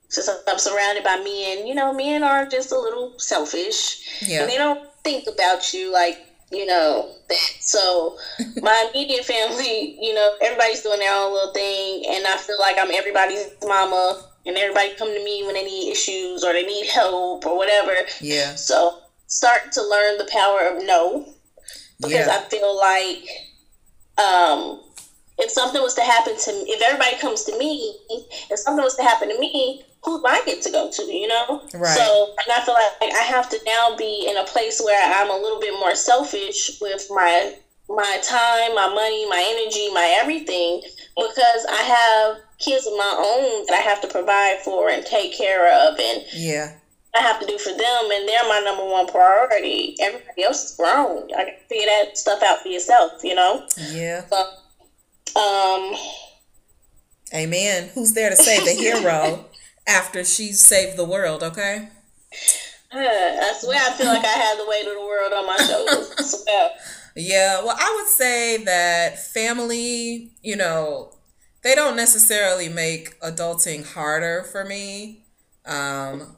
since 0.10 0.30
I'm 0.48 0.58
surrounded 0.58 1.04
by 1.04 1.18
men, 1.18 1.68
you 1.68 1.76
know, 1.76 1.94
men 1.94 2.24
are 2.24 2.46
just 2.46 2.72
a 2.72 2.80
little 2.80 3.18
selfish. 3.18 4.22
Yeah. 4.28 4.42
And 4.42 4.50
they 4.50 4.58
don't 4.58 4.90
think 5.04 5.28
about 5.32 5.74
you 5.74 5.92
like, 5.92 6.18
you 6.52 6.66
know, 6.66 7.10
that. 7.30 7.38
So 7.60 8.18
my 8.62 8.90
immediate 8.92 9.26
family, 9.26 9.98
you 10.02 10.14
know, 10.14 10.36
everybody's 10.42 10.82
doing 10.82 11.00
their 11.00 11.14
own 11.14 11.34
little 11.34 11.54
thing 11.54 12.06
and 12.10 12.26
I 12.28 12.38
feel 12.38 12.60
like 12.60 12.76
I'm 12.80 12.92
everybody's 12.92 13.48
mama 13.66 14.24
and 14.46 14.58
everybody 14.58 14.94
come 14.98 15.10
to 15.10 15.24
me 15.24 15.44
when 15.46 15.54
they 15.54 15.64
need 15.64 15.92
issues 15.92 16.44
or 16.44 16.54
they 16.54 16.66
need 16.66 16.88
help 16.88 17.46
or 17.46 17.58
whatever. 17.58 17.94
Yeah. 18.20 18.56
So 18.56 19.00
start 19.28 19.72
to 19.74 19.82
learn 19.82 20.18
the 20.18 20.30
power 20.32 20.62
of 20.62 20.86
no. 20.86 21.34
Because 22.00 22.28
yeah. 22.28 22.40
I 22.40 22.50
feel 22.50 22.78
like 22.78 23.30
um 24.18 24.82
if 25.38 25.52
something 25.52 25.82
was 25.82 25.96
to 25.96 26.02
happen 26.02 26.38
to 26.38 26.52
me, 26.54 26.72
if 26.72 26.82
everybody 26.82 27.18
comes 27.18 27.44
to 27.46 27.58
me, 27.58 27.96
if 28.50 28.60
something 28.60 28.84
was 28.84 28.96
to 28.96 29.04
happen 29.04 29.30
to 29.30 29.40
me, 29.40 29.84
who 30.04 30.20
do 30.20 30.26
I 30.26 30.42
get 30.46 30.62
to 30.64 30.72
go 30.72 30.90
to, 30.92 31.04
you 31.04 31.28
know? 31.28 31.62
Right. 31.74 31.98
So, 31.98 32.36
and 32.46 32.52
I 32.52 32.66
feel 32.66 32.74
like 32.74 33.14
I 33.14 33.24
have 33.24 33.50
to 33.50 33.60
now 33.66 33.96
be 33.98 34.28
in 34.30 34.38
a 34.38 34.44
place 34.46 34.82
where 34.84 35.00
I'm 35.04 35.30
a 35.30 35.42
little 35.42 35.60
bit 35.60 35.74
more 35.80 35.96
selfish 35.96 36.80
with 36.82 37.08
my 37.12 37.56
my 37.90 38.22
time, 38.24 38.74
my 38.74 38.88
money, 38.88 39.28
my 39.30 39.44
energy, 39.60 39.94
my 39.94 40.18
everything, 40.22 40.82
because 41.16 41.66
I 41.70 41.82
have 41.84 42.38
kids 42.58 42.88
of 42.88 42.94
my 42.94 43.16
own 43.18 43.66
that 43.66 43.74
I 43.74 43.82
have 43.82 44.02
to 44.02 44.08
provide 44.08 44.60
for 44.64 44.90
and 44.90 45.06
take 45.06 45.36
care 45.38 45.90
of, 45.90 46.00
and 46.00 46.24
yeah, 46.34 46.76
I 47.14 47.20
have 47.20 47.40
to 47.42 47.46
do 47.46 47.58
for 47.58 47.72
them, 47.72 48.12
and 48.12 48.28
they're 48.28 48.48
my 48.48 48.62
number 48.64 48.86
one 48.86 49.08
priority. 49.08 49.98
Everybody 50.00 50.44
else 50.44 50.72
is 50.72 50.78
grown. 50.78 51.30
I 51.34 51.44
can 51.44 51.56
figure 51.68 51.88
that 51.88 52.18
stuff 52.18 52.42
out 52.44 52.62
for 52.62 52.70
yourself, 52.70 53.24
you 53.24 53.36
know. 53.36 53.68
Yeah. 53.92 54.26
So, 54.28 54.52
um. 55.36 55.96
Amen. 57.34 57.90
Who's 57.94 58.14
there 58.14 58.30
to 58.30 58.36
save 58.36 58.66
the 58.66 58.72
hero? 58.72 59.46
after 59.88 60.24
she 60.24 60.52
saved 60.52 60.98
the 60.98 61.06
world, 61.06 61.44
okay? 61.44 61.90
Uh, 62.92 62.98
I 62.98 63.54
swear 63.60 63.80
I 63.82 63.92
feel 63.94 64.08
like 64.08 64.24
I 64.24 64.28
have 64.28 64.58
the 64.58 64.66
weight 64.68 64.88
of 64.88 64.94
the 64.94 65.02
world 65.02 65.34
on 65.34 65.46
my 65.46 65.58
shoulders. 65.58 66.46
Yeah, 67.16 67.62
well, 67.64 67.76
I 67.78 67.98
would 67.98 68.08
say 68.08 68.64
that 68.64 69.20
family, 69.20 70.32
you 70.42 70.56
know, 70.56 71.12
they 71.62 71.76
don't 71.76 71.98
necessarily 71.98 72.70
make 72.70 73.20
adulting 73.20 73.86
harder 73.86 74.44
for 74.44 74.64
me. 74.64 75.26
Um, 75.66 76.38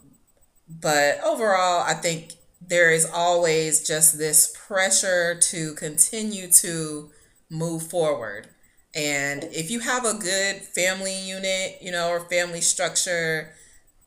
but 0.67 1.23
overall, 1.23 1.83
I 1.83 1.93
think 1.93 2.33
there 2.59 2.91
is 2.91 3.05
always 3.05 3.85
just 3.85 4.17
this 4.17 4.55
pressure 4.67 5.37
to 5.39 5.75
continue 5.75 6.51
to 6.53 7.11
move 7.51 7.87
forward. 7.87 8.49
And 8.95 9.45
if 9.45 9.71
you 9.71 9.79
have 9.79 10.05
a 10.05 10.13
good 10.13 10.57
family 10.61 11.15
unit, 11.15 11.77
you 11.81 11.91
know, 11.91 12.09
or 12.09 12.19
family 12.21 12.61
structure, 12.61 13.53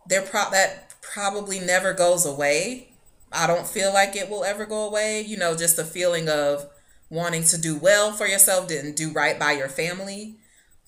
there 0.07 0.23
pro- 0.23 0.51
that 0.51 0.95
probably 1.03 1.59
never 1.59 1.93
goes 1.93 2.25
away. 2.25 2.93
I 3.33 3.47
don't 3.47 3.67
feel 3.67 3.93
like 3.93 4.15
it 4.15 4.31
will 4.31 4.45
ever 4.45 4.65
go 4.65 4.87
away. 4.87 5.23
You 5.23 5.37
know, 5.37 5.57
just 5.57 5.77
the 5.77 5.85
feeling 5.85 6.29
of 6.29 6.69
wanting 7.11 7.43
to 7.45 7.59
do 7.59 7.77
well 7.77 8.13
for 8.13 8.27
yourself, 8.27 8.69
didn't 8.69 8.97
do 8.97 9.13
right 9.13 9.39
by 9.39 9.53
your 9.53 9.69
family. 9.69 10.37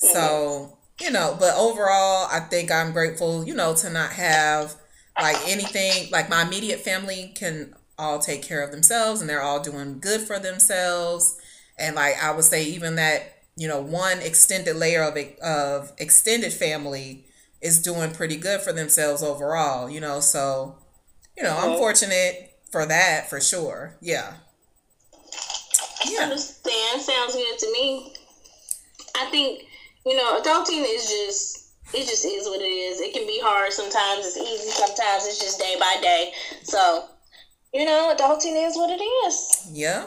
Mm-hmm. 0.02 0.12
So, 0.12 0.78
you 1.00 1.10
know, 1.10 1.36
but 1.38 1.56
overall, 1.56 2.28
I 2.30 2.40
think 2.40 2.70
I'm 2.70 2.92
grateful, 2.92 3.44
you 3.44 3.54
know, 3.54 3.74
to 3.76 3.90
not 3.90 4.12
have 4.12 4.76
like 5.20 5.36
anything 5.48 6.08
like 6.12 6.30
my 6.30 6.42
immediate 6.42 6.80
family 6.80 7.32
can 7.34 7.74
all 7.98 8.20
take 8.20 8.42
care 8.42 8.62
of 8.62 8.70
themselves 8.70 9.20
and 9.20 9.28
they're 9.28 9.42
all 9.42 9.60
doing 9.60 9.98
good 9.98 10.20
for 10.20 10.38
themselves. 10.38 11.36
And 11.76 11.96
like 11.96 12.22
I 12.22 12.30
would 12.30 12.44
say, 12.44 12.64
even 12.64 12.94
that 12.96 13.37
you 13.58 13.66
know, 13.66 13.80
one 13.80 14.20
extended 14.20 14.76
layer 14.76 15.02
of 15.02 15.16
of 15.42 15.92
extended 15.98 16.52
family 16.52 17.24
is 17.60 17.82
doing 17.82 18.12
pretty 18.12 18.36
good 18.36 18.60
for 18.60 18.72
themselves 18.72 19.20
overall, 19.20 19.90
you 19.90 20.00
know. 20.00 20.20
So, 20.20 20.78
you 21.36 21.42
know, 21.42 21.56
I'm 21.58 21.76
fortunate 21.76 22.56
for 22.70 22.86
that 22.86 23.28
for 23.28 23.40
sure. 23.40 23.96
Yeah. 24.00 24.34
Yeah. 26.08 26.22
Understand. 26.22 27.02
Sounds 27.02 27.34
good 27.34 27.58
to 27.58 27.72
me. 27.72 28.14
I 29.16 29.28
think, 29.30 29.64
you 30.06 30.16
know, 30.16 30.40
adulting 30.40 30.84
is 30.86 31.08
just 31.08 31.72
it 31.92 32.06
just 32.06 32.24
is 32.24 32.46
what 32.46 32.60
it 32.60 32.64
is. 32.64 33.00
It 33.00 33.12
can 33.12 33.26
be 33.26 33.40
hard 33.42 33.72
sometimes, 33.72 34.24
it's 34.24 34.36
easy 34.36 34.70
sometimes, 34.70 35.26
it's 35.26 35.40
just 35.40 35.58
day 35.58 35.74
by 35.80 35.96
day. 36.00 36.32
So, 36.62 37.06
you 37.74 37.84
know, 37.84 38.14
adulting 38.16 38.68
is 38.68 38.76
what 38.76 38.90
it 38.90 39.02
is. 39.02 39.68
Yeah. 39.72 40.06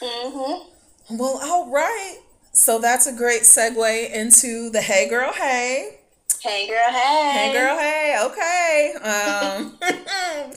Mm-hmm. 0.00 1.16
Well, 1.18 1.40
all 1.42 1.68
right. 1.72 2.18
So 2.52 2.80
that's 2.80 3.06
a 3.06 3.12
great 3.12 3.42
segue 3.42 4.12
into 4.12 4.70
the 4.70 4.80
Hey 4.80 5.08
Girl 5.08 5.32
Hey. 5.32 6.00
Hey 6.42 6.66
girl, 6.68 6.90
hey. 6.90 7.32
Hey 7.34 7.52
girl, 7.52 7.76
hey. 7.76 8.16
Okay. 8.24 8.94
Um, 9.04 9.78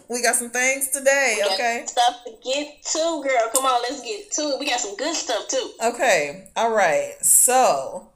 we 0.09 0.21
got 0.21 0.35
some 0.35 0.49
things 0.49 0.87
today. 0.87 1.41
Okay. 1.53 1.83
Stuff 1.85 2.23
to 2.23 2.31
get 2.41 2.85
to, 2.85 3.21
girl. 3.21 3.49
Come 3.53 3.65
on, 3.65 3.81
let's 3.81 4.01
get 4.01 4.31
to 4.31 4.41
it. 4.43 4.59
We 4.61 4.69
got 4.69 4.79
some 4.79 4.95
good 4.95 5.13
stuff 5.13 5.49
too. 5.49 5.71
Okay. 5.83 6.47
All 6.55 6.71
right. 6.73 7.15
So. 7.21 8.07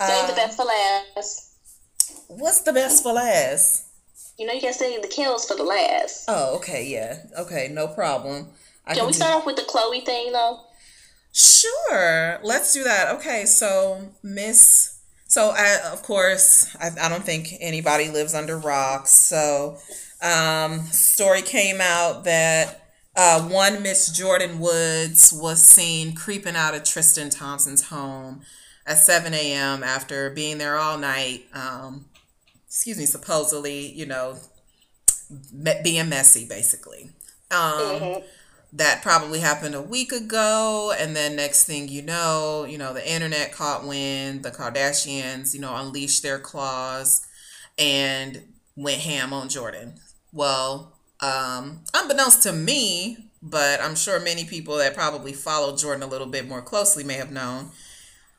Save 0.00 0.26
the 0.26 0.32
um, 0.32 0.36
best 0.36 0.56
for 0.56 0.64
last. 0.64 1.54
What's 2.26 2.62
the 2.62 2.72
best 2.72 3.04
for 3.04 3.12
last? 3.12 3.86
You 4.36 4.48
know, 4.48 4.52
you 4.52 4.60
can 4.60 4.72
save 4.72 5.00
the 5.00 5.06
kills 5.06 5.46
for 5.46 5.56
the 5.56 5.62
last. 5.62 6.24
Oh, 6.26 6.56
okay. 6.56 6.84
Yeah. 6.88 7.18
Okay. 7.38 7.68
No 7.70 7.86
problem. 7.86 8.48
I 8.84 8.94
can, 8.94 9.02
can 9.02 9.06
we 9.06 9.12
start 9.12 9.34
off 9.34 9.46
with 9.46 9.54
the 9.54 9.62
Khloe 9.62 10.04
thing 10.04 10.32
though? 10.32 10.58
Sure, 11.32 12.38
let's 12.42 12.74
do 12.74 12.84
that. 12.84 13.14
Okay, 13.16 13.46
so 13.46 14.10
Miss, 14.22 15.00
so 15.26 15.54
I, 15.56 15.78
of 15.90 16.02
course, 16.02 16.76
I, 16.78 16.90
I 17.00 17.08
don't 17.08 17.24
think 17.24 17.54
anybody 17.58 18.10
lives 18.10 18.34
under 18.34 18.58
rocks. 18.58 19.10
So, 19.10 19.78
um, 20.20 20.82
story 20.82 21.40
came 21.40 21.80
out 21.80 22.24
that 22.24 22.86
uh, 23.16 23.48
one 23.48 23.82
Miss 23.82 24.10
Jordyn 24.10 24.58
Woods 24.58 25.32
was 25.32 25.62
seen 25.62 26.14
creeping 26.14 26.54
out 26.54 26.74
of 26.74 26.84
Tristan 26.84 27.30
Thompson's 27.30 27.88
home 27.88 28.42
at 28.86 28.98
7 28.98 29.32
a.m. 29.32 29.82
after 29.82 30.28
being 30.30 30.58
there 30.58 30.76
all 30.76 30.98
night. 30.98 31.46
Um, 31.54 32.06
excuse 32.66 32.98
me, 32.98 33.06
supposedly, 33.06 33.90
you 33.92 34.04
know, 34.04 34.36
being 35.82 36.10
messy, 36.10 36.46
basically. 36.46 37.10
Um, 37.50 37.60
mm-hmm 37.60 38.26
that 38.72 39.02
probably 39.02 39.40
happened 39.40 39.74
a 39.74 39.82
week 39.82 40.12
ago 40.12 40.92
and 40.98 41.14
then 41.14 41.36
next 41.36 41.64
thing 41.64 41.88
you 41.88 42.00
know 42.02 42.64
you 42.68 42.78
know 42.78 42.94
the 42.94 43.12
internet 43.12 43.52
caught 43.52 43.86
wind 43.86 44.42
the 44.42 44.50
kardashians 44.50 45.54
you 45.54 45.60
know 45.60 45.74
unleashed 45.76 46.22
their 46.22 46.38
claws 46.38 47.26
and 47.78 48.42
went 48.76 49.00
ham 49.00 49.32
on 49.32 49.48
jordyn. 49.48 49.98
Well 50.32 50.92
um 51.20 51.84
unbeknownst 51.94 52.42
to 52.42 52.52
me 52.52 53.30
but 53.42 53.80
i'm 53.80 53.94
sure 53.94 54.18
many 54.20 54.44
people 54.44 54.76
that 54.76 54.94
probably 54.94 55.32
follow 55.32 55.72
jordyn 55.72 56.02
a 56.02 56.06
little 56.06 56.26
bit 56.26 56.48
more 56.48 56.62
closely 56.62 57.04
may 57.04 57.14
have 57.14 57.30
known 57.30 57.70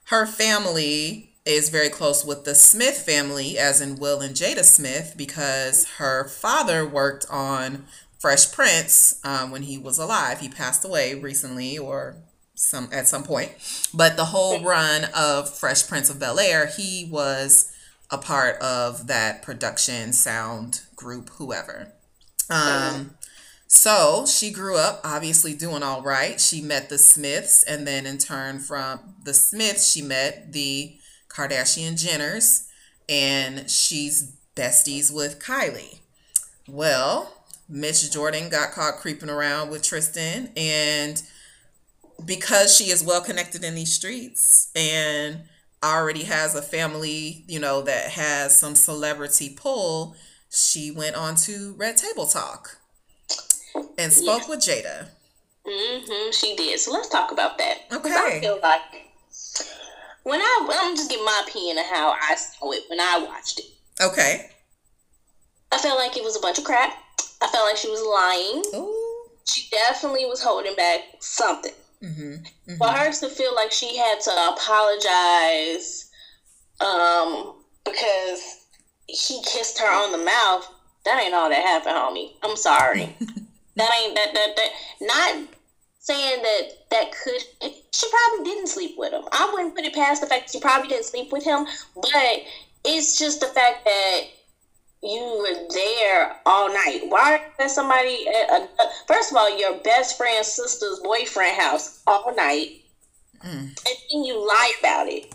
her 0.05 0.25
family 0.25 1.29
is 1.45 1.69
very 1.69 1.89
close 1.89 2.25
with 2.25 2.43
the 2.45 2.55
smith 2.55 2.97
family 2.97 3.57
as 3.57 3.79
in 3.79 3.95
will 3.95 4.19
and 4.21 4.35
jada 4.35 4.63
smith 4.63 5.13
because 5.17 5.85
her 5.97 6.27
father 6.27 6.87
worked 6.87 7.25
on 7.29 7.85
Fresh 8.23 8.53
Prince 8.53 9.19
um, 9.25 9.51
when 9.51 9.63
he 9.63 9.77
was 9.77 9.97
alive. 9.97 10.39
He 10.39 10.47
passed 10.47 10.85
away 10.85 11.13
recently 11.13 11.77
or 11.77 12.15
some 12.55 12.87
at 12.93 13.05
some 13.05 13.25
point. 13.25 13.51
But 13.93 14.15
the 14.15 14.23
whole 14.23 14.61
run 14.63 15.09
of 15.13 15.53
Fresh 15.53 15.89
Prince 15.89 16.09
of 16.09 16.19
Bel 16.19 16.39
Air, 16.39 16.67
he 16.67 17.05
was 17.11 17.69
a 18.09 18.17
part 18.17 18.61
of 18.61 19.07
that 19.07 19.41
production 19.41 20.13
sound 20.13 20.83
group, 20.95 21.31
whoever. 21.31 21.91
Um, 22.49 23.15
so 23.67 24.25
she 24.25 24.51
grew 24.51 24.77
up 24.77 25.01
obviously 25.03 25.53
doing 25.53 25.83
all 25.83 26.01
right. 26.01 26.39
She 26.39 26.61
met 26.61 26.87
the 26.87 26.99
Smiths, 26.99 27.61
and 27.63 27.85
then 27.85 28.05
in 28.05 28.19
turn 28.19 28.59
from 28.59 29.15
the 29.25 29.33
Smiths, 29.33 29.91
she 29.91 30.01
met 30.01 30.53
the 30.53 30.95
Kardashian 31.27 32.01
Jenners, 32.01 32.69
and 33.09 33.69
she's 33.69 34.31
besties 34.55 35.13
with 35.13 35.39
Kylie. 35.39 35.99
Well, 36.69 37.42
Miss 37.69 38.09
Jordyn 38.15 38.51
got 38.51 38.71
caught 38.71 38.97
creeping 38.97 39.29
around 39.29 39.69
with 39.69 39.83
Tristan, 39.83 40.51
and 40.55 41.21
because 42.25 42.75
she 42.75 42.85
is 42.85 43.03
well 43.03 43.21
connected 43.21 43.63
in 43.63 43.75
these 43.75 43.93
streets 43.93 44.71
and 44.75 45.43
already 45.83 46.23
has 46.23 46.55
a 46.55 46.61
family, 46.61 47.43
you 47.47 47.59
know, 47.59 47.81
that 47.81 48.11
has 48.11 48.57
some 48.57 48.75
celebrity 48.75 49.49
pull, 49.49 50.15
she 50.49 50.91
went 50.91 51.15
on 51.15 51.35
to 51.35 51.73
Red 51.77 51.97
Table 51.97 52.25
Talk 52.25 52.77
and 53.97 54.13
spoke 54.13 54.47
with 54.47 54.59
Jada. 54.59 55.07
Mm-hmm, 55.65 56.31
she 56.31 56.55
did. 56.55 56.79
So 56.79 56.91
let's 56.91 57.09
talk 57.09 57.31
about 57.31 57.57
that. 57.57 57.79
Okay. 57.91 58.11
I 58.11 58.39
feel 58.39 58.59
like 58.61 58.81
when 60.23 60.39
I 60.39 60.69
I'm 60.81 60.95
just 60.95 61.09
giving 61.09 61.25
my 61.25 61.43
opinion 61.47 61.77
of 61.77 61.85
how 61.85 62.11
I 62.11 62.35
saw 62.35 62.71
it 62.71 62.83
when 62.89 62.99
I 62.99 63.25
watched 63.27 63.59
it. 63.59 63.65
Okay. 64.01 64.49
I 65.71 65.77
felt 65.77 65.97
like 65.97 66.15
it 66.17 66.23
was 66.23 66.35
a 66.37 66.39
bunch 66.39 66.59
of 66.59 66.63
crap. 66.63 66.93
I 67.43 67.47
felt 67.47 67.65
like 67.65 67.77
she 67.77 67.89
was 67.89 68.01
lying. 68.01 68.81
Ooh. 68.81 69.27
She 69.45 69.69
definitely 69.69 70.25
was 70.25 70.41
holding 70.41 70.75
back 70.75 71.01
something. 71.19 71.73
Mm-hmm. 72.01 72.21
Mm-hmm. 72.21 72.75
For 72.77 72.87
her 72.87 73.11
to 73.11 73.29
feel 73.29 73.53
like 73.55 73.71
she 73.71 73.97
had 73.97 74.19
to 74.21 74.31
apologize, 74.53 76.09
um, 76.79 77.55
because 77.85 78.65
he 79.07 79.41
kissed 79.43 79.79
her 79.79 79.87
on 79.87 80.11
the 80.11 80.23
mouth. 80.23 80.69
That 81.05 81.21
ain't 81.21 81.33
all 81.33 81.49
that 81.49 81.61
happened, 81.61 81.95
homie. 81.95 82.31
I'm 82.43 82.55
sorry. 82.55 83.15
that 83.75 83.89
ain't 84.01 84.15
that 84.15 84.33
that 84.33 84.55
that 84.55 84.69
not 85.01 85.47
saying 85.99 86.41
that 86.41 86.69
that 86.91 87.11
could 87.11 87.41
she 87.91 88.07
probably 88.09 88.51
didn't 88.51 88.67
sleep 88.67 88.95
with 88.97 89.13
him. 89.13 89.23
I 89.31 89.49
wouldn't 89.53 89.75
put 89.75 89.85
it 89.85 89.93
past 89.93 90.21
the 90.21 90.27
fact 90.27 90.51
she 90.51 90.59
probably 90.59 90.89
didn't 90.89 91.05
sleep 91.05 91.31
with 91.31 91.43
him, 91.43 91.65
but 91.95 92.41
it's 92.85 93.17
just 93.17 93.39
the 93.39 93.47
fact 93.47 93.85
that 93.85 94.21
you 95.03 95.37
were 95.37 95.67
there 95.73 96.35
all 96.45 96.69
night. 96.69 97.01
Why 97.09 97.41
let 97.59 97.69
somebody? 97.69 98.25
Uh, 98.27 98.55
uh, 98.79 98.85
first 99.05 99.31
of 99.31 99.37
all, 99.37 99.59
your 99.59 99.77
best 99.79 100.17
friend's 100.17 100.47
sister's 100.47 100.99
boyfriend 101.03 101.57
house 101.57 102.01
all 102.07 102.33
night, 102.35 102.83
mm. 103.43 103.59
and 103.59 103.67
then 103.75 104.23
you 104.23 104.35
lie 104.47 104.73
about 104.79 105.07
it. 105.07 105.25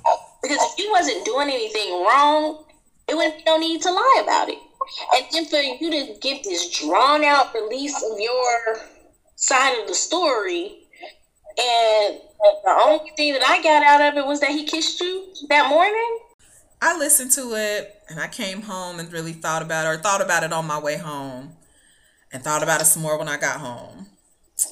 Because 0.43 0.59
if 0.59 0.79
you 0.79 0.91
wasn't 0.91 1.25
doing 1.25 1.51
anything 1.51 1.93
wrong, 2.03 2.65
it 3.09 3.15
wouldn't 3.15 3.39
be 3.39 3.43
no 3.45 3.59
need 3.59 3.83
to 3.83 3.93
lie 3.93 4.21
about 4.23 4.49
it. 4.49 4.59
And 5.15 5.27
then 5.33 5.45
for 5.45 5.57
you 5.57 5.91
to 5.91 6.19
give 6.21 6.43
this 6.45 6.79
drawn 6.79 7.23
out 7.23 7.53
release 7.55 7.97
of 8.11 8.19
your 8.19 8.79
side 9.37 9.79
of 9.81 9.87
the 9.87 9.95
story, 9.95 10.79
and 11.59 12.19
the 12.65 12.79
only 12.85 13.11
thing 13.17 13.35
that 13.35 13.43
I 13.47 13.63
got 13.63 13.83
out 13.83 14.01
of 14.01 14.17
it 14.17 14.27
was 14.27 14.41
that 14.41 14.51
he 14.51 14.65
kissed 14.65 15.01
you 15.01 15.27
that 15.51 15.69
morning. 15.69 16.19
I 16.81 16.97
listened 16.97 17.33
to 17.33 17.55
it 17.55 17.98
and 18.09 18.21
I 18.21 18.29
came 18.29 18.63
home 18.63 18.99
and 18.99 19.13
really 19.13 19.33
thought 19.33 19.63
about 19.63 19.87
it 19.87 19.89
or 19.89 20.03
thought 20.03 20.23
about 20.23 20.43
it 20.43 20.53
on 20.53 20.67
my 20.67 20.79
way 20.79 20.97
home 20.97 21.57
and 22.33 22.43
thought 22.43 22.63
about 22.63 22.81
it 22.81 22.87
some 22.87 23.03
more 23.03 23.19
when 23.19 23.29
I 23.29 23.37
got 23.37 23.61
home. 23.61 24.07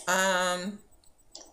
Um 0.09 0.79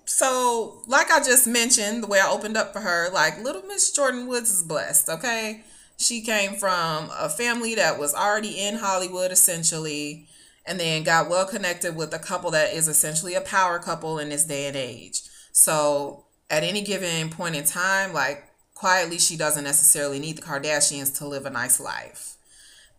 so 0.05 0.81
like 0.87 1.11
I 1.11 1.19
just 1.19 1.47
mentioned, 1.47 2.03
the 2.03 2.07
way 2.07 2.19
I 2.19 2.29
opened 2.29 2.57
up 2.57 2.73
for 2.73 2.79
her, 2.79 3.09
like 3.11 3.43
little 3.43 3.63
Miss 3.63 3.95
Jordyn 3.95 4.27
Woods 4.27 4.51
is 4.51 4.63
blessed, 4.63 5.09
okay? 5.09 5.63
She 5.97 6.21
came 6.21 6.55
from 6.55 7.09
a 7.17 7.29
family 7.29 7.75
that 7.75 7.99
was 7.99 8.13
already 8.13 8.59
in 8.59 8.75
Hollywood 8.75 9.31
essentially 9.31 10.27
and 10.65 10.79
then 10.79 11.03
got 11.03 11.29
well 11.29 11.45
connected 11.45 11.95
with 11.95 12.13
a 12.13 12.19
couple 12.19 12.51
that 12.51 12.73
is 12.73 12.87
essentially 12.87 13.33
a 13.33 13.41
power 13.41 13.79
couple 13.79 14.19
in 14.19 14.29
this 14.29 14.45
day 14.45 14.67
and 14.67 14.75
age. 14.75 15.21
So 15.51 16.25
at 16.49 16.63
any 16.63 16.81
given 16.81 17.29
point 17.29 17.55
in 17.55 17.63
time, 17.63 18.13
like 18.13 18.45
quietly, 18.73 19.17
she 19.17 19.37
doesn't 19.37 19.63
necessarily 19.63 20.19
need 20.19 20.37
the 20.37 20.41
Kardashians 20.41 21.17
to 21.17 21.27
live 21.27 21.45
a 21.45 21.49
nice 21.49 21.79
life. 21.79 22.35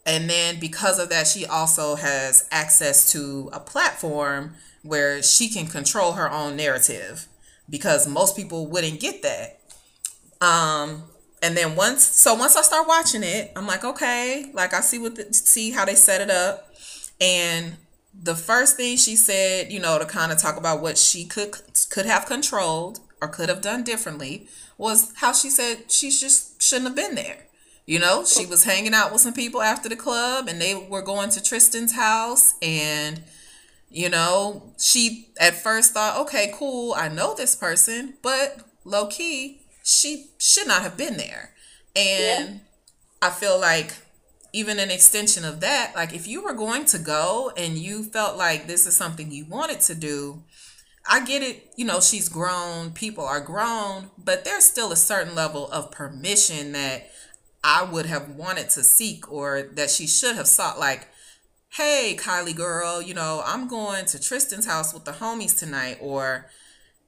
And 0.06 0.28
then 0.28 0.60
because 0.60 0.98
of 0.98 1.08
that, 1.10 1.26
she 1.26 1.46
also 1.46 1.94
has 1.96 2.46
access 2.50 3.10
to 3.12 3.50
a 3.52 3.60
platform 3.60 4.54
where 4.82 5.22
she 5.22 5.48
can 5.48 5.66
control 5.66 6.12
her 6.12 6.30
own 6.30 6.56
narrative 6.56 7.26
because 7.70 8.06
most 8.06 8.36
people 8.36 8.66
wouldn't 8.66 9.00
get 9.00 9.22
that. 9.22 9.60
Um, 10.40 11.04
and 11.42 11.56
then 11.56 11.74
once, 11.74 12.04
so 12.04 12.34
once 12.34 12.56
I 12.56 12.62
start 12.62 12.86
watching 12.86 13.22
it, 13.22 13.52
I'm 13.56 13.66
like, 13.66 13.84
okay, 13.84 14.50
like 14.52 14.74
I 14.74 14.80
see 14.80 14.98
what, 14.98 15.16
the, 15.16 15.32
see 15.32 15.70
how 15.70 15.84
they 15.86 15.94
set 15.94 16.20
it 16.20 16.30
up. 16.30 16.70
And 17.20 17.76
the 18.22 18.34
first 18.34 18.76
thing 18.76 18.96
she 18.96 19.16
said, 19.16 19.72
you 19.72 19.80
know, 19.80 19.98
to 19.98 20.04
kind 20.04 20.32
of 20.32 20.38
talk 20.38 20.56
about 20.56 20.80
what 20.82 20.98
she 20.98 21.24
could 21.24 21.54
could 21.90 22.06
have 22.06 22.26
controlled 22.26 23.00
or 23.20 23.28
could 23.28 23.48
have 23.48 23.60
done 23.60 23.82
differently 23.82 24.46
was 24.78 25.12
how 25.16 25.32
she 25.32 25.50
said 25.50 25.90
she 25.90 26.10
just 26.10 26.60
shouldn't 26.62 26.88
have 26.88 26.96
been 26.96 27.14
there. 27.14 27.46
You 27.86 27.98
know, 27.98 28.24
she 28.24 28.46
was 28.46 28.64
hanging 28.64 28.94
out 28.94 29.12
with 29.12 29.20
some 29.20 29.34
people 29.34 29.60
after 29.60 29.88
the 29.88 29.96
club 29.96 30.48
and 30.48 30.60
they 30.60 30.74
were 30.74 31.02
going 31.02 31.30
to 31.30 31.42
Tristan's 31.42 31.94
house 31.94 32.54
and 32.62 33.22
you 33.94 34.08
know, 34.08 34.74
she 34.76 35.28
at 35.40 35.54
first 35.54 35.92
thought, 35.92 36.18
okay, 36.22 36.52
cool, 36.52 36.94
I 36.94 37.08
know 37.08 37.34
this 37.34 37.54
person, 37.54 38.14
but 38.22 38.58
low 38.84 39.06
key, 39.06 39.60
she 39.84 40.30
should 40.38 40.66
not 40.66 40.82
have 40.82 40.96
been 40.96 41.16
there. 41.16 41.50
And 41.94 42.48
yeah. 42.48 42.58
I 43.22 43.30
feel 43.30 43.60
like 43.60 43.92
even 44.52 44.80
an 44.80 44.90
extension 44.90 45.44
of 45.44 45.60
that, 45.60 45.92
like 45.94 46.12
if 46.12 46.26
you 46.26 46.42
were 46.42 46.54
going 46.54 46.86
to 46.86 46.98
go 46.98 47.52
and 47.56 47.78
you 47.78 48.02
felt 48.02 48.36
like 48.36 48.66
this 48.66 48.84
is 48.84 48.96
something 48.96 49.30
you 49.30 49.44
wanted 49.46 49.80
to 49.82 49.94
do, 49.94 50.42
I 51.06 51.24
get 51.24 51.42
it, 51.42 51.72
you 51.76 51.84
know, 51.84 52.00
she's 52.00 52.28
grown, 52.28 52.92
people 52.92 53.24
are 53.24 53.40
grown, 53.40 54.10
but 54.16 54.44
there's 54.44 54.64
still 54.64 54.90
a 54.90 54.96
certain 54.96 55.34
level 55.34 55.70
of 55.70 55.90
permission 55.90 56.72
that 56.72 57.10
I 57.62 57.82
would 57.82 58.06
have 58.06 58.30
wanted 58.30 58.70
to 58.70 58.82
seek 58.82 59.30
or 59.30 59.62
that 59.74 59.90
she 59.90 60.06
should 60.06 60.36
have 60.36 60.46
sought. 60.46 60.78
Like, 60.78 61.08
hey, 61.70 62.16
Kylie 62.18 62.56
girl, 62.56 63.02
you 63.02 63.14
know, 63.14 63.42
I'm 63.44 63.68
going 63.68 64.06
to 64.06 64.22
Tristan's 64.22 64.66
house 64.66 64.94
with 64.94 65.04
the 65.04 65.12
homies 65.12 65.58
tonight, 65.58 65.98
or 66.00 66.46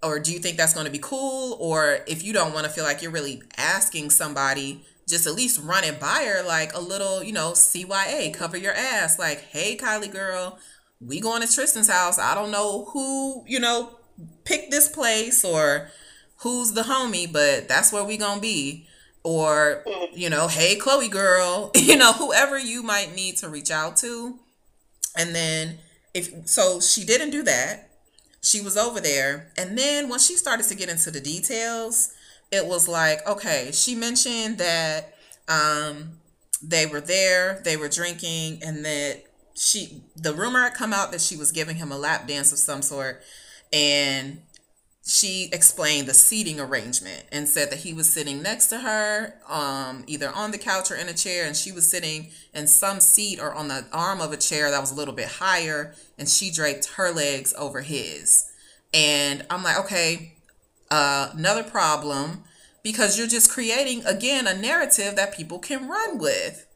or 0.03 0.19
do 0.19 0.33
you 0.33 0.39
think 0.39 0.57
that's 0.57 0.75
going 0.75 0.87
to 0.87 0.93
be 0.93 0.99
cool? 0.99 1.57
Or 1.59 2.01
if 2.07 2.23
you 2.23 2.33
don't 2.33 2.53
want 2.53 2.67
to 2.67 2.73
feel 2.73 2.85
like 2.85 3.03
you're 3.03 3.11
really 3.11 3.43
asking 3.57 4.11
somebody, 4.11 4.85
just 5.09 5.27
at 5.27 5.35
least 5.35 5.61
run 5.63 5.85
it 5.85 6.01
by 6.01 6.25
her 6.29 6.47
like 6.47 6.75
a 6.75 6.81
little, 6.81 7.23
you 7.23 7.33
know, 7.33 7.53
CYA, 7.53 8.35
cover 8.35 8.57
your 8.57 8.73
ass. 8.73 9.19
Like, 9.19 9.41
hey, 9.51 9.77
Kylie 9.77 10.11
girl, 10.11 10.59
we 11.01 11.21
going 11.21 11.43
to 11.43 11.53
Tristan's 11.53 11.89
house. 11.89 12.19
I 12.19 12.35
don't 12.35 12.51
know 12.51 12.87
who, 12.93 13.45
you 13.47 13.61
know, 13.61 13.99
picked 14.45 14.71
this 14.71 14.89
place 14.89 15.45
or 15.45 15.91
who's 16.39 16.73
the 16.73 16.83
homie, 16.83 17.31
but 17.31 17.69
that's 17.69 17.93
where 17.93 18.05
we 18.05 18.17
gonna 18.17 18.41
be. 18.41 18.87
Or, 19.23 19.85
you 20.13 20.31
know, 20.31 20.49
hey 20.49 20.79
Khloe 20.79 21.11
girl, 21.11 21.71
you 21.75 21.97
know, 21.97 22.13
whoever 22.13 22.59
you 22.59 22.83
might 22.83 23.15
need 23.15 23.37
to 23.39 23.49
reach 23.49 23.71
out 23.71 23.97
to. 23.99 24.39
And 25.19 25.35
then 25.35 25.79
if 26.15 26.47
so 26.47 26.81
she 26.81 27.05
didn't 27.05 27.31
do 27.31 27.43
that. 27.43 27.91
She 28.41 28.61
was 28.61 28.77
over 28.77 29.01
there. 29.01 29.51
And 29.59 29.77
then 29.77 30.09
when 30.09 30.21
she 30.21 30.37
started 30.37 30.67
to 30.67 30.77
get 30.77 30.89
into 30.89 31.11
the 31.11 31.21
details, 31.21 32.13
it 32.53 32.65
was 32.65 32.87
like, 32.87 33.27
okay, 33.27 33.71
she 33.73 33.95
mentioned 33.95 34.59
that 34.59 35.15
um 35.49 36.21
they 36.63 36.87
were 36.87 37.01
there, 37.01 37.61
they 37.65 37.77
were 37.77 37.89
drinking, 37.89 38.61
and 38.65 38.85
that 38.85 39.25
she 39.57 40.03
the 40.15 40.35
rumor 40.35 40.61
had 40.61 40.75
come 40.75 40.93
out 40.93 41.13
that 41.13 41.21
she 41.21 41.37
was 41.37 41.51
giving 41.51 41.77
him 41.77 41.91
a 41.91 41.99
lap 41.99 42.29
dance 42.29 42.53
of 42.53 42.59
some 42.59 42.83
sort 42.83 43.23
and 43.73 44.43
she 45.09 45.49
explained 45.53 46.09
the 46.09 46.15
seating 46.15 46.59
arrangement 46.61 47.25
and 47.31 47.49
said 47.49 47.71
that 47.71 47.79
he 47.79 47.95
was 47.95 48.11
sitting 48.11 48.43
next 48.43 48.67
to 48.67 48.79
her 48.79 49.35
um, 49.49 50.05
either 50.07 50.31
on 50.31 50.51
the 50.51 50.59
couch 50.59 50.91
or 50.91 50.97
in 50.97 51.09
a 51.09 51.15
chair 51.15 51.47
and 51.47 51.57
she 51.57 51.73
was 51.73 51.89
sitting 51.89 52.29
in 52.53 52.67
some 52.67 53.01
seat 53.01 53.41
or 53.41 53.55
on 53.55 53.69
the 53.69 53.87
arm 53.93 54.21
of 54.21 54.33
a 54.33 54.37
chair 54.37 54.71
that 54.71 54.81
was 54.81 54.91
a 54.91 54.95
little 54.95 55.15
bit 55.15 55.29
higher 55.29 55.95
and 56.19 56.29
she 56.29 56.51
draped 56.51 56.87
her 56.97 57.13
legs 57.13 57.55
over 57.57 57.81
his. 57.81 58.51
And 58.93 59.45
i'm 59.49 59.63
like 59.63 59.79
okay 59.79 60.35
uh, 60.91 61.31
another 61.33 61.65
problem 61.65 62.45
because 62.83 63.19
you're 63.19 63.27
just 63.27 63.51
creating 63.51 64.05
again 64.05 64.47
a 64.47 64.55
narrative 64.55 65.17
that 65.17 65.35
people 65.35 65.59
can 65.59 65.89
run 65.89 66.19
with. 66.19 66.67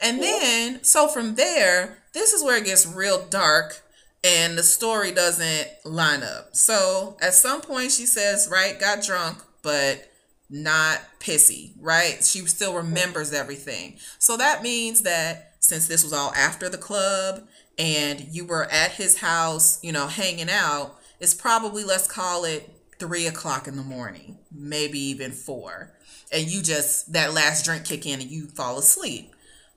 And 0.00 0.20
then 0.22 0.82
so 0.82 1.06
from 1.06 1.34
there 1.34 1.99
this 2.12 2.32
is 2.32 2.42
where 2.44 2.56
it 2.56 2.64
gets 2.64 2.86
real 2.86 3.24
dark 3.26 3.82
and 4.22 4.58
the 4.58 4.62
story 4.62 5.12
doesn't 5.12 5.68
line 5.84 6.22
up. 6.22 6.54
So 6.54 7.16
at 7.22 7.34
some 7.34 7.60
point 7.60 7.92
she 7.92 8.06
says, 8.06 8.48
right, 8.50 8.78
got 8.78 9.02
drunk, 9.02 9.38
but 9.62 10.10
not 10.50 11.00
pissy, 11.20 11.72
right? 11.80 12.22
She 12.24 12.40
still 12.40 12.74
remembers 12.74 13.32
everything. 13.32 13.96
So 14.18 14.36
that 14.36 14.62
means 14.62 15.02
that 15.02 15.54
since 15.60 15.86
this 15.86 16.02
was 16.02 16.12
all 16.12 16.32
after 16.34 16.68
the 16.68 16.78
club 16.78 17.46
and 17.78 18.20
you 18.30 18.44
were 18.44 18.64
at 18.64 18.92
his 18.92 19.18
house, 19.18 19.78
you 19.82 19.92
know, 19.92 20.08
hanging 20.08 20.50
out, 20.50 20.96
it's 21.20 21.34
probably, 21.34 21.84
let's 21.84 22.06
call 22.06 22.44
it 22.44 22.68
three 22.98 23.26
o'clock 23.26 23.68
in 23.68 23.76
the 23.76 23.82
morning, 23.82 24.38
maybe 24.52 24.98
even 24.98 25.30
four. 25.30 25.92
And 26.32 26.48
you 26.48 26.62
just, 26.62 27.12
that 27.12 27.32
last 27.32 27.64
drink 27.64 27.84
kick 27.84 28.06
in 28.06 28.20
and 28.20 28.30
you 28.30 28.46
fall 28.46 28.78
asleep. 28.78 29.34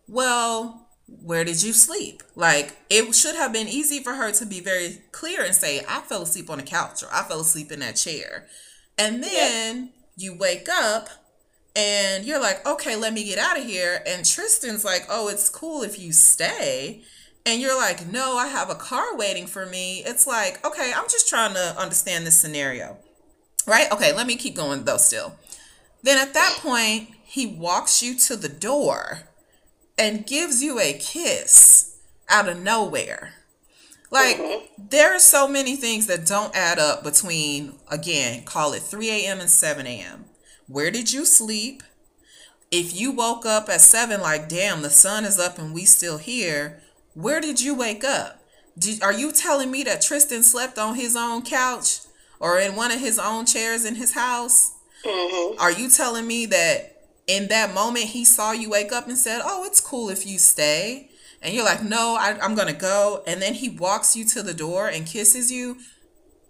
Well, 0.07 0.82
where 1.21 1.43
did 1.43 1.61
you 1.63 1.73
sleep? 1.73 2.23
Like 2.35 2.77
it 2.89 3.13
should 3.13 3.35
have 3.35 3.53
been 3.53 3.67
easy 3.67 4.01
for 4.01 4.13
her 4.13 4.31
to 4.33 4.45
be 4.45 4.59
very 4.59 5.01
clear 5.11 5.43
and 5.43 5.55
say, 5.55 5.81
I 5.87 6.01
fell 6.01 6.23
asleep 6.23 6.49
on 6.49 6.57
the 6.57 6.63
couch 6.63 7.03
or 7.03 7.09
I 7.11 7.23
fell 7.23 7.41
asleep 7.41 7.71
in 7.71 7.79
that 7.79 7.95
chair. 7.95 8.47
And 8.97 9.23
then 9.23 9.91
you 10.15 10.37
wake 10.37 10.67
up 10.69 11.09
and 11.75 12.25
you're 12.25 12.41
like, 12.41 12.65
okay, 12.67 12.95
let 12.95 13.13
me 13.13 13.23
get 13.23 13.39
out 13.39 13.57
of 13.57 13.65
here. 13.65 14.03
And 14.05 14.25
Tristan's 14.25 14.85
like, 14.85 15.05
oh, 15.09 15.27
it's 15.27 15.49
cool 15.49 15.81
if 15.81 15.99
you 15.99 16.13
stay. 16.13 17.03
And 17.45 17.61
you're 17.61 17.77
like, 17.77 18.07
no, 18.07 18.37
I 18.37 18.47
have 18.47 18.69
a 18.69 18.75
car 18.75 19.17
waiting 19.17 19.47
for 19.47 19.65
me. 19.65 20.03
It's 20.05 20.27
like, 20.27 20.65
okay, 20.65 20.93
I'm 20.95 21.09
just 21.09 21.27
trying 21.27 21.53
to 21.55 21.75
understand 21.77 22.25
this 22.25 22.39
scenario. 22.39 22.97
Right? 23.67 23.91
Okay, 23.91 24.13
let 24.13 24.27
me 24.27 24.35
keep 24.35 24.55
going 24.55 24.83
though, 24.83 24.97
still. 24.97 25.35
Then 26.03 26.17
at 26.17 26.33
that 26.33 26.59
point, 26.61 27.09
he 27.23 27.47
walks 27.47 28.03
you 28.03 28.15
to 28.19 28.35
the 28.35 28.49
door 28.49 29.21
and 29.97 30.25
gives 30.25 30.63
you 30.63 30.79
a 30.79 30.93
kiss 30.93 31.97
out 32.29 32.49
of 32.49 32.61
nowhere. 32.61 33.33
Like, 34.11 34.37
mm-hmm. 34.37 34.87
there 34.89 35.15
are 35.15 35.19
so 35.19 35.47
many 35.47 35.75
things 35.75 36.05
that 36.07 36.25
don't 36.25 36.55
add 36.55 36.77
up 36.77 37.03
between, 37.03 37.73
again, 37.89 38.43
call 38.43 38.73
it 38.73 38.83
3 38.83 39.09
a.m. 39.09 39.39
and 39.39 39.49
7 39.49 39.87
a.m. 39.87 40.25
Where 40.67 40.91
did 40.91 41.11
you 41.11 41.25
sleep? 41.25 41.81
If 42.69 42.99
you 42.99 43.11
woke 43.11 43.45
up 43.45 43.69
at 43.69 43.81
7, 43.81 44.21
like, 44.21 44.47
damn, 44.47 44.81
the 44.81 44.89
sun 44.89 45.25
is 45.25 45.39
up 45.39 45.57
and 45.57 45.73
we 45.73 45.85
still 45.85 46.17
here, 46.17 46.81
where 47.15 47.41
did 47.41 47.61
you 47.61 47.75
wake 47.75 48.03
up? 48.03 48.39
Did, 48.77 49.01
are 49.03 49.13
you 49.13 49.31
telling 49.31 49.71
me 49.71 49.83
that 49.83 50.01
Tristan 50.01 50.43
slept 50.43 50.77
on 50.77 50.95
his 50.95 51.15
own 51.15 51.43
couch 51.43 51.99
or 52.39 52.59
in 52.59 52.75
one 52.75 52.91
of 52.91 52.99
his 52.99 53.19
own 53.19 53.45
chairs 53.45 53.85
in 53.85 53.95
his 53.95 54.13
house? 54.13 54.73
Mm-hmm. 55.05 55.59
Are 55.59 55.71
you 55.71 55.89
telling 55.89 56.25
me 56.25 56.45
that 56.47 56.92
in 57.27 57.47
that 57.47 57.73
moment 57.73 58.05
he 58.05 58.25
saw 58.25 58.51
you 58.51 58.69
wake 58.69 58.91
up 58.91 59.07
and 59.07 59.17
said, 59.17 59.41
"Oh, 59.43 59.65
it's 59.65 59.81
cool 59.81 60.09
if 60.09 60.25
you 60.25 60.37
stay." 60.37 61.09
And 61.41 61.53
you're 61.53 61.65
like, 61.65 61.83
"No, 61.83 62.15
I, 62.19 62.37
I'm 62.41 62.55
going 62.55 62.67
to 62.67 62.79
go." 62.79 63.23
And 63.27 63.41
then 63.41 63.53
he 63.53 63.69
walks 63.69 64.15
you 64.15 64.25
to 64.25 64.43
the 64.43 64.53
door 64.53 64.87
and 64.87 65.05
kisses 65.05 65.51
you. 65.51 65.77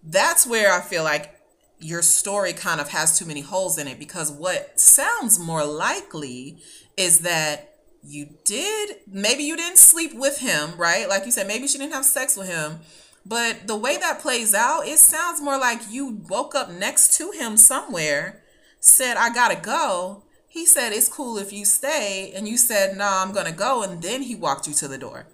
That's 0.03 0.45
where 0.45 0.71
I 0.71 0.81
feel 0.81 1.03
like 1.03 1.39
your 1.79 2.01
story 2.01 2.53
kind 2.53 2.79
of 2.79 2.89
has 2.89 3.17
too 3.17 3.25
many 3.25 3.41
holes 3.41 3.77
in 3.77 3.88
it 3.88 3.99
because 3.99 4.31
what 4.31 4.79
sounds 4.79 5.39
more 5.39 5.65
likely 5.65 6.57
is 6.97 7.19
that 7.19 7.73
you 8.03 8.27
did 8.45 8.97
maybe 9.07 9.43
you 9.43 9.55
didn't 9.55 9.77
sleep 9.77 10.13
with 10.13 10.39
him, 10.39 10.71
right? 10.77 11.07
Like 11.07 11.25
you 11.25 11.31
said, 11.31 11.47
maybe 11.47 11.67
she 11.67 11.77
didn't 11.77 11.93
have 11.93 12.05
sex 12.05 12.36
with 12.36 12.47
him. 12.47 12.79
But 13.25 13.67
the 13.67 13.77
way 13.77 13.97
that 13.97 14.19
plays 14.19 14.53
out, 14.53 14.88
it 14.88 14.99
sounds 14.99 15.41
more 15.41 15.57
like 15.57 15.79
you 15.89 16.21
woke 16.27 16.55
up 16.55 16.69
next 16.69 17.17
to 17.17 17.31
him 17.31 17.55
somewhere, 17.55 18.43
said, 18.79 19.15
I 19.15 19.33
gotta 19.33 19.55
go. 19.55 20.23
He 20.53 20.67
said, 20.67 20.93
It's 20.93 21.09
cool 21.09 21.39
if 21.39 21.51
you 21.51 21.65
stay. 21.65 22.31
And 22.35 22.47
you 22.47 22.57
said, 22.57 22.91
No, 22.91 23.05
nah, 23.05 23.23
I'm 23.23 23.31
gonna 23.31 23.51
go. 23.51 23.81
And 23.81 24.03
then 24.03 24.21
he 24.21 24.35
walked 24.35 24.67
you 24.67 24.73
to 24.75 24.87
the 24.87 24.99
door. 24.99 25.25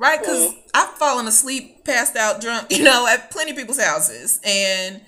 Right? 0.00 0.18
Because 0.18 0.48
mm-hmm. 0.48 0.60
I've 0.74 0.88
fallen 0.94 1.28
asleep, 1.28 1.84
passed 1.84 2.16
out, 2.16 2.40
drunk, 2.40 2.72
you 2.72 2.82
know, 2.82 3.06
at 3.06 3.30
plenty 3.30 3.52
of 3.52 3.56
people's 3.56 3.80
houses. 3.80 4.40
And 4.44 5.02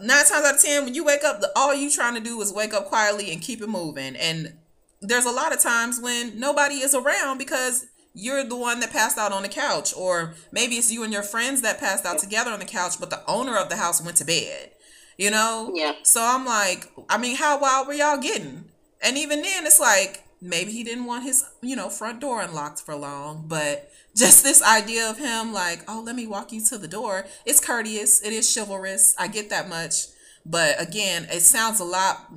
nine 0.00 0.24
times 0.24 0.32
out 0.32 0.54
of 0.54 0.62
ten, 0.62 0.84
when 0.86 0.94
you 0.94 1.04
wake 1.04 1.22
up, 1.22 1.42
all 1.54 1.74
you 1.74 1.90
trying 1.90 2.14
to 2.14 2.20
do 2.20 2.40
is 2.40 2.50
wake 2.50 2.72
up 2.72 2.86
quietly 2.86 3.30
and 3.30 3.42
keep 3.42 3.60
it 3.60 3.68
moving. 3.68 4.16
And 4.16 4.54
there's 5.02 5.26
a 5.26 5.30
lot 5.30 5.52
of 5.52 5.60
times 5.60 6.00
when 6.00 6.40
nobody 6.40 6.76
is 6.76 6.94
around 6.94 7.36
because 7.36 7.84
you're 8.14 8.42
the 8.42 8.56
one 8.56 8.80
that 8.80 8.90
passed 8.90 9.18
out 9.18 9.32
on 9.32 9.42
the 9.42 9.50
couch, 9.50 9.92
or 9.94 10.32
maybe 10.50 10.76
it's 10.76 10.90
you 10.90 11.04
and 11.04 11.12
your 11.12 11.22
friends 11.22 11.60
that 11.60 11.78
passed 11.78 12.06
out 12.06 12.20
together 12.20 12.50
on 12.50 12.58
the 12.58 12.64
couch, 12.64 12.98
but 12.98 13.10
the 13.10 13.22
owner 13.26 13.58
of 13.58 13.68
the 13.68 13.76
house 13.76 14.02
went 14.02 14.16
to 14.16 14.24
bed. 14.24 14.70
You 15.16 15.30
know? 15.30 15.72
Yeah. 15.74 15.94
So 16.02 16.22
I'm 16.22 16.44
like, 16.44 16.90
I 17.08 17.18
mean, 17.18 17.36
how 17.36 17.60
wild 17.60 17.86
were 17.86 17.94
y'all 17.94 18.18
getting? 18.18 18.64
And 19.02 19.18
even 19.18 19.42
then, 19.42 19.66
it's 19.66 19.80
like 19.80 20.24
maybe 20.40 20.72
he 20.72 20.84
didn't 20.84 21.04
want 21.04 21.24
his, 21.24 21.44
you 21.60 21.76
know, 21.76 21.88
front 21.88 22.20
door 22.20 22.42
unlocked 22.42 22.80
for 22.80 22.94
long, 22.94 23.44
but 23.46 23.90
just 24.16 24.42
this 24.42 24.62
idea 24.62 25.08
of 25.08 25.18
him 25.18 25.52
like, 25.52 25.84
oh, 25.88 26.02
let 26.04 26.16
me 26.16 26.26
walk 26.26 26.52
you 26.52 26.60
to 26.66 26.78
the 26.78 26.88
door. 26.88 27.26
It's 27.46 27.60
courteous. 27.64 28.22
It 28.22 28.32
is 28.32 28.52
chivalrous. 28.52 29.14
I 29.18 29.28
get 29.28 29.50
that 29.50 29.68
much. 29.68 30.06
But 30.44 30.80
again, 30.80 31.26
it 31.30 31.40
sounds 31.40 31.80
a 31.80 31.84
lot 31.84 32.32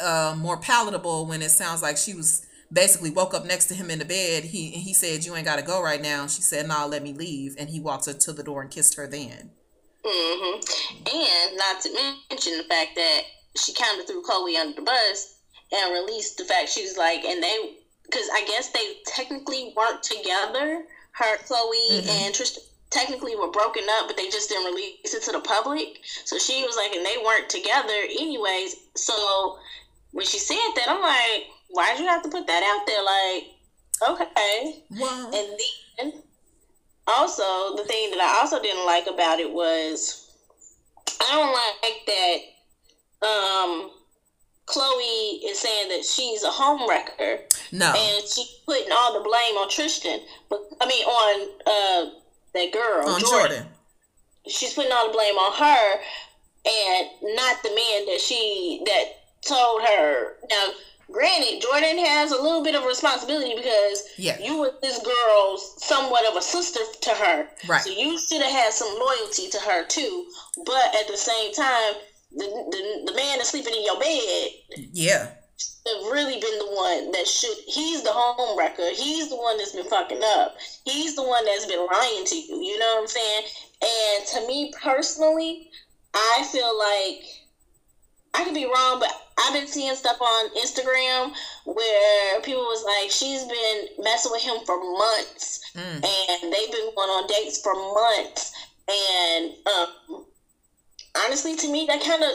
uh, 0.00 0.34
more 0.36 0.58
palatable 0.58 1.26
when 1.26 1.42
it 1.42 1.50
sounds 1.50 1.82
like 1.82 1.96
she 1.96 2.14
was 2.14 2.46
basically 2.72 3.10
woke 3.10 3.34
up 3.34 3.46
next 3.46 3.66
to 3.66 3.74
him 3.74 3.90
in 3.90 3.98
the 3.98 4.04
bed. 4.04 4.44
He 4.44 4.70
he 4.70 4.92
said, 4.92 5.24
"You 5.24 5.34
ain't 5.34 5.46
got 5.46 5.56
to 5.56 5.64
go 5.64 5.82
right 5.82 6.02
now." 6.02 6.26
She 6.26 6.42
said, 6.42 6.68
"Nah, 6.68 6.84
let 6.84 7.02
me 7.02 7.12
leave." 7.12 7.56
And 7.58 7.70
he 7.70 7.80
walked 7.80 8.06
her 8.06 8.12
to 8.12 8.32
the 8.32 8.42
door 8.42 8.62
and 8.62 8.70
kissed 8.70 8.96
her 8.96 9.06
then. 9.06 9.50
Mm-hmm. 10.08 11.06
And 11.06 11.56
not 11.56 11.82
to 11.82 12.16
mention 12.30 12.56
the 12.58 12.64
fact 12.64 12.96
that 12.96 13.22
she 13.56 13.74
kind 13.74 14.00
of 14.00 14.06
threw 14.06 14.22
Khloe 14.22 14.58
under 14.58 14.76
the 14.76 14.82
bus 14.82 15.38
and 15.72 15.92
released 15.92 16.38
the 16.38 16.44
fact 16.44 16.70
she 16.70 16.82
was 16.82 16.96
like, 16.96 17.24
and 17.24 17.42
they, 17.42 17.76
because 18.04 18.28
I 18.32 18.44
guess 18.46 18.70
they 18.70 18.94
technically 19.06 19.74
weren't 19.76 20.02
together 20.02 20.84
her 21.12 21.36
Khloe 21.38 21.90
mm-hmm. 21.90 22.08
and 22.08 22.34
Tristan 22.34 22.62
technically 22.90 23.36
were 23.36 23.50
broken 23.50 23.84
up, 23.98 24.06
but 24.06 24.16
they 24.16 24.30
just 24.30 24.48
didn't 24.48 24.72
release 24.72 25.12
it 25.12 25.22
to 25.22 25.32
the 25.32 25.40
public. 25.40 26.00
So 26.24 26.38
she 26.38 26.62
was 26.62 26.76
like, 26.76 26.92
and 26.92 27.04
they 27.04 27.22
weren't 27.22 27.50
together 27.50 27.92
anyways. 28.08 28.76
So 28.96 29.58
when 30.12 30.24
she 30.24 30.38
said 30.38 30.56
that, 30.76 30.86
I'm 30.88 31.02
like, 31.02 31.48
why'd 31.68 31.98
you 31.98 32.06
have 32.06 32.22
to 32.22 32.30
put 32.30 32.46
that 32.46 32.62
out 32.62 32.86
there? 32.86 33.04
Like, 33.04 34.28
okay. 34.30 34.84
Wow. 34.90 35.30
And 35.34 35.58
then 35.98 36.22
also 37.16 37.76
the 37.76 37.84
thing 37.84 38.10
that 38.10 38.20
I 38.20 38.40
also 38.40 38.60
didn't 38.62 38.86
like 38.86 39.06
about 39.06 39.40
it 39.40 39.52
was 39.52 40.30
I 41.20 41.32
don't 41.32 41.52
like 41.52 42.06
that 42.06 43.26
um 43.26 43.90
Khloe 44.66 45.40
is 45.44 45.58
saying 45.58 45.88
that 45.88 46.04
she's 46.04 46.42
a 46.42 46.50
home 46.50 46.88
wrecker. 46.88 47.38
No. 47.72 47.86
And 47.86 48.28
she's 48.28 48.60
putting 48.66 48.92
all 48.92 49.14
the 49.14 49.24
blame 49.24 49.56
on 49.56 49.70
Tristan. 49.70 50.20
But 50.50 50.60
I 50.80 50.86
mean 50.86 51.04
on 51.04 51.48
uh 51.66 52.10
that 52.54 52.72
girl. 52.72 53.08
On 53.08 53.20
Jordyn. 53.20 53.48
Jordyn. 53.48 53.66
She's 54.46 54.74
putting 54.74 54.92
all 54.92 55.08
the 55.08 55.12
blame 55.12 55.34
on 55.34 55.52
her 55.54 56.00
and 56.66 57.08
not 57.34 57.62
the 57.62 57.70
man 57.70 58.06
that 58.06 58.20
she 58.20 58.82
that 58.84 59.18
told 59.46 59.82
her. 59.82 60.36
Now, 60.50 60.66
granted, 61.10 61.62
Jordyn 61.62 62.04
has 62.04 62.32
a 62.32 62.40
little 62.40 62.62
bit 62.62 62.74
of 62.74 62.84
responsibility 62.84 63.54
because 63.56 64.02
yeah. 64.16 64.38
you 64.40 64.58
were 64.60 64.72
this 64.82 65.00
girl's 65.02 65.82
somewhat 65.82 66.26
of 66.26 66.36
a 66.36 66.42
sister 66.42 66.80
to 67.02 67.10
her. 67.10 67.48
Right. 67.68 67.80
So 67.80 67.90
you 67.90 68.18
should 68.18 68.42
have 68.42 68.52
had 68.52 68.72
some 68.72 68.88
loyalty 68.98 69.48
to 69.50 69.58
her 69.58 69.86
too. 69.86 70.26
But 70.64 70.94
at 71.00 71.08
the 71.08 71.16
same 71.16 71.52
time, 71.54 71.94
the, 72.32 72.44
the, 72.44 73.10
the 73.10 73.16
man 73.16 73.38
that's 73.38 73.50
sleeping 73.50 73.74
in 73.74 73.84
your 73.84 73.98
bed. 73.98 74.48
Yeah. 74.92 75.30
Have 75.86 76.12
really 76.12 76.38
been 76.38 76.58
the 76.58 76.70
one 76.74 77.12
that 77.12 77.26
should. 77.26 77.56
He's 77.66 78.02
the 78.02 78.12
home 78.12 78.58
wrecker. 78.58 78.90
He's 78.94 79.30
the 79.30 79.36
one 79.36 79.56
that's 79.56 79.74
been 79.74 79.88
fucking 79.88 80.20
up. 80.22 80.56
He's 80.84 81.16
the 81.16 81.22
one 81.22 81.44
that's 81.46 81.66
been 81.66 81.86
lying 81.86 82.24
to 82.26 82.36
you. 82.36 82.62
You 82.62 82.78
know 82.78 82.94
what 82.94 83.00
I'm 83.02 83.06
saying? 83.08 83.42
And 83.82 84.26
to 84.26 84.46
me 84.46 84.72
personally, 84.80 85.70
I 86.14 86.46
feel 86.52 86.78
like 86.78 87.24
I 88.34 88.44
could 88.44 88.54
be 88.54 88.66
wrong, 88.66 89.00
but 89.00 89.10
I've 89.38 89.54
been 89.54 89.66
seeing 89.66 89.94
stuff 89.94 90.20
on 90.20 90.50
Instagram 90.56 91.32
where 91.64 92.40
people 92.42 92.62
was 92.62 92.84
like, 92.84 93.10
she's 93.10 93.44
been 93.44 94.04
messing 94.04 94.32
with 94.32 94.42
him 94.42 94.56
for 94.66 94.76
months, 94.78 95.60
mm. 95.74 95.80
and 95.82 96.52
they've 96.52 96.72
been 96.72 96.90
going 96.94 97.10
on 97.10 97.26
dates 97.26 97.60
for 97.62 97.74
months, 97.74 98.52
and 98.88 99.52
um, 99.66 100.24
honestly, 101.24 101.56
to 101.56 101.70
me, 101.70 101.86
that 101.86 102.02
kind 102.02 102.22
of 102.22 102.30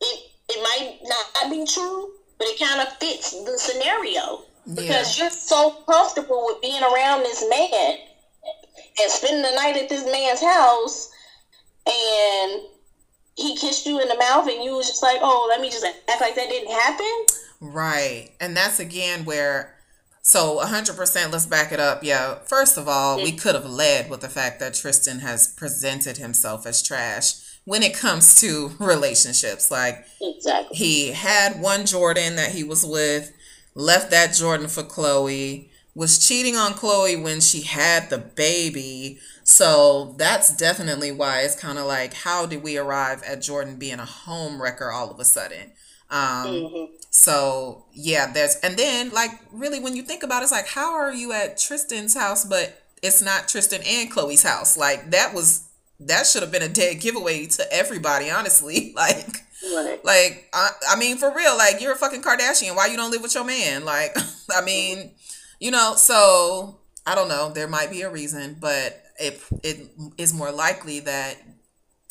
it 0.00 0.30
it 0.48 0.62
might 0.62 0.98
not 1.04 1.50
be 1.50 1.66
true, 1.66 2.12
but 2.38 2.46
it 2.48 2.58
kind 2.58 2.80
of 2.80 2.92
fits 2.98 3.30
the 3.44 3.58
scenario 3.58 4.42
because 4.74 5.18
yeah. 5.18 5.24
you're 5.24 5.30
so 5.30 5.70
comfortable 5.88 6.44
with 6.46 6.60
being 6.60 6.82
around 6.82 7.20
this 7.20 7.44
man 7.48 7.96
and 9.00 9.10
spending 9.10 9.42
the 9.42 9.56
night 9.56 9.76
at 9.76 9.88
this 9.88 10.04
man's 10.04 10.42
house, 10.42 11.10
and 11.86 12.62
he 13.36 13.56
kissed 13.56 13.86
you 13.86 14.00
in 14.00 14.08
the 14.08 14.16
mouth 14.16 14.48
and 14.48 14.62
you 14.62 14.76
was 14.76 14.86
just 14.86 15.02
like, 15.02 15.18
oh, 15.20 15.46
let 15.48 15.60
me 15.60 15.70
just 15.70 15.84
act 15.84 16.20
like 16.20 16.34
that 16.34 16.48
didn't 16.48 16.72
happen. 16.72 17.26
Right. 17.60 18.30
And 18.40 18.56
that's 18.56 18.78
again 18.78 19.24
where, 19.24 19.74
so 20.20 20.60
100%, 20.62 21.32
let's 21.32 21.46
back 21.46 21.72
it 21.72 21.80
up. 21.80 22.04
Yeah. 22.04 22.36
First 22.46 22.76
of 22.76 22.88
all, 22.88 23.16
we 23.16 23.32
could 23.32 23.54
have 23.54 23.66
led 23.66 24.10
with 24.10 24.20
the 24.20 24.28
fact 24.28 24.60
that 24.60 24.74
Tristan 24.74 25.20
has 25.20 25.48
presented 25.48 26.18
himself 26.18 26.66
as 26.66 26.82
trash 26.82 27.34
when 27.64 27.82
it 27.82 27.94
comes 27.94 28.40
to 28.40 28.72
relationships. 28.78 29.70
Like, 29.70 30.06
exactly. 30.20 30.76
he 30.76 31.12
had 31.12 31.60
one 31.60 31.86
Jordan 31.86 32.36
that 32.36 32.52
he 32.52 32.64
was 32.64 32.84
with, 32.84 33.32
left 33.74 34.10
that 34.10 34.34
Jordan 34.34 34.68
for 34.68 34.82
Khloe, 34.82 35.68
was 35.94 36.18
cheating 36.26 36.56
on 36.56 36.72
Khloe 36.72 37.22
when 37.22 37.40
she 37.40 37.62
had 37.62 38.10
the 38.10 38.18
baby 38.18 39.20
so 39.44 40.14
that's 40.18 40.56
definitely 40.56 41.10
why 41.10 41.40
it's 41.40 41.56
kind 41.56 41.78
of 41.78 41.86
like, 41.86 42.14
how 42.14 42.46
did 42.46 42.62
we 42.62 42.78
arrive 42.78 43.22
at 43.24 43.38
Jordyn 43.40 43.78
being 43.78 43.98
a 43.98 44.04
home 44.04 44.62
wrecker 44.62 44.90
all 44.90 45.10
of 45.10 45.18
a 45.18 45.24
sudden? 45.24 45.72
Um, 46.10 46.46
mm-hmm. 46.46 46.94
So 47.10 47.86
yeah, 47.92 48.30
there's 48.32 48.56
and 48.56 48.76
then 48.76 49.10
like 49.10 49.30
really 49.50 49.80
when 49.80 49.96
you 49.96 50.02
think 50.02 50.22
about 50.22 50.42
it, 50.42 50.44
it's 50.44 50.52
like, 50.52 50.68
how 50.68 50.94
are 50.94 51.12
you 51.12 51.32
at 51.32 51.58
Tristan's 51.58 52.14
house, 52.14 52.44
but 52.44 52.82
it's 53.02 53.20
not 53.20 53.48
Tristan 53.48 53.82
and 53.86 54.10
Khloe's 54.10 54.42
house? 54.42 54.76
Like 54.76 55.10
that 55.10 55.34
was 55.34 55.68
that 56.00 56.26
should 56.26 56.42
have 56.42 56.52
been 56.52 56.62
a 56.62 56.68
dead 56.68 57.00
giveaway 57.00 57.46
to 57.46 57.72
everybody, 57.72 58.30
honestly. 58.30 58.94
Like. 58.96 59.26
Right. 59.64 60.04
Like 60.04 60.48
I, 60.52 60.70
I 60.90 60.98
mean, 60.98 61.18
for 61.18 61.32
real, 61.32 61.56
like 61.56 61.80
you're 61.80 61.92
a 61.92 61.96
fucking 61.96 62.20
Kardashian. 62.20 62.74
Why 62.74 62.86
you 62.86 62.96
don't 62.96 63.12
live 63.12 63.22
with 63.22 63.36
your 63.36 63.44
man? 63.44 63.84
Like, 63.84 64.12
I 64.50 64.60
mean, 64.60 65.12
you 65.62 65.70
know. 65.70 65.94
So 65.96 66.78
I 67.06 67.14
don't 67.14 67.28
know. 67.28 67.50
There 67.50 67.68
might 67.68 67.90
be 67.90 68.02
a 68.02 68.10
reason, 68.10 68.56
but 68.60 69.04
it 69.18 69.40
it 69.62 69.90
is 70.18 70.34
more 70.34 70.50
likely 70.50 71.00
that 71.00 71.36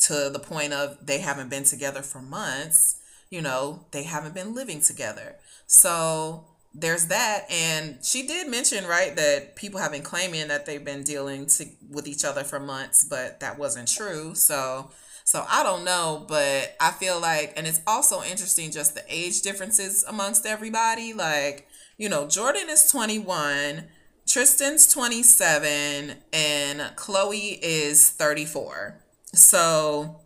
to 0.06 0.30
the 0.30 0.38
point 0.40 0.72
of 0.72 0.98
they 1.06 1.18
haven't 1.18 1.50
been 1.50 1.64
together 1.64 2.02
for 2.02 2.20
months, 2.20 2.96
you 3.30 3.42
know, 3.42 3.84
they 3.92 4.02
haven't 4.04 4.34
been 4.34 4.54
living 4.54 4.80
together. 4.80 5.36
So 5.66 6.46
there's 6.74 7.08
that 7.08 7.44
and 7.50 7.98
she 8.02 8.26
did 8.26 8.48
mention 8.48 8.86
right 8.86 9.14
that 9.16 9.54
people 9.56 9.78
have 9.78 9.92
been 9.92 10.02
claiming 10.02 10.48
that 10.48 10.64
they've 10.64 10.86
been 10.86 11.02
dealing 11.02 11.44
to, 11.44 11.66
with 11.90 12.08
each 12.08 12.24
other 12.24 12.42
for 12.42 12.58
months 12.58 13.04
but 13.04 13.40
that 13.40 13.58
wasn't 13.58 13.86
true 13.86 14.34
so 14.34 14.90
so 15.22 15.44
i 15.50 15.62
don't 15.62 15.84
know 15.84 16.24
but 16.26 16.74
i 16.80 16.90
feel 16.90 17.20
like 17.20 17.52
and 17.58 17.66
it's 17.66 17.82
also 17.86 18.22
interesting 18.22 18.70
just 18.70 18.94
the 18.94 19.04
age 19.06 19.42
differences 19.42 20.02
amongst 20.08 20.46
everybody 20.46 21.12
like 21.12 21.68
you 22.02 22.08
know 22.08 22.24
jordyn 22.26 22.68
is 22.68 22.90
21 22.90 23.84
Tristan's 24.26 24.90
27 24.92 26.16
and 26.32 26.80
Khloe 26.96 27.58
is 27.60 28.10
34. 28.10 28.96
So, 29.34 30.20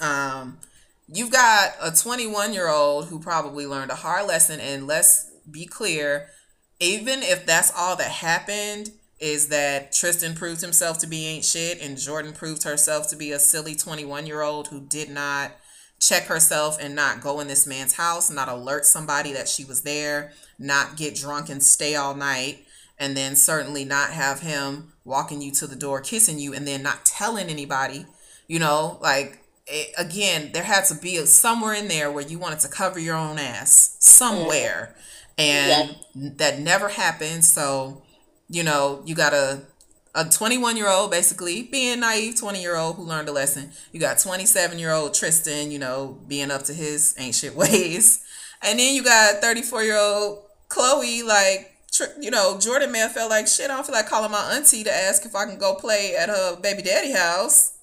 um, 0.00 0.58
you've 1.12 1.32
got 1.32 1.72
a 1.80 1.90
21 1.90 2.52
year 2.52 2.68
old 2.68 3.06
who 3.06 3.18
probably 3.18 3.66
learned 3.66 3.90
a 3.90 3.96
hard 3.96 4.26
lesson. 4.28 4.60
And 4.60 4.86
let's 4.86 5.30
be 5.50 5.64
clear, 5.64 6.28
even 6.78 7.22
if 7.22 7.46
that's 7.46 7.72
all 7.76 7.96
that 7.96 8.10
happened, 8.10 8.90
is 9.18 9.48
that 9.48 9.92
Tristan 9.92 10.34
proved 10.34 10.60
himself 10.60 10.98
to 10.98 11.06
be 11.06 11.26
ain't 11.26 11.44
shit 11.44 11.80
and 11.80 11.96
Jordyn 11.96 12.34
proved 12.34 12.64
herself 12.64 13.08
to 13.08 13.16
be 13.16 13.32
a 13.32 13.38
silly 13.38 13.74
21 13.74 14.26
year 14.26 14.42
old 14.42 14.68
who 14.68 14.80
did 14.80 15.08
not 15.08 15.52
check 16.02 16.24
herself 16.24 16.78
and 16.80 16.96
not 16.96 17.20
go 17.20 17.38
in 17.38 17.46
this 17.46 17.66
man's 17.66 17.94
house, 17.94 18.28
not 18.28 18.48
alert 18.48 18.84
somebody 18.84 19.32
that 19.32 19.48
she 19.48 19.64
was 19.64 19.82
there, 19.82 20.32
not 20.58 20.96
get 20.96 21.14
drunk 21.14 21.48
and 21.48 21.62
stay 21.62 21.94
all 21.94 22.14
night, 22.14 22.66
and 22.98 23.16
then 23.16 23.36
certainly 23.36 23.84
not 23.84 24.10
have 24.10 24.40
him 24.40 24.92
walking 25.04 25.40
you 25.40 25.52
to 25.52 25.66
the 25.66 25.76
door, 25.76 26.00
kissing 26.00 26.40
you, 26.40 26.52
and 26.52 26.66
then 26.66 26.82
not 26.82 27.04
telling 27.06 27.48
anybody. 27.48 28.04
You 28.48 28.58
know, 28.58 28.98
like 29.00 29.38
it, 29.68 29.94
again, 29.96 30.50
there 30.52 30.64
had 30.64 30.84
to 30.86 30.96
be 30.96 31.16
a, 31.18 31.26
somewhere 31.26 31.74
in 31.74 31.86
there 31.86 32.10
where 32.10 32.26
you 32.26 32.38
wanted 32.38 32.60
to 32.60 32.68
cover 32.68 32.98
your 32.98 33.16
own 33.16 33.38
ass 33.38 33.96
somewhere, 34.00 34.96
and 35.38 35.96
yeah. 36.14 36.30
that 36.36 36.58
never 36.58 36.88
happened. 36.88 37.44
So, 37.44 38.02
you 38.48 38.64
know, 38.64 39.02
you 39.06 39.14
got 39.14 39.34
a 39.34 39.62
a 40.14 40.24
21 40.24 40.76
year 40.76 40.88
old 40.88 41.10
basically 41.10 41.62
being 41.62 42.00
naive 42.00 42.38
20 42.38 42.60
year 42.60 42.76
old 42.76 42.96
who 42.96 43.02
learned 43.02 43.28
a 43.28 43.32
lesson. 43.32 43.70
You 43.92 44.00
got 44.00 44.18
27 44.18 44.78
year 44.78 44.92
old 44.92 45.14
tristan 45.14 45.70
you 45.70 45.78
know 45.78 46.18
being 46.28 46.50
up 46.50 46.64
to 46.64 46.74
his 46.74 47.14
ancient 47.18 47.56
ways. 47.56 48.22
And 48.62 48.78
then 48.78 48.94
you 48.94 49.02
got 49.02 49.40
34 49.40 49.82
year 49.82 49.98
old 49.98 50.44
khloe 50.68 51.24
like 51.24 51.68
you 52.20 52.30
know 52.30 52.54
jordyn 52.54 52.90
may 52.90 52.98
have 52.98 53.12
felt 53.12 53.30
like 53.30 53.46
shit. 53.46 53.70
I 53.70 53.74
don't 53.74 53.86
feel 53.86 53.94
like 53.94 54.08
calling 54.08 54.30
my 54.30 54.54
auntie 54.54 54.84
to 54.84 54.92
ask 54.92 55.24
if 55.24 55.34
i 55.34 55.44
can 55.44 55.58
go 55.58 55.74
play 55.74 56.14
at 56.16 56.28
her 56.28 56.56
baby 56.56 56.82
daddy 56.82 57.12
house. 57.12 57.78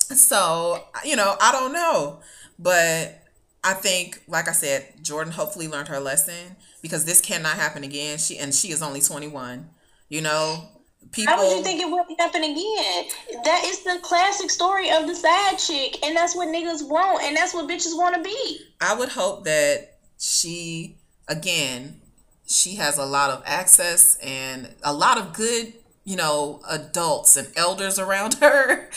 So 0.00 0.84
you 1.04 1.16
know 1.16 1.36
i 1.40 1.52
don't 1.52 1.72
know. 1.72 2.20
But 2.58 3.22
i 3.62 3.72
think 3.74 4.22
like 4.28 4.48
i 4.48 4.52
said 4.52 4.94
jordyn 5.02 5.32
hopefully 5.32 5.66
learned 5.66 5.88
her 5.88 5.98
lesson 5.98 6.56
because 6.82 7.04
this 7.04 7.20
cannot 7.20 7.56
happen 7.56 7.84
again. 7.84 8.18
She 8.18 8.36
and 8.36 8.52
she 8.52 8.70
is 8.72 8.82
only 8.82 9.00
21 9.00 9.70
you 10.08 10.20
know 10.20 10.68
People, 11.12 11.32
How 11.32 11.42
would 11.42 11.56
you 11.56 11.62
think 11.62 11.80
it 11.80 11.90
would 11.90 12.04
happen 12.18 12.42
again? 12.42 13.04
That 13.44 13.62
is 13.64 13.82
the 13.84 13.98
classic 14.02 14.50
story 14.50 14.90
of 14.90 15.06
the 15.06 15.14
side 15.14 15.58
chick, 15.58 16.04
and 16.04 16.16
that's 16.16 16.34
what 16.34 16.48
niggas 16.48 16.88
want, 16.88 17.22
and 17.22 17.36
that's 17.36 17.54
what 17.54 17.68
bitches 17.68 17.96
want 17.96 18.16
to 18.16 18.22
be. 18.22 18.60
I 18.80 18.94
would 18.94 19.10
hope 19.10 19.44
that 19.44 19.98
she, 20.18 20.96
again, 21.28 22.00
she 22.46 22.76
has 22.76 22.98
a 22.98 23.04
lot 23.04 23.30
of 23.30 23.42
access 23.46 24.16
and 24.22 24.74
a 24.82 24.92
lot 24.92 25.18
of 25.18 25.32
good, 25.32 25.72
you 26.04 26.16
know, 26.16 26.60
adults 26.68 27.36
and 27.36 27.48
elders 27.56 27.98
around 27.98 28.34
her, 28.40 28.88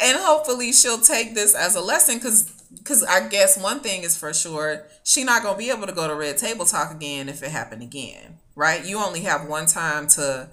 and 0.00 0.18
hopefully 0.18 0.72
she'll 0.72 1.00
take 1.00 1.34
this 1.34 1.54
as 1.54 1.74
a 1.74 1.80
lesson 1.80 2.16
because. 2.16 2.52
Because 2.76 3.04
I 3.04 3.28
guess 3.28 3.56
one 3.56 3.80
thing 3.80 4.02
is 4.02 4.16
for 4.18 4.34
sure, 4.34 4.84
she 5.04 5.22
not 5.22 5.42
gonna 5.42 5.56
be 5.56 5.70
able 5.70 5.86
to 5.86 5.92
go 5.92 6.08
to 6.08 6.14
Red 6.14 6.36
Table 6.36 6.66
Talk 6.66 6.90
again 6.90 7.28
if 7.28 7.42
it 7.42 7.50
happened 7.50 7.80
again, 7.80 8.38
right? 8.56 8.84
You 8.84 8.98
only 8.98 9.20
have 9.20 9.46
one 9.48 9.66
time 9.66 10.08
to 10.08 10.48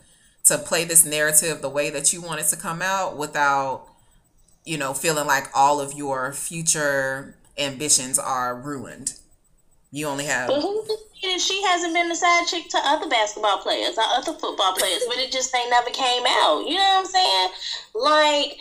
to 0.46 0.58
play 0.58 0.84
this 0.84 1.06
narrative 1.06 1.62
the 1.62 1.70
way 1.70 1.90
that 1.90 2.12
you 2.12 2.22
want 2.22 2.42
it 2.42 2.48
to 2.48 2.58
come 2.58 2.82
out 2.82 3.18
without 3.18 3.88
you 4.66 4.78
know 4.78 4.94
feeling 4.94 5.28
like 5.28 5.48
all 5.54 5.80
of 5.80 5.94
your 5.94 6.34
future 6.34 7.36
ambitions 7.58 8.20
are 8.20 8.56
ruined. 8.56 9.14
You 9.92 10.08
only 10.08 10.26
have 10.26 10.48
but 10.48 10.62
who 10.62 10.86
she 11.40 11.64
hasn't 11.64 11.94
been 11.94 12.10
the 12.10 12.16
side 12.16 12.46
chick 12.48 12.68
to 12.70 12.78
other 12.84 13.08
basketball 13.08 13.60
players 13.60 13.98
or 13.98 14.04
other 14.04 14.34
football 14.34 14.74
players 14.74 15.04
but 15.08 15.18
it 15.18 15.32
just 15.32 15.56
ain't 15.56 15.70
never 15.70 15.90
came 15.90 16.24
out. 16.28 16.66
You 16.68 16.76
know 16.76 17.00
what 17.00 17.00
i'm 17.00 17.06
saying? 17.06 17.50
Like 17.96 18.58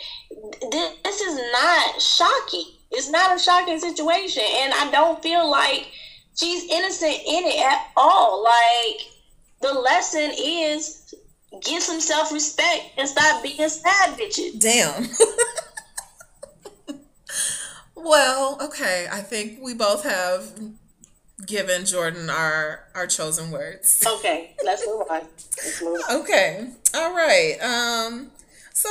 this 0.71 1.21
is 1.21 1.35
not 1.51 2.01
shocking. 2.01 2.71
It's 2.91 3.09
not 3.09 3.35
a 3.35 3.39
shocking 3.39 3.79
situation 3.79 4.43
and 4.61 4.73
i 4.73 4.89
don't 4.91 5.21
feel 5.21 5.49
like 5.49 5.87
she's 6.37 6.71
innocent 6.71 7.17
in 7.27 7.43
it 7.45 7.65
at 7.65 7.87
all. 7.97 8.43
Like 8.43 9.01
the 9.61 9.73
lesson 9.73 10.31
is 10.37 11.02
get 11.61 11.81
some 11.81 11.99
self 11.99 12.31
respect 12.31 12.91
and 12.97 13.07
stop 13.07 13.43
being 13.43 13.69
sad 13.69 14.17
bitches. 14.17 14.59
Damn. 14.59 15.07
well, 17.95 18.57
okay. 18.61 19.07
I 19.11 19.21
think 19.21 19.59
we 19.61 19.73
both 19.73 20.03
have 20.03 20.51
given 21.45 21.83
Jordyn 21.83 22.29
our 22.29 22.85
our 22.95 23.07
chosen 23.07 23.51
words. 23.51 24.03
Okay, 24.19 24.55
let's 24.63 24.85
move 24.87 25.01
on. 25.09 25.21
Let's 25.21 25.81
move 25.81 26.01
on. 26.09 26.21
Okay. 26.21 26.69
All 26.95 27.13
right. 27.13 27.57
Um 27.61 28.31
so 28.73 28.89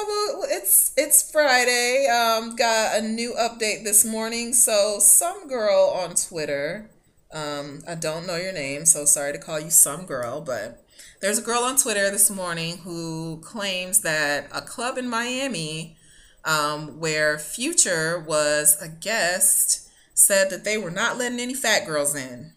it's 0.48 0.92
it's 0.96 1.30
Friday. 1.30 2.06
Um 2.06 2.56
got 2.56 2.98
a 2.98 3.02
new 3.02 3.34
update 3.34 3.84
this 3.84 4.04
morning. 4.04 4.52
So 4.52 4.98
some 5.00 5.48
girl 5.48 5.92
on 5.96 6.14
Twitter 6.14 6.90
um 7.32 7.82
I 7.88 7.94
don't 7.94 8.26
know 8.26 8.36
your 8.36 8.52
name, 8.52 8.84
so 8.84 9.04
sorry 9.04 9.32
to 9.32 9.38
call 9.38 9.58
you 9.58 9.70
some 9.70 10.04
girl, 10.06 10.40
but 10.40 10.81
there's 11.22 11.38
a 11.38 11.42
girl 11.42 11.62
on 11.62 11.76
Twitter 11.76 12.10
this 12.10 12.30
morning 12.30 12.78
who 12.78 13.38
claims 13.44 14.00
that 14.00 14.48
a 14.52 14.60
club 14.60 14.98
in 14.98 15.08
Miami 15.08 15.96
um, 16.44 16.98
where 16.98 17.38
Future 17.38 18.18
was 18.18 18.76
a 18.82 18.88
guest 18.88 19.88
said 20.14 20.50
that 20.50 20.64
they 20.64 20.76
were 20.76 20.90
not 20.90 21.16
letting 21.16 21.38
any 21.38 21.54
fat 21.54 21.86
girls 21.86 22.16
in. 22.16 22.52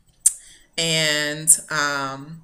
And 0.80 1.56
um, 1.70 2.42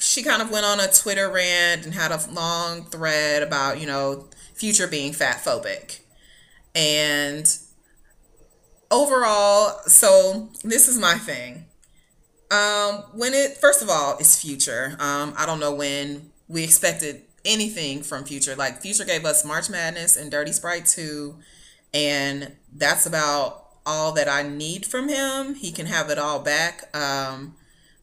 she 0.00 0.24
kind 0.24 0.42
of 0.42 0.50
went 0.50 0.66
on 0.66 0.80
a 0.80 0.88
Twitter 0.88 1.30
rant 1.30 1.84
and 1.84 1.94
had 1.94 2.10
a 2.10 2.20
long 2.32 2.86
thread 2.86 3.44
about, 3.44 3.80
you 3.80 3.86
know, 3.86 4.28
Future 4.54 4.88
being 4.88 5.12
fat 5.12 5.44
phobic. 5.44 6.00
And 6.74 7.46
overall, 8.90 9.78
so 9.86 10.48
this 10.64 10.88
is 10.88 10.98
my 10.98 11.14
thing. 11.14 11.66
Um, 12.52 13.04
when 13.14 13.32
it 13.32 13.56
first 13.56 13.82
of 13.82 13.88
all, 13.88 14.18
it's 14.18 14.40
Future. 14.40 14.94
Um, 15.00 15.32
I 15.38 15.46
don't 15.46 15.58
know 15.58 15.72
when 15.72 16.30
we 16.48 16.62
expected 16.62 17.22
anything 17.46 18.02
from 18.02 18.24
Future. 18.24 18.54
Like 18.54 18.82
Future 18.82 19.06
gave 19.06 19.24
us 19.24 19.42
March 19.42 19.70
Madness 19.70 20.16
and 20.16 20.30
Dirty 20.30 20.52
Sprite 20.52 20.84
2, 20.84 21.34
and 21.94 22.52
that's 22.74 23.06
about 23.06 23.68
all 23.86 24.12
that 24.12 24.28
I 24.28 24.42
need 24.42 24.84
from 24.84 25.08
him. 25.08 25.54
He 25.54 25.72
can 25.72 25.86
have 25.86 26.10
it 26.10 26.18
all 26.18 26.40
back. 26.40 26.94
Um, 26.94 27.54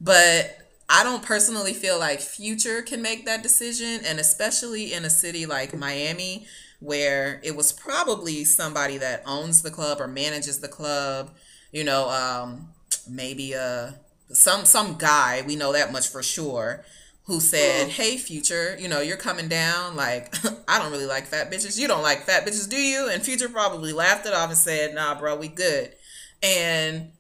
but 0.02 0.58
I 0.90 1.04
don't 1.04 1.24
personally 1.24 1.74
feel 1.74 2.00
like 2.00 2.20
Future 2.20 2.82
can 2.82 3.04
make 3.04 3.26
that 3.26 3.44
decision, 3.44 4.02
and 4.04 4.20
especially 4.20 4.94
in 4.94 5.06
a 5.06 5.12
city 5.12 5.46
like 5.46 5.78
Miami, 5.78 6.48
where 6.80 7.40
it 7.44 7.56
was 7.56 7.72
probably 7.72 8.44
somebody 8.46 8.98
that 8.98 9.22
owns 9.28 9.62
the 9.62 9.70
club 9.70 10.02
or 10.02 10.08
manages 10.08 10.60
the 10.60 10.68
club. 10.68 11.30
You 11.72 11.84
know, 11.84 12.10
um, 12.10 12.70
maybe 13.08 13.54
a 13.54 14.00
some 14.32 14.66
some 14.66 14.96
guy 14.96 15.44
we 15.46 15.56
know 15.56 15.74
that 15.74 15.92
much 15.92 16.08
for 16.08 16.22
sure 16.22 16.84
who 17.30 17.40
said 17.40 17.90
hey 17.90 18.18
future 18.18 18.76
you 18.80 18.88
know 18.88 19.02
you're 19.02 19.18
coming 19.18 19.48
down 19.48 19.96
like 19.96 20.34
i 20.68 20.80
don't 20.80 20.92
really 20.92 21.06
like 21.06 21.26
fat 21.26 21.52
bitches. 21.52 21.78
You 21.78 21.88
don't 21.88 22.02
like 22.02 22.24
fat 22.24 22.46
bitches 22.46 22.68
do 22.68 22.82
you? 22.82 23.08
And 23.10 23.22
future 23.22 23.50
probably 23.50 23.94
laughed 23.94 24.26
it 24.26 24.34
off 24.34 24.50
and 24.50 24.58
said 24.58 24.96
nah 24.96 25.18
bro 25.18 25.36
we 25.36 25.48
good. 25.48 25.94
And 26.42 27.12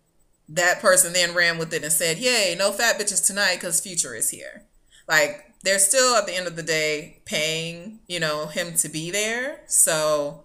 that 0.47 0.81
person 0.81 1.13
then 1.13 1.35
ran 1.35 1.57
with 1.59 1.73
it 1.73 1.83
and 1.83 1.91
said 1.93 2.17
yay 2.17 2.55
no 2.57 2.71
fat 2.71 2.99
bitches 2.99 3.25
tonight 3.25 3.55
because 3.55 3.79
future 3.79 4.15
is 4.15 4.29
here. 4.29 4.65
Like 5.07 5.45
they're 5.63 5.79
still 5.79 6.15
at 6.15 6.25
the 6.25 6.35
end 6.35 6.47
of 6.47 6.55
the 6.55 6.63
day 6.63 7.21
paying 7.25 7.99
you 8.07 8.19
know 8.19 8.47
him 8.47 8.73
to 8.75 8.89
be 8.89 9.11
there. 9.11 9.61
So 9.67 10.43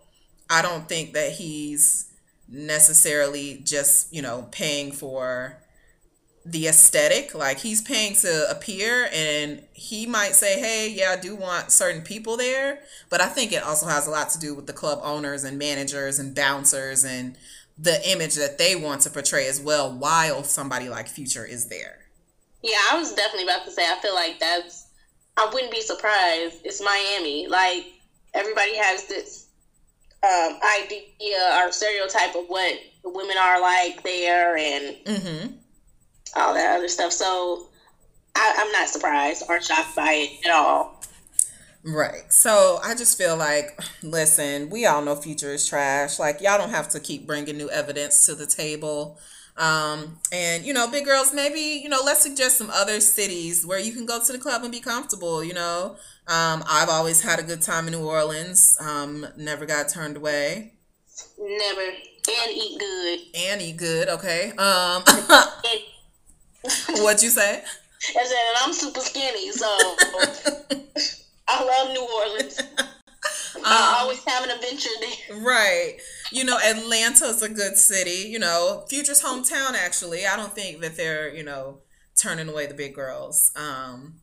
i 0.50 0.60
don't 0.60 0.88
think 0.90 1.14
that 1.14 1.32
he's 1.32 2.12
necessarily 2.50 3.62
just 3.64 4.12
you 4.12 4.20
know 4.20 4.46
paying 4.50 4.92
for 4.92 5.63
the 6.46 6.68
aesthetic 6.68 7.34
like 7.34 7.58
he's 7.58 7.80
paying 7.80 8.14
to 8.14 8.50
appear 8.50 9.08
and 9.14 9.62
he 9.72 10.04
might 10.06 10.34
say 10.34 10.60
hey 10.60 10.90
yeah 10.90 11.14
i 11.16 11.20
do 11.20 11.34
want 11.34 11.72
certain 11.72 12.02
people 12.02 12.36
there. 12.36 12.80
But 13.08 13.22
i 13.22 13.28
think 13.28 13.52
it 13.52 13.62
also 13.62 13.86
has 13.86 14.06
a 14.06 14.10
lot 14.10 14.28
to 14.30 14.38
do 14.38 14.54
with 14.54 14.66
the 14.66 14.72
club 14.72 15.00
owners 15.02 15.44
and 15.44 15.58
managers 15.58 16.18
and 16.18 16.34
bouncers 16.34 17.04
and 17.04 17.36
the 17.78 17.98
image 18.08 18.34
that 18.34 18.58
they 18.58 18.76
want 18.76 19.00
to 19.02 19.10
portray 19.10 19.48
as 19.48 19.60
well 19.60 19.90
while 19.92 20.44
somebody 20.44 20.88
like 20.88 21.08
future 21.08 21.44
is 21.44 21.68
there. 21.68 22.00
Yeah 22.62 22.76
i 22.92 22.98
was 22.98 23.14
definitely 23.14 23.44
about 23.44 23.64
to 23.64 23.70
say 23.70 23.82
i 23.82 23.98
feel 24.02 24.14
like 24.14 24.38
that's 24.38 24.88
i 25.38 25.48
wouldn't 25.52 25.72
be 25.72 25.80
surprised. 25.80 26.60
It's 26.64 26.82
miami. 26.82 27.46
Like 27.48 27.86
everybody 28.34 28.76
has 28.76 29.06
this 29.06 29.46
um, 30.22 30.58
idea 30.80 31.62
or 31.62 31.72
stereotype 31.72 32.34
of 32.34 32.46
what 32.48 32.78
the 33.02 33.10
women 33.10 33.36
are 33.38 33.60
like 33.60 34.02
there 34.02 34.56
and 34.56 34.96
mm-hmm 35.06 35.54
all 36.36 36.54
that 36.54 36.76
other 36.76 36.88
stuff. 36.88 37.12
So 37.12 37.68
I, 38.34 38.54
I'm 38.58 38.72
not 38.72 38.88
surprised 38.88 39.44
or 39.48 39.60
shocked 39.60 39.96
by 39.96 40.12
it 40.12 40.46
at 40.46 40.52
all. 40.52 41.00
Right. 41.84 42.32
So 42.32 42.78
I 42.82 42.94
just 42.94 43.18
feel 43.18 43.36
like, 43.36 43.78
listen, 44.02 44.70
we 44.70 44.86
all 44.86 45.02
know 45.02 45.14
Future 45.16 45.52
is 45.52 45.68
trash. 45.68 46.18
Like, 46.18 46.40
y'all 46.40 46.56
don't 46.56 46.70
have 46.70 46.88
to 46.90 47.00
keep 47.00 47.26
bringing 47.26 47.58
new 47.58 47.68
evidence 47.68 48.24
to 48.26 48.34
the 48.34 48.46
table. 48.46 49.18
Um, 49.56 50.18
and, 50.32 50.64
you 50.64 50.72
know, 50.72 50.90
big 50.90 51.04
girls, 51.04 51.32
maybe, 51.32 51.60
you 51.60 51.88
know, 51.88 52.00
let's 52.04 52.22
suggest 52.22 52.56
some 52.56 52.70
other 52.70 53.00
cities 53.00 53.66
where 53.66 53.78
you 53.78 53.92
can 53.92 54.06
go 54.06 54.18
to 54.22 54.32
the 54.32 54.38
club 54.38 54.62
and 54.62 54.72
be 54.72 54.80
comfortable, 54.80 55.44
you 55.44 55.54
know. 55.54 55.96
Um, 56.26 56.64
I've 56.68 56.88
always 56.88 57.20
had 57.20 57.38
a 57.38 57.42
good 57.42 57.60
time 57.60 57.86
in 57.86 57.92
New 57.92 58.04
Orleans, 58.04 58.78
um, 58.80 59.26
never 59.36 59.66
got 59.66 59.90
turned 59.90 60.16
away. 60.16 60.72
Never. 61.38 61.82
And 61.82 62.50
eat 62.50 62.78
good. 62.80 63.18
And 63.36 63.62
eat 63.62 63.76
good, 63.76 64.08
okay. 64.08 64.52
Um, 64.52 65.04
What'd 67.02 67.22
you 67.22 67.30
say? 67.30 67.62
I 68.08 68.24
said, 68.24 68.36
and 68.48 68.58
I'm 68.62 68.72
super 68.72 69.00
skinny, 69.00 69.50
so 69.50 69.66
I 71.48 71.64
love 71.64 71.92
New 71.92 72.02
Orleans. 72.02 72.60
I 73.64 73.98
always 74.00 74.22
have 74.24 74.44
an 74.44 74.50
adventure 74.50 74.90
there. 75.00 75.38
Right. 75.38 75.96
You 76.30 76.44
know, 76.44 76.58
Atlanta's 76.58 77.42
a 77.42 77.48
good 77.48 77.76
city. 77.76 78.28
You 78.28 78.38
know, 78.38 78.84
Future's 78.88 79.22
hometown. 79.22 79.72
Actually, 79.72 80.26
I 80.26 80.36
don't 80.36 80.52
think 80.52 80.80
that 80.80 80.96
they're 80.96 81.34
you 81.34 81.42
know 81.42 81.78
turning 82.20 82.48
away 82.48 82.66
the 82.66 82.74
big 82.74 82.94
girls. 82.94 83.52
Um, 83.56 84.20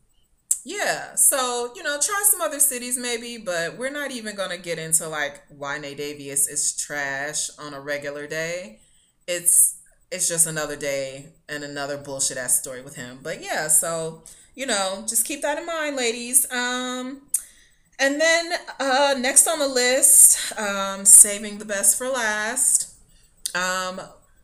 yeah. 0.64 1.14
So 1.16 1.72
you 1.74 1.82
know, 1.82 1.98
try 2.00 2.22
some 2.30 2.40
other 2.40 2.60
cities 2.60 2.96
maybe, 2.96 3.38
but 3.38 3.76
we're 3.76 3.90
not 3.90 4.12
even 4.12 4.36
gonna 4.36 4.58
get 4.58 4.78
into 4.78 5.08
like 5.08 5.42
why 5.48 5.78
Nayvadius 5.78 6.48
is 6.48 6.76
trash 6.76 7.50
on 7.58 7.74
a 7.74 7.80
regular 7.80 8.26
day. 8.28 8.80
It's 9.26 9.81
it's 10.12 10.28
just 10.28 10.46
another 10.46 10.76
day 10.76 11.30
and 11.48 11.64
another 11.64 11.96
bullshit 11.96 12.36
ass 12.36 12.60
story 12.60 12.82
with 12.82 12.96
him. 12.96 13.18
But 13.22 13.42
yeah, 13.42 13.68
so 13.68 14.22
you 14.54 14.66
know, 14.66 15.04
just 15.08 15.26
keep 15.26 15.42
that 15.42 15.58
in 15.58 15.66
mind, 15.66 15.96
ladies. 15.96 16.50
Um, 16.52 17.22
and 17.98 18.20
then 18.20 18.52
uh, 18.78 19.14
next 19.18 19.46
on 19.48 19.58
the 19.58 19.68
list, 19.68 20.58
um, 20.58 21.04
saving 21.04 21.58
the 21.58 21.64
best 21.64 21.96
for 21.96 22.08
last, 22.08 22.94
um, 23.54 24.00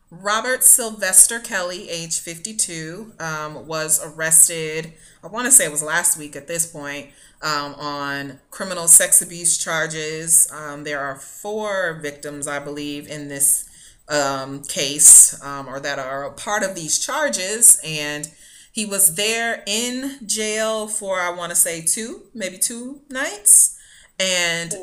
Robert 0.09 0.63
Sylvester 0.63 1.39
Kelly, 1.39 1.87
age 1.89 2.19
52, 2.19 3.13
um, 3.19 3.67
was 3.67 4.03
arrested. 4.03 4.93
I 5.23 5.27
want 5.27 5.45
to 5.45 5.51
say 5.51 5.65
it 5.65 5.71
was 5.71 5.83
last 5.83 6.17
week 6.17 6.35
at 6.35 6.47
this 6.47 6.65
point 6.65 7.09
um, 7.43 7.75
on 7.75 8.39
criminal 8.49 8.87
sex 8.87 9.21
abuse 9.21 9.57
charges. 9.57 10.51
Um, 10.51 10.83
there 10.83 10.99
are 10.99 11.15
four 11.15 11.99
victims, 12.01 12.47
I 12.47 12.57
believe, 12.57 13.07
in 13.07 13.27
this 13.27 13.68
um, 14.09 14.63
case 14.63 15.41
um, 15.43 15.67
or 15.67 15.79
that 15.79 15.99
are 15.99 16.25
a 16.25 16.31
part 16.31 16.63
of 16.63 16.75
these 16.75 16.99
charges. 16.99 17.79
And 17.85 18.29
he 18.71 18.85
was 18.85 19.15
there 19.15 19.63
in 19.67 20.19
jail 20.25 20.87
for, 20.87 21.19
I 21.19 21.31
want 21.31 21.51
to 21.51 21.55
say, 21.55 21.81
two, 21.81 22.23
maybe 22.33 22.57
two 22.57 23.01
nights, 23.09 23.77
and 24.19 24.73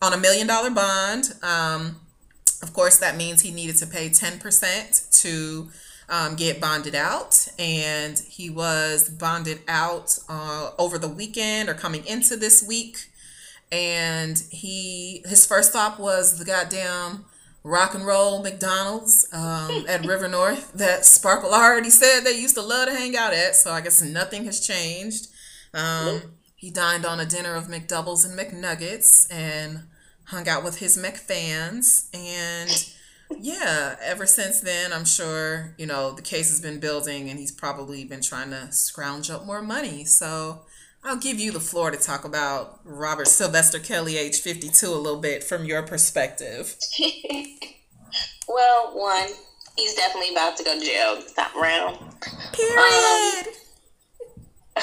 on 0.00 0.12
a 0.12 0.16
million 0.16 0.46
dollar 0.46 0.70
bond. 0.70 1.34
Um, 1.42 2.00
of 2.62 2.72
course, 2.72 2.98
that 2.98 3.16
means 3.16 3.42
he 3.42 3.50
needed 3.50 3.76
to 3.76 3.86
pay 3.86 4.10
10% 4.10 5.22
to 5.22 5.68
um, 6.08 6.36
get 6.36 6.60
bonded 6.60 6.94
out. 6.94 7.48
And 7.58 8.18
he 8.18 8.50
was 8.50 9.08
bonded 9.08 9.60
out 9.68 10.18
uh, 10.28 10.70
over 10.78 10.98
the 10.98 11.08
weekend 11.08 11.68
or 11.68 11.74
coming 11.74 12.04
into 12.06 12.36
this 12.36 12.66
week. 12.66 13.10
And 13.70 14.42
he 14.50 15.22
his 15.26 15.46
first 15.46 15.70
stop 15.70 16.00
was 16.00 16.38
the 16.38 16.44
goddamn 16.44 17.26
rock 17.62 17.94
and 17.94 18.06
roll 18.06 18.42
McDonald's 18.42 19.26
um, 19.32 19.84
at 19.88 20.06
River 20.06 20.28
North 20.28 20.72
that 20.74 21.04
Sparkle 21.04 21.52
already 21.52 21.90
said 21.90 22.20
they 22.20 22.38
used 22.38 22.54
to 22.54 22.62
love 22.62 22.88
to 22.88 22.94
hang 22.94 23.16
out 23.16 23.32
at. 23.32 23.56
So 23.56 23.72
I 23.72 23.80
guess 23.80 24.02
nothing 24.02 24.44
has 24.44 24.66
changed. 24.66 25.28
Um, 25.74 26.22
he 26.54 26.70
dined 26.70 27.04
on 27.04 27.20
a 27.20 27.26
dinner 27.26 27.54
of 27.54 27.68
McDoubles 27.68 28.24
and 28.24 28.38
McNuggets 28.38 29.26
and 29.30 29.84
hung 30.24 30.48
out 30.48 30.64
with 30.64 30.78
his 30.78 30.98
McFans. 30.98 32.08
And 32.14 33.40
yeah, 33.42 33.96
ever 34.02 34.26
since 34.26 34.60
then, 34.60 34.92
I'm 34.92 35.04
sure, 35.04 35.74
you 35.78 35.86
know, 35.86 36.12
the 36.12 36.22
case 36.22 36.48
has 36.50 36.60
been 36.60 36.80
building 36.80 37.28
and 37.28 37.38
he's 37.38 37.52
probably 37.52 38.04
been 38.04 38.22
trying 38.22 38.50
to 38.50 38.72
scrounge 38.72 39.30
up 39.30 39.46
more 39.46 39.62
money. 39.62 40.04
So 40.04 40.62
I'll 41.04 41.16
give 41.16 41.38
you 41.38 41.52
the 41.52 41.60
floor 41.60 41.90
to 41.90 41.96
talk 41.96 42.24
about 42.24 42.80
Robert 42.84 43.28
Sylvester 43.28 43.78
Kelly, 43.78 44.16
age 44.16 44.40
52, 44.40 44.86
a 44.86 44.90
little 44.90 45.20
bit 45.20 45.44
from 45.44 45.64
your 45.64 45.82
perspective. 45.82 46.76
well, 48.48 48.90
one, 48.94 49.28
he's 49.76 49.94
definitely 49.94 50.32
about 50.32 50.56
to 50.56 50.64
go 50.64 50.78
to 50.78 50.84
jail 50.84 51.14
this 51.16 51.32
time 51.32 51.56
around. 51.56 51.98
Period. 52.52 53.46
Um, 53.46 53.54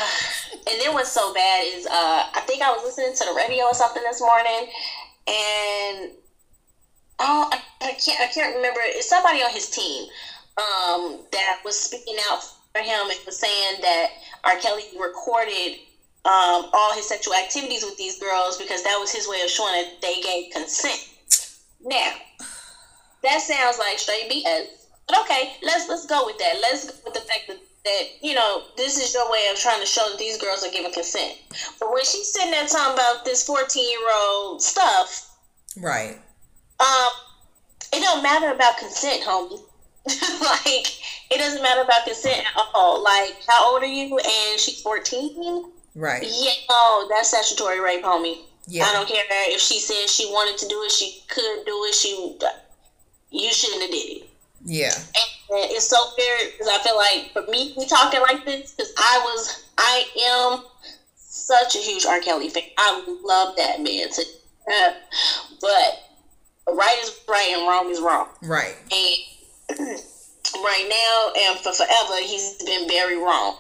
and 0.68 0.82
then 0.82 0.94
what's 0.94 1.12
so 1.12 1.34
bad 1.34 1.66
is 1.66 1.86
uh, 1.86 2.24
I 2.34 2.42
think 2.48 2.62
I 2.64 2.72
was 2.72 2.84
listening 2.84 3.14
to 3.16 3.26
the 3.26 3.36
radio 3.36 3.66
or 3.66 3.74
something 3.74 4.04
this 4.04 4.22
morning, 4.22 4.70
and 5.28 6.12
oh, 7.20 7.50
I, 7.52 7.60
I 7.82 7.92
can't 7.94 8.20
I 8.22 8.28
can't 8.34 8.56
remember. 8.56 8.80
It's 8.84 9.10
somebody 9.10 9.40
on 9.40 9.52
his 9.52 9.70
team 9.70 10.08
um, 10.58 11.20
that 11.32 11.60
was 11.64 11.80
speaking 11.80 12.16
out 12.30 12.42
for 12.74 12.82
him 12.82 13.10
and 13.10 13.20
was 13.26 13.38
saying 13.38 13.82
that 13.82 14.08
R. 14.44 14.58
Kelly 14.58 14.84
recorded 15.00 15.78
um, 16.26 16.70
all 16.74 16.94
his 16.96 17.08
sexual 17.08 17.36
activities 17.36 17.84
with 17.84 17.98
these 17.98 18.20
girls 18.20 18.58
because 18.58 18.84
that 18.84 18.98
was 19.00 19.12
his 19.12 19.28
way 19.28 19.42
of 19.42 19.50
showing 19.50 19.74
that 19.74 20.02
they 20.02 20.22
gave 20.22 20.52
consent. 20.52 21.10
Now, 21.84 22.14
that 23.22 23.42
sounds 23.42 23.78
like 23.78 24.00
straight 24.00 24.30
BS. 24.32 24.66
But 25.08 25.20
okay, 25.22 25.54
let's 25.62 25.88
let's 25.88 26.08
go 26.08 26.26
with 26.26 26.40
that. 26.40 26.56
Let's 26.62 26.90
go 26.90 26.98
with 27.06 27.14
the 27.14 27.20
fact 27.22 27.46
that, 27.48 27.58
that 27.84 28.04
you 28.22 28.34
know 28.34 28.64
this 28.76 28.98
is 28.98 29.14
your 29.14 29.32
way 29.32 29.48
of 29.52 29.60
trying 29.60 29.80
to 29.80 29.86
show 29.86 30.10
that 30.10 30.18
these 30.18 30.42
girls 30.42 30.64
are 30.64 30.72
giving 30.72 30.92
consent. 30.92 31.38
But 31.80 31.94
when 31.94 32.04
she's 32.04 32.34
sitting 32.34 32.50
there 32.50 32.66
talking 32.66 32.96
about 32.96 33.24
this 33.24 33.46
fourteen 33.46 33.88
year 33.88 34.10
old 34.12 34.64
stuff, 34.64 35.30
right? 35.80 36.18
Um, 36.80 37.10
it 37.94 38.02
don't 38.02 38.24
matter 38.24 38.52
about 38.52 38.80
consent, 38.80 39.22
homie. 39.22 39.62
like 40.08 40.88
it 41.32 41.38
doesn't 41.38 41.62
matter 41.62 41.82
about 41.82 42.06
consent 42.06 42.40
at 42.40 42.62
all. 42.74 43.04
Like 43.04 43.38
how 43.48 43.74
old 43.74 43.84
are 43.84 43.86
you? 43.86 44.18
And 44.18 44.60
she's 44.60 44.82
fourteen. 44.82 45.72
Right. 45.96 46.24
Yeah. 46.24 46.52
Oh, 46.70 47.08
that's 47.10 47.30
statutory 47.30 47.80
rape, 47.80 48.04
homie. 48.04 48.40
Yeah. 48.68 48.86
I 48.86 48.94
don't 48.94 49.08
care 49.08 49.24
if 49.30 49.62
she 49.62 49.80
said 49.80 50.10
she 50.10 50.26
wanted 50.26 50.58
to 50.60 50.68
do 50.68 50.82
it, 50.84 50.92
she 50.92 51.24
could 51.28 51.66
do 51.66 51.84
it. 51.86 51.94
She, 51.94 52.38
you 53.32 53.52
shouldn't 53.52 53.82
have 53.84 53.92
did 53.92 53.98
it. 53.98 54.30
Yeah. 54.66 54.94
And 54.96 55.72
it's 55.72 55.88
so 55.88 55.98
weird 56.18 56.52
because 56.54 56.68
I 56.68 56.80
feel 56.80 56.98
like 56.98 57.32
for 57.32 57.50
me, 57.52 57.74
we 57.78 57.86
talking 57.86 58.22
like 58.22 58.46
this 58.46 58.74
because 58.74 58.92
I 58.98 59.22
was, 59.24 59.66
I 59.78 60.06
am 60.22 60.64
such 61.16 61.76
a 61.76 61.80
huge 61.80 62.06
R. 62.06 62.20
Kelly 62.20 62.50
fan. 62.50 62.64
I 62.78 63.04
love 63.24 63.56
that 63.58 63.82
man. 63.82 64.10
To, 64.10 64.22
uh, 64.74 64.94
but 65.62 66.76
right 66.76 66.98
is 67.04 67.20
right 67.28 67.54
and 67.56 67.68
wrong 67.68 67.92
is 67.92 68.02
wrong. 68.02 68.30
Right. 68.42 68.76
And 69.70 70.00
right 70.64 70.88
now 70.90 71.42
and 71.42 71.60
for 71.60 71.74
forever, 71.74 72.22
he's 72.22 72.56
been 72.64 72.88
very 72.88 73.18
wrong. 73.18 73.58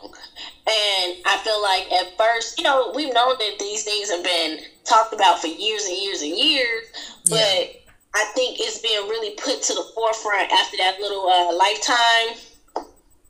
And 0.67 1.17
I 1.25 1.37
feel 1.43 1.61
like 1.61 1.91
at 1.91 2.17
first, 2.17 2.57
you 2.57 2.63
know, 2.63 2.91
we've 2.95 3.13
known 3.13 3.37
that 3.37 3.55
these 3.59 3.83
things 3.83 4.09
have 4.09 4.23
been 4.23 4.59
talked 4.83 5.13
about 5.13 5.39
for 5.39 5.47
years 5.47 5.85
and 5.85 5.97
years 5.97 6.21
and 6.21 6.35
years, 6.35 6.85
but 7.29 7.37
yeah. 7.37 7.67
I 8.15 8.31
think 8.33 8.59
it's 8.59 8.79
being 8.79 9.07
really 9.09 9.35
put 9.35 9.61
to 9.63 9.73
the 9.73 9.83
forefront 9.93 10.51
after 10.51 10.77
that 10.77 10.99
little 10.99 11.27
uh, 11.27 11.53
Lifetime 11.55 12.37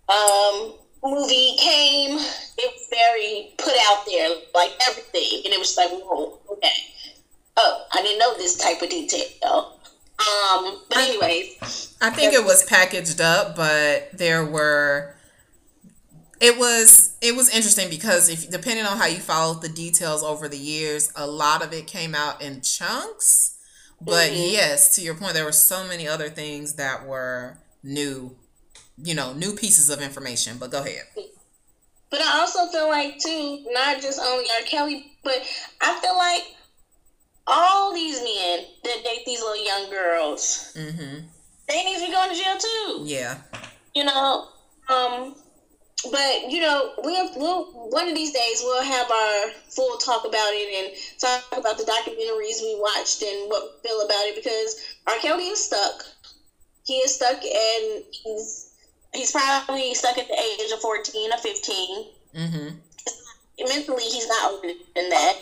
um, 0.08 0.74
movie 1.04 1.56
came. 1.58 2.18
It 2.58 2.72
was 2.72 2.88
very 2.90 3.54
put 3.58 3.74
out 3.90 4.06
there, 4.06 4.30
like 4.54 4.72
everything, 4.88 5.42
and 5.44 5.54
it 5.54 5.60
was 5.60 5.76
like, 5.76 5.90
whoa, 5.90 6.40
okay. 6.52 6.70
Oh, 7.58 7.86
I 7.94 8.02
didn't 8.02 8.20
know 8.20 8.38
this 8.38 8.58
type 8.58 8.82
of 8.82 8.90
detail. 8.90 9.80
Um, 10.18 10.82
but 10.88 10.98
anyways, 10.98 11.98
I 12.02 12.10
think 12.10 12.34
it 12.34 12.44
was 12.44 12.64
packaged 12.66 13.20
up, 13.20 13.56
but 13.56 14.10
there 14.14 14.46
were 14.46 15.16
it 16.40 16.58
was 16.58 17.18
it 17.22 17.36
was 17.36 17.50
interesting 17.50 17.90
because 17.90 18.30
if 18.30 18.50
depending 18.50 18.86
on 18.86 18.98
how 18.98 19.06
you 19.06 19.18
followed 19.18 19.62
the 19.62 19.70
details 19.70 20.24
over 20.24 20.48
the 20.48 20.58
years, 20.58 21.12
a 21.16 21.28
lot 21.28 21.64
of 21.64 21.74
it 21.74 21.88
came 21.88 22.16
out 22.16 22.42
in 22.42 22.62
chunks. 22.62 23.58
But 24.02 24.32
mm-hmm. 24.32 24.54
yes, 24.54 24.96
to 24.96 25.02
your 25.02 25.16
point, 25.16 25.34
there 25.34 25.46
were 25.46 25.52
so 25.52 25.88
many 25.88 26.08
other 26.08 26.30
things 26.30 26.74
that 26.76 27.06
were 27.08 27.58
new, 27.84 28.36
you 28.98 29.16
know, 29.16 29.34
new 29.34 29.54
pieces 29.56 29.90
of 29.90 30.02
information. 30.02 30.58
But 30.58 30.72
go 30.72 30.82
ahead. 30.82 31.04
But 32.10 32.22
I 32.22 32.40
also 32.40 32.68
feel 32.68 32.88
like 32.90 33.18
too, 33.20 33.66
not 33.72 34.02
just 34.02 34.20
only 34.22 34.46
R. 34.60 34.66
Kelly, 34.66 35.14
but 35.24 35.42
I 35.82 36.00
feel 36.00 36.18
like 36.18 36.44
all 37.48 37.94
these 37.94 38.22
men 38.22 38.66
that 38.84 39.04
date 39.04 39.26
these 39.26 39.42
little 39.42 39.64
young 39.64 39.90
girls, 39.90 40.74
mm-hmm. 40.76 41.26
they 41.68 41.84
need 41.84 42.00
to 42.00 42.06
be 42.06 42.12
going 42.12 42.30
to 42.30 42.36
jail 42.36 42.58
too. 42.58 43.02
Yeah. 43.04 43.38
You 43.94 44.06
know, 44.06 44.48
um, 44.90 45.36
but 46.12 46.52
you 46.52 46.62
know, 46.62 46.92
we'll, 47.00 47.30
we'll 47.36 47.90
one 47.90 48.08
of 48.08 48.16
these 48.16 48.34
days 48.34 48.62
we'll 48.64 48.84
have 48.84 49.10
our 49.10 49.52
full 49.70 49.98
talk 49.98 50.26
about 50.26 50.52
it 50.52 50.86
and 50.86 51.20
talk 51.20 51.44
about 51.58 51.78
the 51.78 51.84
documentaries 51.84 52.62
we 52.62 52.78
watched 52.80 53.22
and 53.22 53.50
what 53.50 53.64
we 53.64 53.90
feel 53.90 54.02
about 54.02 54.26
it 54.26 54.36
because 54.36 54.98
R. 55.08 55.18
Kelly 55.22 55.46
is 55.46 55.64
stuck. 55.64 56.04
He 56.84 56.96
is 56.98 57.16
stuck 57.16 57.44
and 57.44 58.04
he's 58.12 58.72
he's 59.14 59.32
probably 59.32 59.94
stuck 59.94 60.18
at 60.18 60.28
the 60.28 60.34
age 60.34 60.72
of 60.72 60.80
fourteen 60.80 61.32
or 61.32 61.38
15 61.38 62.06
mm-hmm. 62.36 62.76
Mentally, 63.58 64.04
he's 64.04 64.28
not 64.28 64.52
older 64.52 64.74
than 64.96 65.10
that. 65.10 65.38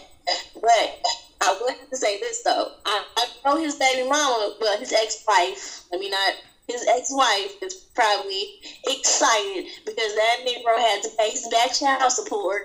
But 0.53 1.03
I 1.43 1.57
would 1.61 1.77
have 1.77 1.89
to 1.89 1.97
say 1.97 2.19
this 2.19 2.41
though: 2.43 2.71
I, 2.85 3.03
I 3.17 3.27
know 3.45 3.57
his 3.61 3.75
baby 3.75 4.07
mama, 4.07 4.55
but 4.59 4.79
his 4.79 4.93
ex-wife. 4.93 5.83
I 5.93 5.97
mean, 5.97 6.11
not 6.11 6.35
his 6.67 6.85
ex-wife 6.87 7.61
is 7.61 7.73
probably 7.93 8.61
excited 8.87 9.65
because 9.85 10.15
that 10.15 10.45
Negro 10.45 10.77
had 10.77 11.03
to 11.03 11.09
pay 11.17 11.31
his 11.31 11.45
back 11.51 11.73
child 11.73 12.09
support 12.11 12.63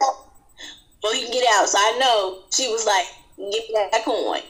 so 1.03 1.13
he 1.13 1.25
can 1.25 1.33
get 1.33 1.45
out. 1.55 1.69
So 1.69 1.79
I 1.79 1.99
know 1.99 2.45
she 2.55 2.71
was 2.71 2.87
like, 2.87 3.07
"Give 3.37 3.69
me 3.69 3.89
that 3.91 4.05
coin." 4.05 4.43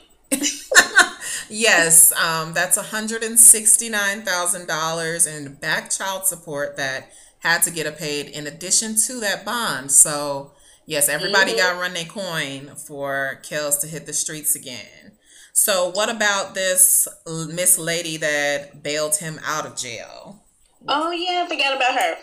yes, 1.49 2.13
um, 2.13 2.53
that's 2.53 2.77
$169,000 2.77 5.27
in 5.27 5.55
back 5.55 5.89
child 5.91 6.27
support 6.27 6.77
that 6.77 7.11
had 7.41 7.63
to 7.63 7.71
get 7.71 7.87
a 7.87 7.93
paid 7.93 8.27
in 8.27 8.47
addition 8.47 8.95
to 8.97 9.21
that 9.21 9.43
bond. 9.45 9.93
So, 9.93 10.53
yes, 10.89 11.09
everybody 11.09 11.53
mm-hmm. 11.53 11.61
got 11.61 11.73
to 11.75 11.79
run 11.79 11.95
their 11.95 12.05
coin 12.05 12.75
for 12.75 13.41
Kells 13.45 13.79
to 13.79 13.87
hit 13.87 14.07
the 14.07 14.13
streets 14.13 14.57
again. 14.57 15.13
So, 15.53 15.91
what 15.91 16.09
about 16.09 16.55
this 16.55 17.07
Miss 17.27 17.79
Lady 17.79 18.17
that 18.17 18.83
bailed 18.83 19.17
him 19.17 19.39
out 19.45 19.67
of 19.67 19.77
jail? 19.77 20.45
Oh 20.87 21.11
yeah, 21.11 21.45
I 21.45 21.49
forgot 21.49 21.77
about 21.77 21.99
her. 21.99 22.15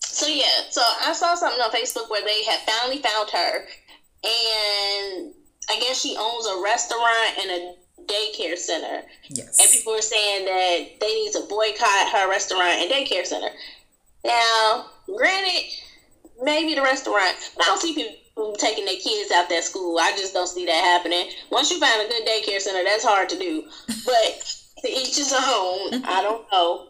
So 0.00 0.26
yeah, 0.26 0.68
so 0.70 0.80
I 1.02 1.12
saw 1.12 1.34
something 1.34 1.60
on 1.60 1.70
Facebook 1.70 2.10
where 2.10 2.24
they 2.24 2.44
had 2.44 2.60
finally 2.60 3.02
found 3.02 3.30
her, 3.30 3.58
and 4.24 5.34
I 5.70 5.78
guess 5.80 6.00
she 6.00 6.16
owns 6.18 6.46
a 6.46 6.62
restaurant 6.62 7.38
and 7.40 7.50
a 7.50 7.74
daycare 8.06 8.56
center. 8.56 9.02
Yes. 9.28 9.60
And 9.60 9.70
people 9.70 9.92
were 9.92 10.00
saying 10.00 10.44
that 10.46 11.00
they 11.00 11.14
need 11.14 11.32
to 11.32 11.46
boycott 11.48 12.12
her 12.12 12.28
restaurant 12.28 12.80
and 12.80 12.90
daycare 12.90 13.26
center. 13.26 13.50
Now, 14.24 14.86
granted, 15.06 15.70
maybe 16.42 16.74
the 16.74 16.82
restaurant, 16.82 17.36
but 17.56 17.64
I 17.64 17.68
don't 17.68 17.80
see 17.80 17.94
people 17.94 18.56
taking 18.58 18.84
their 18.84 18.96
kids 18.96 19.30
out 19.32 19.48
that 19.48 19.64
school. 19.64 19.98
I 19.98 20.12
just 20.12 20.34
don't 20.34 20.48
see 20.48 20.66
that 20.66 20.84
happening. 20.84 21.28
Once 21.50 21.70
you 21.70 21.78
find 21.78 22.02
a 22.02 22.08
good 22.08 22.26
daycare 22.26 22.60
center, 22.60 22.84
that's 22.84 23.04
hard 23.04 23.28
to 23.30 23.38
do. 23.38 23.64
But 24.04 24.54
to 24.84 24.90
each 24.90 25.16
his 25.16 25.32
own. 25.32 26.04
I 26.04 26.20
don't 26.22 26.44
know. 26.52 26.88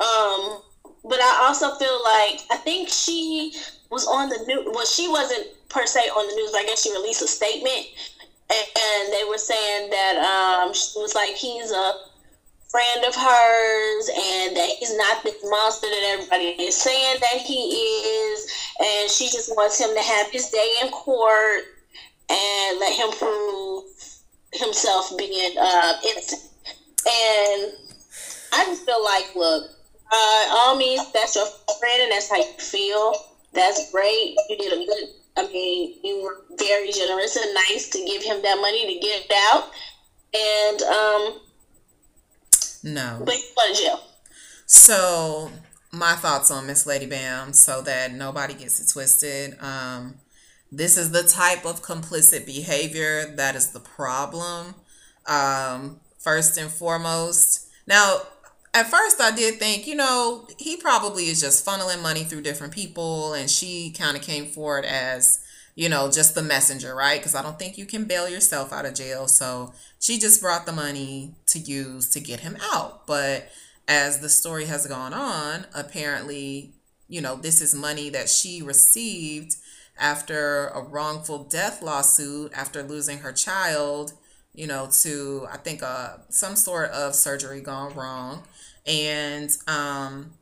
Um, 0.00 0.62
but 1.04 1.20
I 1.20 1.46
also 1.46 1.74
feel 1.76 2.02
like 2.02 2.40
I 2.50 2.56
think 2.56 2.88
she 2.88 3.52
was 3.90 4.06
on 4.06 4.28
the 4.28 4.38
news. 4.46 4.66
Well, 4.72 4.86
she 4.86 5.08
wasn't 5.08 5.46
per 5.68 5.86
se 5.86 6.00
on 6.00 6.26
the 6.28 6.34
news. 6.34 6.50
But 6.50 6.60
I 6.60 6.64
guess 6.64 6.82
she 6.82 6.92
released 6.92 7.22
a 7.22 7.28
statement, 7.28 7.86
and, 8.50 8.66
and 8.76 9.12
they 9.12 9.24
were 9.28 9.38
saying 9.38 9.90
that 9.90 10.16
um, 10.16 10.74
she 10.74 10.98
was 10.98 11.14
like 11.14 11.34
he's 11.34 11.70
a 11.70 11.92
friend 12.68 13.04
of 13.04 13.14
hers, 13.14 14.08
and 14.08 14.56
that 14.56 14.68
he's 14.78 14.96
not 14.96 15.22
this 15.22 15.36
monster 15.44 15.86
that 15.86 16.10
everybody 16.14 16.62
is 16.62 16.76
saying 16.76 17.16
that 17.20 17.40
he 17.40 17.54
is, 17.54 18.50
and 18.80 19.10
she 19.10 19.26
just 19.26 19.54
wants 19.56 19.80
him 19.80 19.94
to 19.94 20.02
have 20.02 20.30
his 20.30 20.50
day 20.50 20.74
in 20.82 20.88
court 20.90 21.64
and 22.28 22.80
let 22.80 22.92
him 22.92 23.10
prove 23.12 23.84
himself 24.52 25.12
being 25.16 25.54
uh, 25.58 25.92
innocent. 26.04 26.42
And 27.06 27.72
I 28.52 28.64
just 28.66 28.84
feel 28.84 29.02
like, 29.04 29.34
look, 29.36 29.70
uh, 30.12 30.46
all 30.50 30.76
means, 30.76 31.12
that's 31.12 31.36
your 31.36 31.46
friend 31.78 32.02
and 32.02 32.12
that's 32.12 32.30
how 32.30 32.36
you 32.36 32.52
feel. 32.58 33.14
That's 33.52 33.90
great. 33.92 34.36
You 34.48 34.56
did 34.58 34.72
a 34.72 34.84
good. 34.86 35.08
I 35.38 35.46
mean, 35.52 35.96
you 36.02 36.22
were 36.22 36.44
very 36.58 36.90
generous 36.90 37.36
and 37.36 37.54
nice 37.54 37.90
to 37.90 37.98
give 38.04 38.22
him 38.22 38.40
that 38.42 38.58
money 38.60 38.94
to 38.94 39.00
get 39.00 39.30
out. 39.50 39.70
And 40.34 40.82
um, 40.82 41.40
no, 42.82 43.22
but 43.24 43.36
you 43.36 43.44
went 43.56 43.76
to 43.76 43.82
jail. 43.82 44.00
So 44.66 45.50
my 45.92 46.14
thoughts 46.14 46.50
on 46.50 46.66
Miss 46.66 46.86
Lady 46.86 47.06
Bam, 47.06 47.52
so 47.52 47.82
that 47.82 48.12
nobody 48.12 48.54
gets 48.54 48.80
it 48.80 48.92
twisted. 48.92 49.56
Um, 49.60 50.16
this 50.72 50.96
is 50.96 51.12
the 51.12 51.22
type 51.22 51.64
of 51.64 51.82
complicit 51.82 52.44
behavior 52.44 53.26
that 53.36 53.54
is 53.54 53.70
the 53.70 53.80
problem. 53.80 54.74
Um, 55.26 56.00
first 56.26 56.58
and 56.58 56.68
foremost. 56.68 57.68
Now, 57.86 58.18
at 58.74 58.88
first 58.88 59.20
I 59.20 59.30
did 59.30 59.60
think, 59.60 59.86
you 59.86 59.94
know, 59.94 60.48
he 60.58 60.76
probably 60.76 61.26
is 61.26 61.40
just 61.40 61.64
funneling 61.64 62.02
money 62.02 62.24
through 62.24 62.42
different 62.42 62.72
people 62.72 63.32
and 63.32 63.48
she 63.48 63.92
kind 63.92 64.16
of 64.16 64.24
came 64.24 64.46
forward 64.46 64.84
as, 64.84 65.38
you 65.76 65.88
know, 65.88 66.10
just 66.10 66.34
the 66.34 66.42
messenger, 66.42 66.94
right? 66.96 67.20
Because 67.20 67.36
I 67.36 67.42
don't 67.42 67.58
think 67.58 67.78
you 67.78 67.86
can 67.86 68.04
bail 68.04 68.28
yourself 68.28 68.72
out 68.72 68.86
of 68.86 68.94
jail. 68.94 69.28
So 69.28 69.72
she 70.00 70.18
just 70.18 70.40
brought 70.42 70.66
the 70.66 70.72
money 70.72 71.36
to 71.46 71.60
use 71.60 72.10
to 72.10 72.20
get 72.20 72.40
him 72.40 72.56
out. 72.60 73.06
But 73.06 73.48
as 73.86 74.20
the 74.20 74.28
story 74.28 74.64
has 74.64 74.88
gone 74.88 75.14
on, 75.14 75.66
apparently, 75.74 76.72
you 77.08 77.20
know, 77.20 77.36
this 77.36 77.60
is 77.60 77.74
money 77.74 78.08
that 78.10 78.28
she 78.28 78.62
received 78.62 79.56
after 79.98 80.68
a 80.68 80.82
wrongful 80.82 81.44
death 81.44 81.82
lawsuit 81.82 82.52
after 82.54 82.82
losing 82.82 83.18
her 83.18 83.32
child 83.32 84.14
you 84.56 84.66
know, 84.66 84.88
to 85.02 85.46
I 85.52 85.58
think 85.58 85.82
uh 85.82 86.16
some 86.30 86.56
sort 86.56 86.90
of 86.90 87.14
surgery 87.14 87.60
gone 87.60 87.94
wrong. 87.94 88.42
And 88.86 89.50
um 89.68 90.32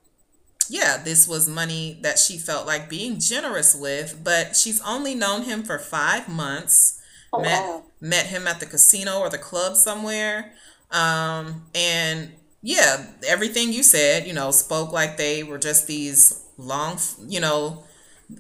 yeah, 0.71 0.97
this 1.03 1.29
was 1.29 1.49
money 1.49 1.99
that 2.03 2.19
she 2.19 2.39
felt 2.39 2.67
like 2.67 2.89
being 2.89 3.19
generous 3.19 3.75
with, 3.75 4.21
but 4.23 4.57
she's 4.57 4.81
only 4.83 5.15
known 5.15 5.43
him 5.43 5.62
for 5.62 5.79
five 5.79 6.29
months. 6.29 7.01
Oh, 7.33 7.41
met 7.41 7.62
wow. 7.62 7.83
met 8.01 8.27
him 8.27 8.47
at 8.47 8.61
the 8.61 8.67
casino 8.67 9.19
or 9.19 9.29
the 9.29 9.39
club 9.39 9.77
somewhere. 9.77 10.53
Um 10.91 11.65
and 11.75 12.33
yeah, 12.62 13.07
everything 13.27 13.73
you 13.73 13.83
said, 13.83 14.27
you 14.27 14.33
know, 14.33 14.51
spoke 14.51 14.93
like 14.93 15.17
they 15.17 15.43
were 15.43 15.59
just 15.59 15.87
these 15.87 16.45
long, 16.57 16.99
you 17.27 17.41
know, 17.41 17.85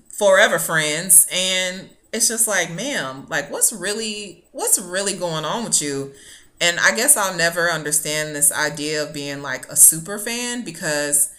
forever 0.08 0.58
friends 0.58 1.26
and 1.32 1.90
it's 2.12 2.28
just 2.28 2.46
like, 2.46 2.70
ma'am, 2.72 3.26
like 3.28 3.50
what's 3.50 3.72
really 3.72 4.44
what's 4.52 4.78
really 4.78 5.16
going 5.16 5.44
on 5.44 5.64
with 5.64 5.82
you? 5.82 6.12
And 6.60 6.78
I 6.78 6.94
guess 6.94 7.16
I'll 7.16 7.36
never 7.36 7.68
understand 7.68 8.34
this 8.34 8.52
idea 8.52 9.02
of 9.02 9.12
being 9.12 9.42
like 9.42 9.66
a 9.66 9.76
super 9.76 10.18
fan 10.18 10.64
because 10.64 11.33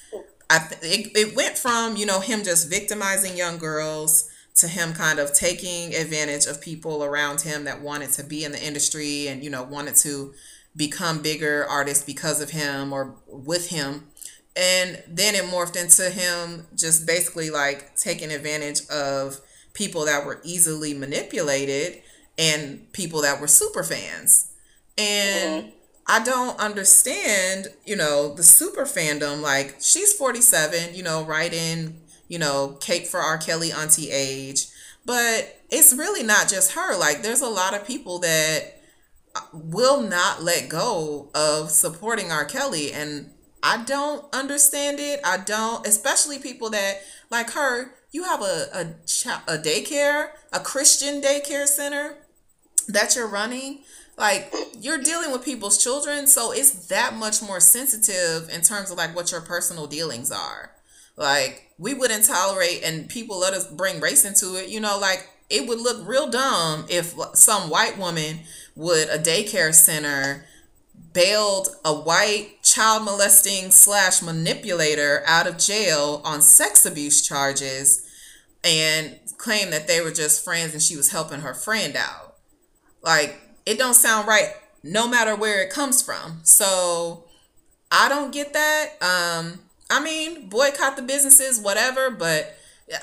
I 0.50 0.60
th- 0.60 0.82
it, 0.84 1.18
it 1.18 1.36
went 1.36 1.58
from, 1.58 1.96
you 1.96 2.06
know, 2.06 2.20
him 2.20 2.44
just 2.44 2.70
victimizing 2.70 3.36
young 3.36 3.58
girls 3.58 4.30
to 4.56 4.68
him 4.68 4.94
kind 4.94 5.20
of 5.20 5.34
taking 5.34 5.94
advantage 5.94 6.46
of 6.46 6.62
people 6.62 7.04
around 7.04 7.42
him 7.42 7.66
that 7.66 7.82
wanted 7.82 8.12
to 8.12 8.24
be 8.24 8.44
in 8.44 8.52
the 8.52 8.64
industry 8.64 9.28
and, 9.28 9.44
you 9.44 9.50
know, 9.50 9.64
wanted 9.64 9.96
to 9.96 10.34
become 10.76 11.22
bigger 11.22 11.66
artists 11.70 12.04
because 12.04 12.42
of 12.42 12.52
him 12.52 12.94
or 12.94 13.16
with 13.28 13.70
him. 13.70 14.08
And 14.56 15.04
then 15.08 15.36
it 15.36 15.44
morphed 15.44 15.76
into 15.76 16.10
him 16.10 16.68
just 16.76 17.06
basically 17.06 17.50
like 17.50 17.96
taking 17.98 18.32
advantage 18.32 18.88
of 18.88 19.42
people 19.74 20.06
that 20.06 20.26
were 20.26 20.40
easily 20.44 20.94
manipulated 20.94 22.02
and 22.38 22.92
people 22.94 23.22
that 23.22 23.42
were 23.42 23.48
super 23.48 23.84
fans. 23.84 24.52
And 24.98 25.66
mm-hmm. 25.66 25.75
I 26.08 26.24
don't 26.24 26.60
understand, 26.60 27.70
you 27.86 27.96
know, 27.96 28.34
the 28.36 28.44
super 28.44 28.84
fandom. 28.84 29.42
Like, 29.42 29.78
she's 29.80 30.14
47, 30.14 30.94
you 30.94 31.04
know, 31.04 31.24
right 31.24 31.52
in, 31.52 32.02
you 32.28 32.38
know, 32.38 32.78
Cake 32.80 33.08
for 33.08 33.20
R. 33.20 33.38
Kelly 33.38 33.72
auntie 33.72 34.12
age. 34.12 34.68
But 35.06 35.62
it's 35.70 35.94
really 35.94 36.24
not 36.24 36.48
just 36.48 36.74
her. 36.74 36.98
Like, 36.98 37.24
there's 37.24 37.42
a 37.42 37.50
lot 37.50 37.74
of 37.74 37.88
people 37.88 38.20
that 38.20 38.82
will 39.52 40.02
not 40.02 40.44
let 40.44 40.70
go 40.70 41.30
of 41.34 41.72
supporting 41.72 42.32
R. 42.32 42.46
Kelly. 42.46 42.94
And 42.94 43.32
I 43.64 43.84
don't 43.84 44.26
understand 44.34 45.00
it. 45.00 45.20
I 45.26 45.38
don't, 45.38 45.86
especially 45.88 46.38
people 46.38 46.70
that, 46.70 47.02
like 47.32 47.52
her, 47.52 47.96
you 48.12 48.24
have 48.24 48.42
a, 48.42 48.68
a, 48.74 48.82
a 49.48 49.58
daycare, 49.58 50.30
a 50.54 50.60
Christian 50.60 51.22
daycare 51.22 51.68
center 51.68 52.18
that 52.88 53.16
you're 53.16 53.28
running. 53.28 53.80
Like 54.18 54.54
you're 54.80 55.02
dealing 55.02 55.32
with 55.32 55.44
people's 55.44 55.82
children, 55.82 56.28
so 56.28 56.52
it's 56.52 56.88
that 56.88 57.16
much 57.16 57.42
more 57.42 57.60
sensitive 57.60 58.50
in 58.50 58.62
terms 58.62 58.92
of 58.92 58.98
like 58.98 59.16
what 59.16 59.32
your 59.32 59.42
personal 59.42 59.88
dealings 59.88 60.32
are. 60.32 60.72
Like 61.18 61.72
we 61.78 61.94
wouldn't 61.94 62.26
tolerate, 62.26 62.82
and 62.84 63.10
people 63.10 63.40
let 63.40 63.54
us 63.54 63.68
bring 63.68 64.00
race 64.00 64.26
into 64.26 64.56
it. 64.56 64.70
You 64.70 64.80
know, 64.80 64.98
like 65.00 65.30
it 65.50 65.68
would 65.68 65.80
look 65.80 66.08
real 66.08 66.30
dumb 66.30 66.86
if 66.90 67.14
some 67.34 67.70
white 67.70 67.98
woman 67.98 68.40
would 68.76 69.10
a 69.10 69.20
daycare 69.20 69.74
center 69.74 70.46
bailed 71.14 71.70
a 71.86 71.94
white 71.94 72.62
child 72.62 73.04
molesting 73.04 73.72
slash 73.72 74.22
manipulator 74.22 75.24
out 75.26 75.48
of 75.48 75.58
jail 75.58 76.22
on 76.26 76.42
sex 76.42 76.86
abuse 76.86 77.26
charges 77.26 78.06
and 78.64 79.18
claimed 79.38 79.72
that 79.72 79.88
they 79.88 80.02
were 80.02 80.12
just 80.12 80.44
friends 80.44 80.74
and 80.74 80.82
she 80.82 80.98
was 80.98 81.12
helping 81.12 81.42
her 81.42 81.54
friend 81.54 81.96
out. 81.96 82.36
Like, 83.02 83.40
it 83.66 83.78
don't 83.78 83.94
sound 83.94 84.28
right 84.28 84.54
no 84.84 85.08
matter 85.08 85.36
where 85.36 85.62
it 85.64 85.72
comes 85.72 86.02
from. 86.02 86.42
So 86.44 87.26
I 87.92 88.08
don't 88.10 88.32
get 88.32 88.54
that. 88.54 88.92
Um, 89.02 89.60
I 89.90 90.04
mean, 90.04 90.50
boycott 90.50 90.96
the 90.96 91.02
businesses, 91.02 91.60
whatever, 91.60 92.12
but 92.12 92.56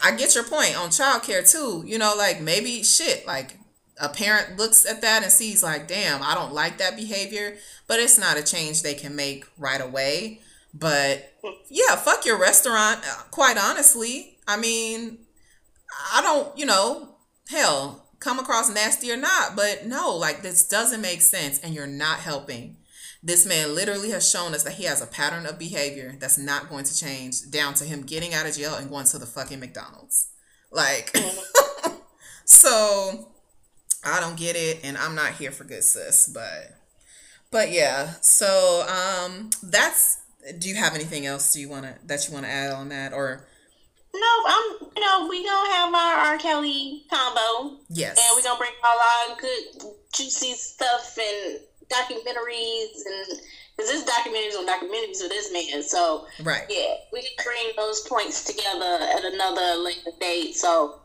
I 0.02 0.12
get 0.12 0.34
your 0.34 0.44
point 0.44 0.78
on 0.78 0.90
childcare 0.90 1.48
too. 1.50 1.82
You 1.86 1.98
know, 1.98 2.14
like 2.16 2.40
maybe 2.40 2.82
shit, 2.82 3.26
like 3.26 3.58
a 4.00 4.08
parent 4.08 4.58
looks 4.58 4.86
at 4.86 5.02
that 5.02 5.22
and 5.22 5.32
sees 5.32 5.62
like, 5.62 5.88
damn, 5.88 6.22
I 6.22 6.34
don't 6.34 6.52
like 6.52 6.78
that 6.78 6.96
behavior, 6.96 7.56
but 7.86 8.00
it's 8.00 8.18
not 8.18 8.38
a 8.38 8.42
change 8.42 8.82
they 8.82 8.94
can 8.94 9.16
make 9.16 9.44
right 9.58 9.80
away. 9.80 10.40
But 10.74 11.34
yeah, 11.68 11.96
fuck 11.96 12.24
your 12.24 12.38
restaurant, 12.38 13.00
uh, 13.04 13.22
quite 13.30 13.58
honestly. 13.58 14.38
I 14.46 14.56
mean, 14.56 15.18
I 16.12 16.22
don't, 16.22 16.56
you 16.56 16.66
know, 16.66 17.16
hell, 17.48 18.01
come 18.22 18.38
across 18.38 18.72
nasty 18.72 19.10
or 19.10 19.16
not, 19.16 19.56
but 19.56 19.86
no, 19.86 20.14
like 20.16 20.42
this 20.42 20.66
doesn't 20.66 21.00
make 21.00 21.20
sense 21.20 21.58
and 21.58 21.74
you're 21.74 21.86
not 21.86 22.20
helping. 22.20 22.76
This 23.22 23.46
man 23.46 23.74
literally 23.74 24.10
has 24.10 24.28
shown 24.28 24.54
us 24.54 24.62
that 24.64 24.74
he 24.74 24.84
has 24.84 25.00
a 25.00 25.06
pattern 25.06 25.46
of 25.46 25.58
behavior 25.58 26.16
that's 26.18 26.38
not 26.38 26.68
going 26.68 26.84
to 26.84 26.96
change 26.96 27.50
down 27.50 27.74
to 27.74 27.84
him 27.84 28.02
getting 28.02 28.34
out 28.34 28.46
of 28.46 28.56
jail 28.56 28.74
and 28.74 28.88
going 28.88 29.06
to 29.06 29.18
the 29.18 29.26
fucking 29.26 29.60
McDonald's. 29.60 30.28
Like, 30.70 31.16
so 32.44 33.32
I 34.04 34.20
don't 34.20 34.36
get 34.36 34.56
it 34.56 34.80
and 34.84 34.96
I'm 34.96 35.14
not 35.14 35.34
here 35.34 35.50
for 35.50 35.64
good 35.64 35.84
sis, 35.84 36.30
but 36.32 36.78
but 37.50 37.70
yeah. 37.70 38.14
So 38.20 38.86
um 38.88 39.50
that's 39.62 40.20
do 40.58 40.68
you 40.68 40.74
have 40.76 40.94
anything 40.94 41.26
else 41.26 41.52
do 41.52 41.60
you 41.60 41.68
want 41.68 41.84
to 41.84 41.94
that 42.06 42.26
you 42.26 42.34
want 42.34 42.46
to 42.46 42.50
add 42.50 42.72
on 42.72 42.88
that 42.88 43.12
or 43.12 43.46
no, 44.14 44.32
I'm. 44.46 44.88
You 44.94 45.02
know, 45.02 45.26
we 45.28 45.44
gonna 45.44 45.72
have 45.72 45.94
our 45.94 46.14
R. 46.32 46.38
Kelly 46.38 47.04
combo. 47.08 47.78
Yes, 47.88 48.18
and 48.18 48.36
we 48.36 48.42
gonna 48.42 48.58
bring 48.58 48.72
all 48.84 48.98
our 48.98 49.40
good 49.40 49.90
juicy 50.12 50.52
stuff 50.52 51.16
and 51.18 51.60
documentaries 51.88 53.04
and 53.06 53.40
because 53.76 53.90
this 53.90 54.04
documentaries 54.04 54.58
on 54.58 54.66
documentaries 54.66 55.22
with 55.22 55.30
this 55.30 55.52
man. 55.52 55.82
So 55.82 56.26
right, 56.42 56.64
yeah, 56.68 56.94
we 57.12 57.22
can 57.22 57.44
bring 57.44 57.72
those 57.76 58.00
points 58.02 58.44
together 58.44 58.98
at 59.02 59.24
another 59.24 59.82
later 59.82 60.10
date. 60.20 60.56
So. 60.56 60.98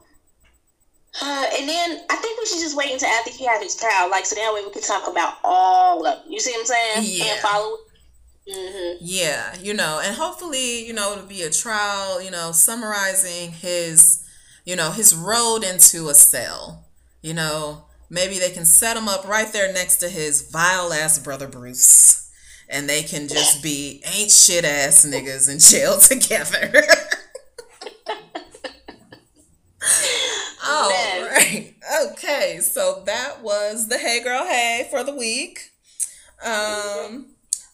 Uh, 1.19 1.45
and 1.57 1.67
then 1.67 2.01
I 2.11 2.15
think 2.17 2.39
we 2.39 2.45
should 2.45 2.59
just 2.59 2.77
wait 2.77 2.91
until 2.91 3.09
after 3.09 3.31
he 3.31 3.43
has 3.45 3.63
his 3.63 3.75
trial, 3.75 4.07
like 4.11 4.23
so 4.25 4.35
that 4.35 4.53
way 4.53 4.63
we 4.63 4.71
can 4.71 4.83
talk 4.83 5.09
about 5.09 5.39
all 5.43 6.05
of. 6.05 6.19
You 6.29 6.39
see 6.39 6.51
what 6.51 6.59
I'm 6.59 6.65
saying? 6.67 7.17
Yeah. 7.17 7.33
And 7.33 7.39
follow. 7.39 7.77
Mm-hmm. 8.49 8.97
Yeah, 9.01 9.55
you 9.61 9.73
know, 9.73 9.99
and 10.03 10.15
hopefully, 10.15 10.85
you 10.85 10.93
know, 10.93 11.13
it'll 11.13 11.25
be 11.25 11.41
a 11.43 11.49
trial. 11.49 12.21
You 12.21 12.31
know, 12.31 12.51
summarizing 12.51 13.51
his, 13.51 14.23
you 14.65 14.75
know, 14.75 14.91
his 14.91 15.15
road 15.15 15.63
into 15.63 16.09
a 16.09 16.15
cell. 16.15 16.85
You 17.21 17.33
know, 17.33 17.85
maybe 18.09 18.39
they 18.39 18.51
can 18.51 18.65
set 18.65 18.95
him 18.95 19.07
up 19.09 19.27
right 19.27 19.51
there 19.51 19.73
next 19.73 19.97
to 19.97 20.09
his 20.09 20.49
vile 20.49 20.93
ass 20.93 21.19
brother 21.19 21.47
Bruce 21.47 22.27
and 22.69 22.89
they 22.89 23.03
can 23.03 23.27
just 23.27 23.63
be 23.63 24.01
ain't 24.05 24.31
shit 24.31 24.65
ass 24.65 25.05
niggas 25.05 25.49
in 25.49 25.59
jail 25.59 25.99
together. 25.99 26.73
All 30.67 30.89
Man. 30.89 31.23
right. 31.31 31.73
Okay. 32.11 32.59
So 32.59 33.03
that 33.05 33.41
was 33.41 33.87
the 33.87 33.97
Hey 33.97 34.21
Girl 34.21 34.43
Hey 34.45 34.87
for 34.89 35.03
the 35.03 35.15
week. 35.15 35.71
Um, 36.43 37.27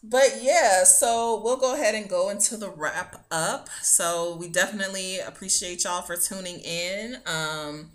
but 0.04 0.40
yeah, 0.42 0.84
so 0.84 1.42
we'll 1.42 1.58
go 1.58 1.76
ahead 1.76 1.96
and 1.96 2.10
go 2.10 2.30
into 2.30 2.58
the 2.58 2.70
wrap 2.70 3.26
up. 3.32 3.70
So 3.82 4.36
we 4.38 4.50
definitely 4.50 5.20
appreciate 5.20 5.86
y'all 5.86 6.02
for 6.02 6.18
tuning 6.18 6.60
in. 6.60 7.18
Um, 7.26 7.92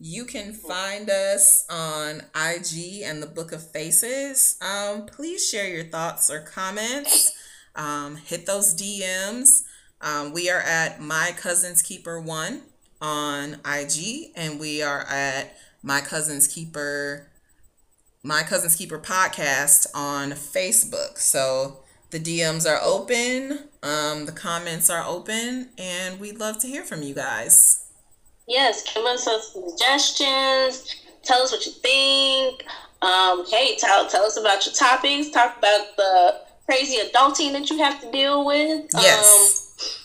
you 0.00 0.24
can 0.24 0.52
find 0.52 1.08
us 1.08 1.64
on 1.70 2.22
IG 2.34 3.02
and 3.04 3.22
the 3.22 3.30
Book 3.32 3.52
of 3.52 3.70
Faces. 3.70 4.58
Um, 4.60 5.06
please 5.06 5.48
share 5.48 5.68
your 5.68 5.84
thoughts 5.84 6.28
or 6.28 6.40
comments. 6.40 7.32
Um, 7.76 8.16
hit 8.16 8.46
those 8.46 8.74
DMs. 8.74 9.62
Um, 10.00 10.32
we 10.32 10.50
are 10.50 10.60
at 10.60 11.00
My 11.00 11.32
Cousin's 11.36 11.82
Keeper 11.82 12.20
One 12.20 12.62
on 13.00 13.60
IG, 13.64 14.32
and 14.36 14.58
we 14.58 14.82
are 14.82 15.02
at 15.02 15.56
My 15.82 16.00
Cousin's 16.00 16.46
Keeper, 16.48 17.28
My 18.26 18.42
Cousin's 18.42 18.74
Keeper 18.74 18.98
podcast 18.98 19.86
on 19.94 20.30
Facebook. 20.30 21.18
So 21.18 21.80
the 22.08 22.18
DMs 22.18 22.66
are 22.66 22.80
open, 22.82 23.68
um, 23.82 24.24
the 24.24 24.32
comments 24.32 24.88
are 24.88 25.04
open, 25.06 25.68
and 25.76 26.18
we'd 26.18 26.38
love 26.40 26.58
to 26.60 26.66
hear 26.66 26.84
from 26.84 27.02
you 27.02 27.14
guys. 27.14 27.84
Yes, 28.48 28.82
give 28.94 29.04
us 29.04 29.24
some 29.24 29.42
suggestions. 29.42 31.02
Tell 31.22 31.42
us 31.42 31.52
what 31.52 31.66
you 31.66 31.72
think. 31.72 32.64
Um, 33.02 33.44
hey, 33.50 33.76
tell 33.76 34.08
tell 34.08 34.24
us 34.24 34.38
about 34.38 34.64
your 34.64 34.74
topics. 34.74 35.28
Talk 35.28 35.58
about 35.58 35.94
the 35.98 36.40
crazy 36.64 37.06
adulting 37.06 37.52
that 37.52 37.68
you 37.68 37.76
have 37.76 38.00
to 38.00 38.10
deal 38.10 38.46
with. 38.46 38.86
Yes. 38.94 40.00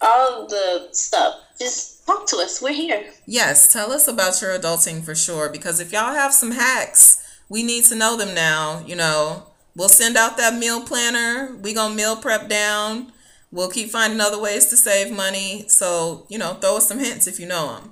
Um, 0.00 0.08
all 0.08 0.46
the 0.48 0.88
stuff. 0.90 1.36
Just 1.60 2.04
talk 2.06 2.26
to 2.26 2.38
us. 2.38 2.60
We're 2.60 2.72
here. 2.72 3.04
Yes, 3.24 3.72
tell 3.72 3.92
us 3.92 4.08
about 4.08 4.42
your 4.42 4.58
adulting 4.58 5.04
for 5.04 5.14
sure. 5.14 5.48
Because 5.48 5.78
if 5.78 5.92
y'all 5.92 6.12
have 6.12 6.32
some 6.32 6.50
hacks, 6.50 7.21
we 7.52 7.62
need 7.62 7.84
to 7.84 7.94
know 7.94 8.16
them 8.16 8.34
now. 8.34 8.82
You 8.86 8.96
know, 8.96 9.42
we'll 9.76 9.90
send 9.90 10.16
out 10.16 10.38
that 10.38 10.58
meal 10.58 10.80
planner. 10.80 11.54
We 11.62 11.74
gonna 11.74 11.94
meal 11.94 12.16
prep 12.16 12.48
down. 12.48 13.12
We'll 13.50 13.68
keep 13.68 13.90
finding 13.90 14.22
other 14.22 14.40
ways 14.40 14.68
to 14.68 14.76
save 14.76 15.14
money. 15.14 15.66
So 15.68 16.24
you 16.30 16.38
know, 16.38 16.54
throw 16.54 16.78
us 16.78 16.88
some 16.88 16.98
hints 16.98 17.26
if 17.26 17.38
you 17.38 17.46
know 17.46 17.74
them. 17.74 17.90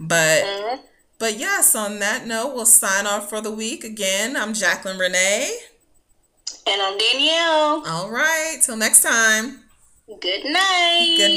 But 0.00 0.42
mm-hmm. 0.42 0.80
but 1.18 1.38
yes, 1.38 1.76
on 1.76 1.98
that 1.98 2.26
note, 2.26 2.54
we'll 2.54 2.64
sign 2.64 3.06
off 3.06 3.28
for 3.28 3.42
the 3.42 3.52
week. 3.52 3.84
Again, 3.84 4.36
I'm 4.36 4.54
Jacqueline 4.54 4.98
Renee. 4.98 5.54
And 6.66 6.80
I'm 6.80 6.96
Danielle. 6.96 7.82
All 7.86 8.10
right. 8.10 8.56
Till 8.62 8.76
next 8.76 9.02
time. 9.02 9.60
Good 10.20 10.44
night. 10.44 11.16
Good 11.18 11.36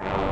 night. 0.00 0.30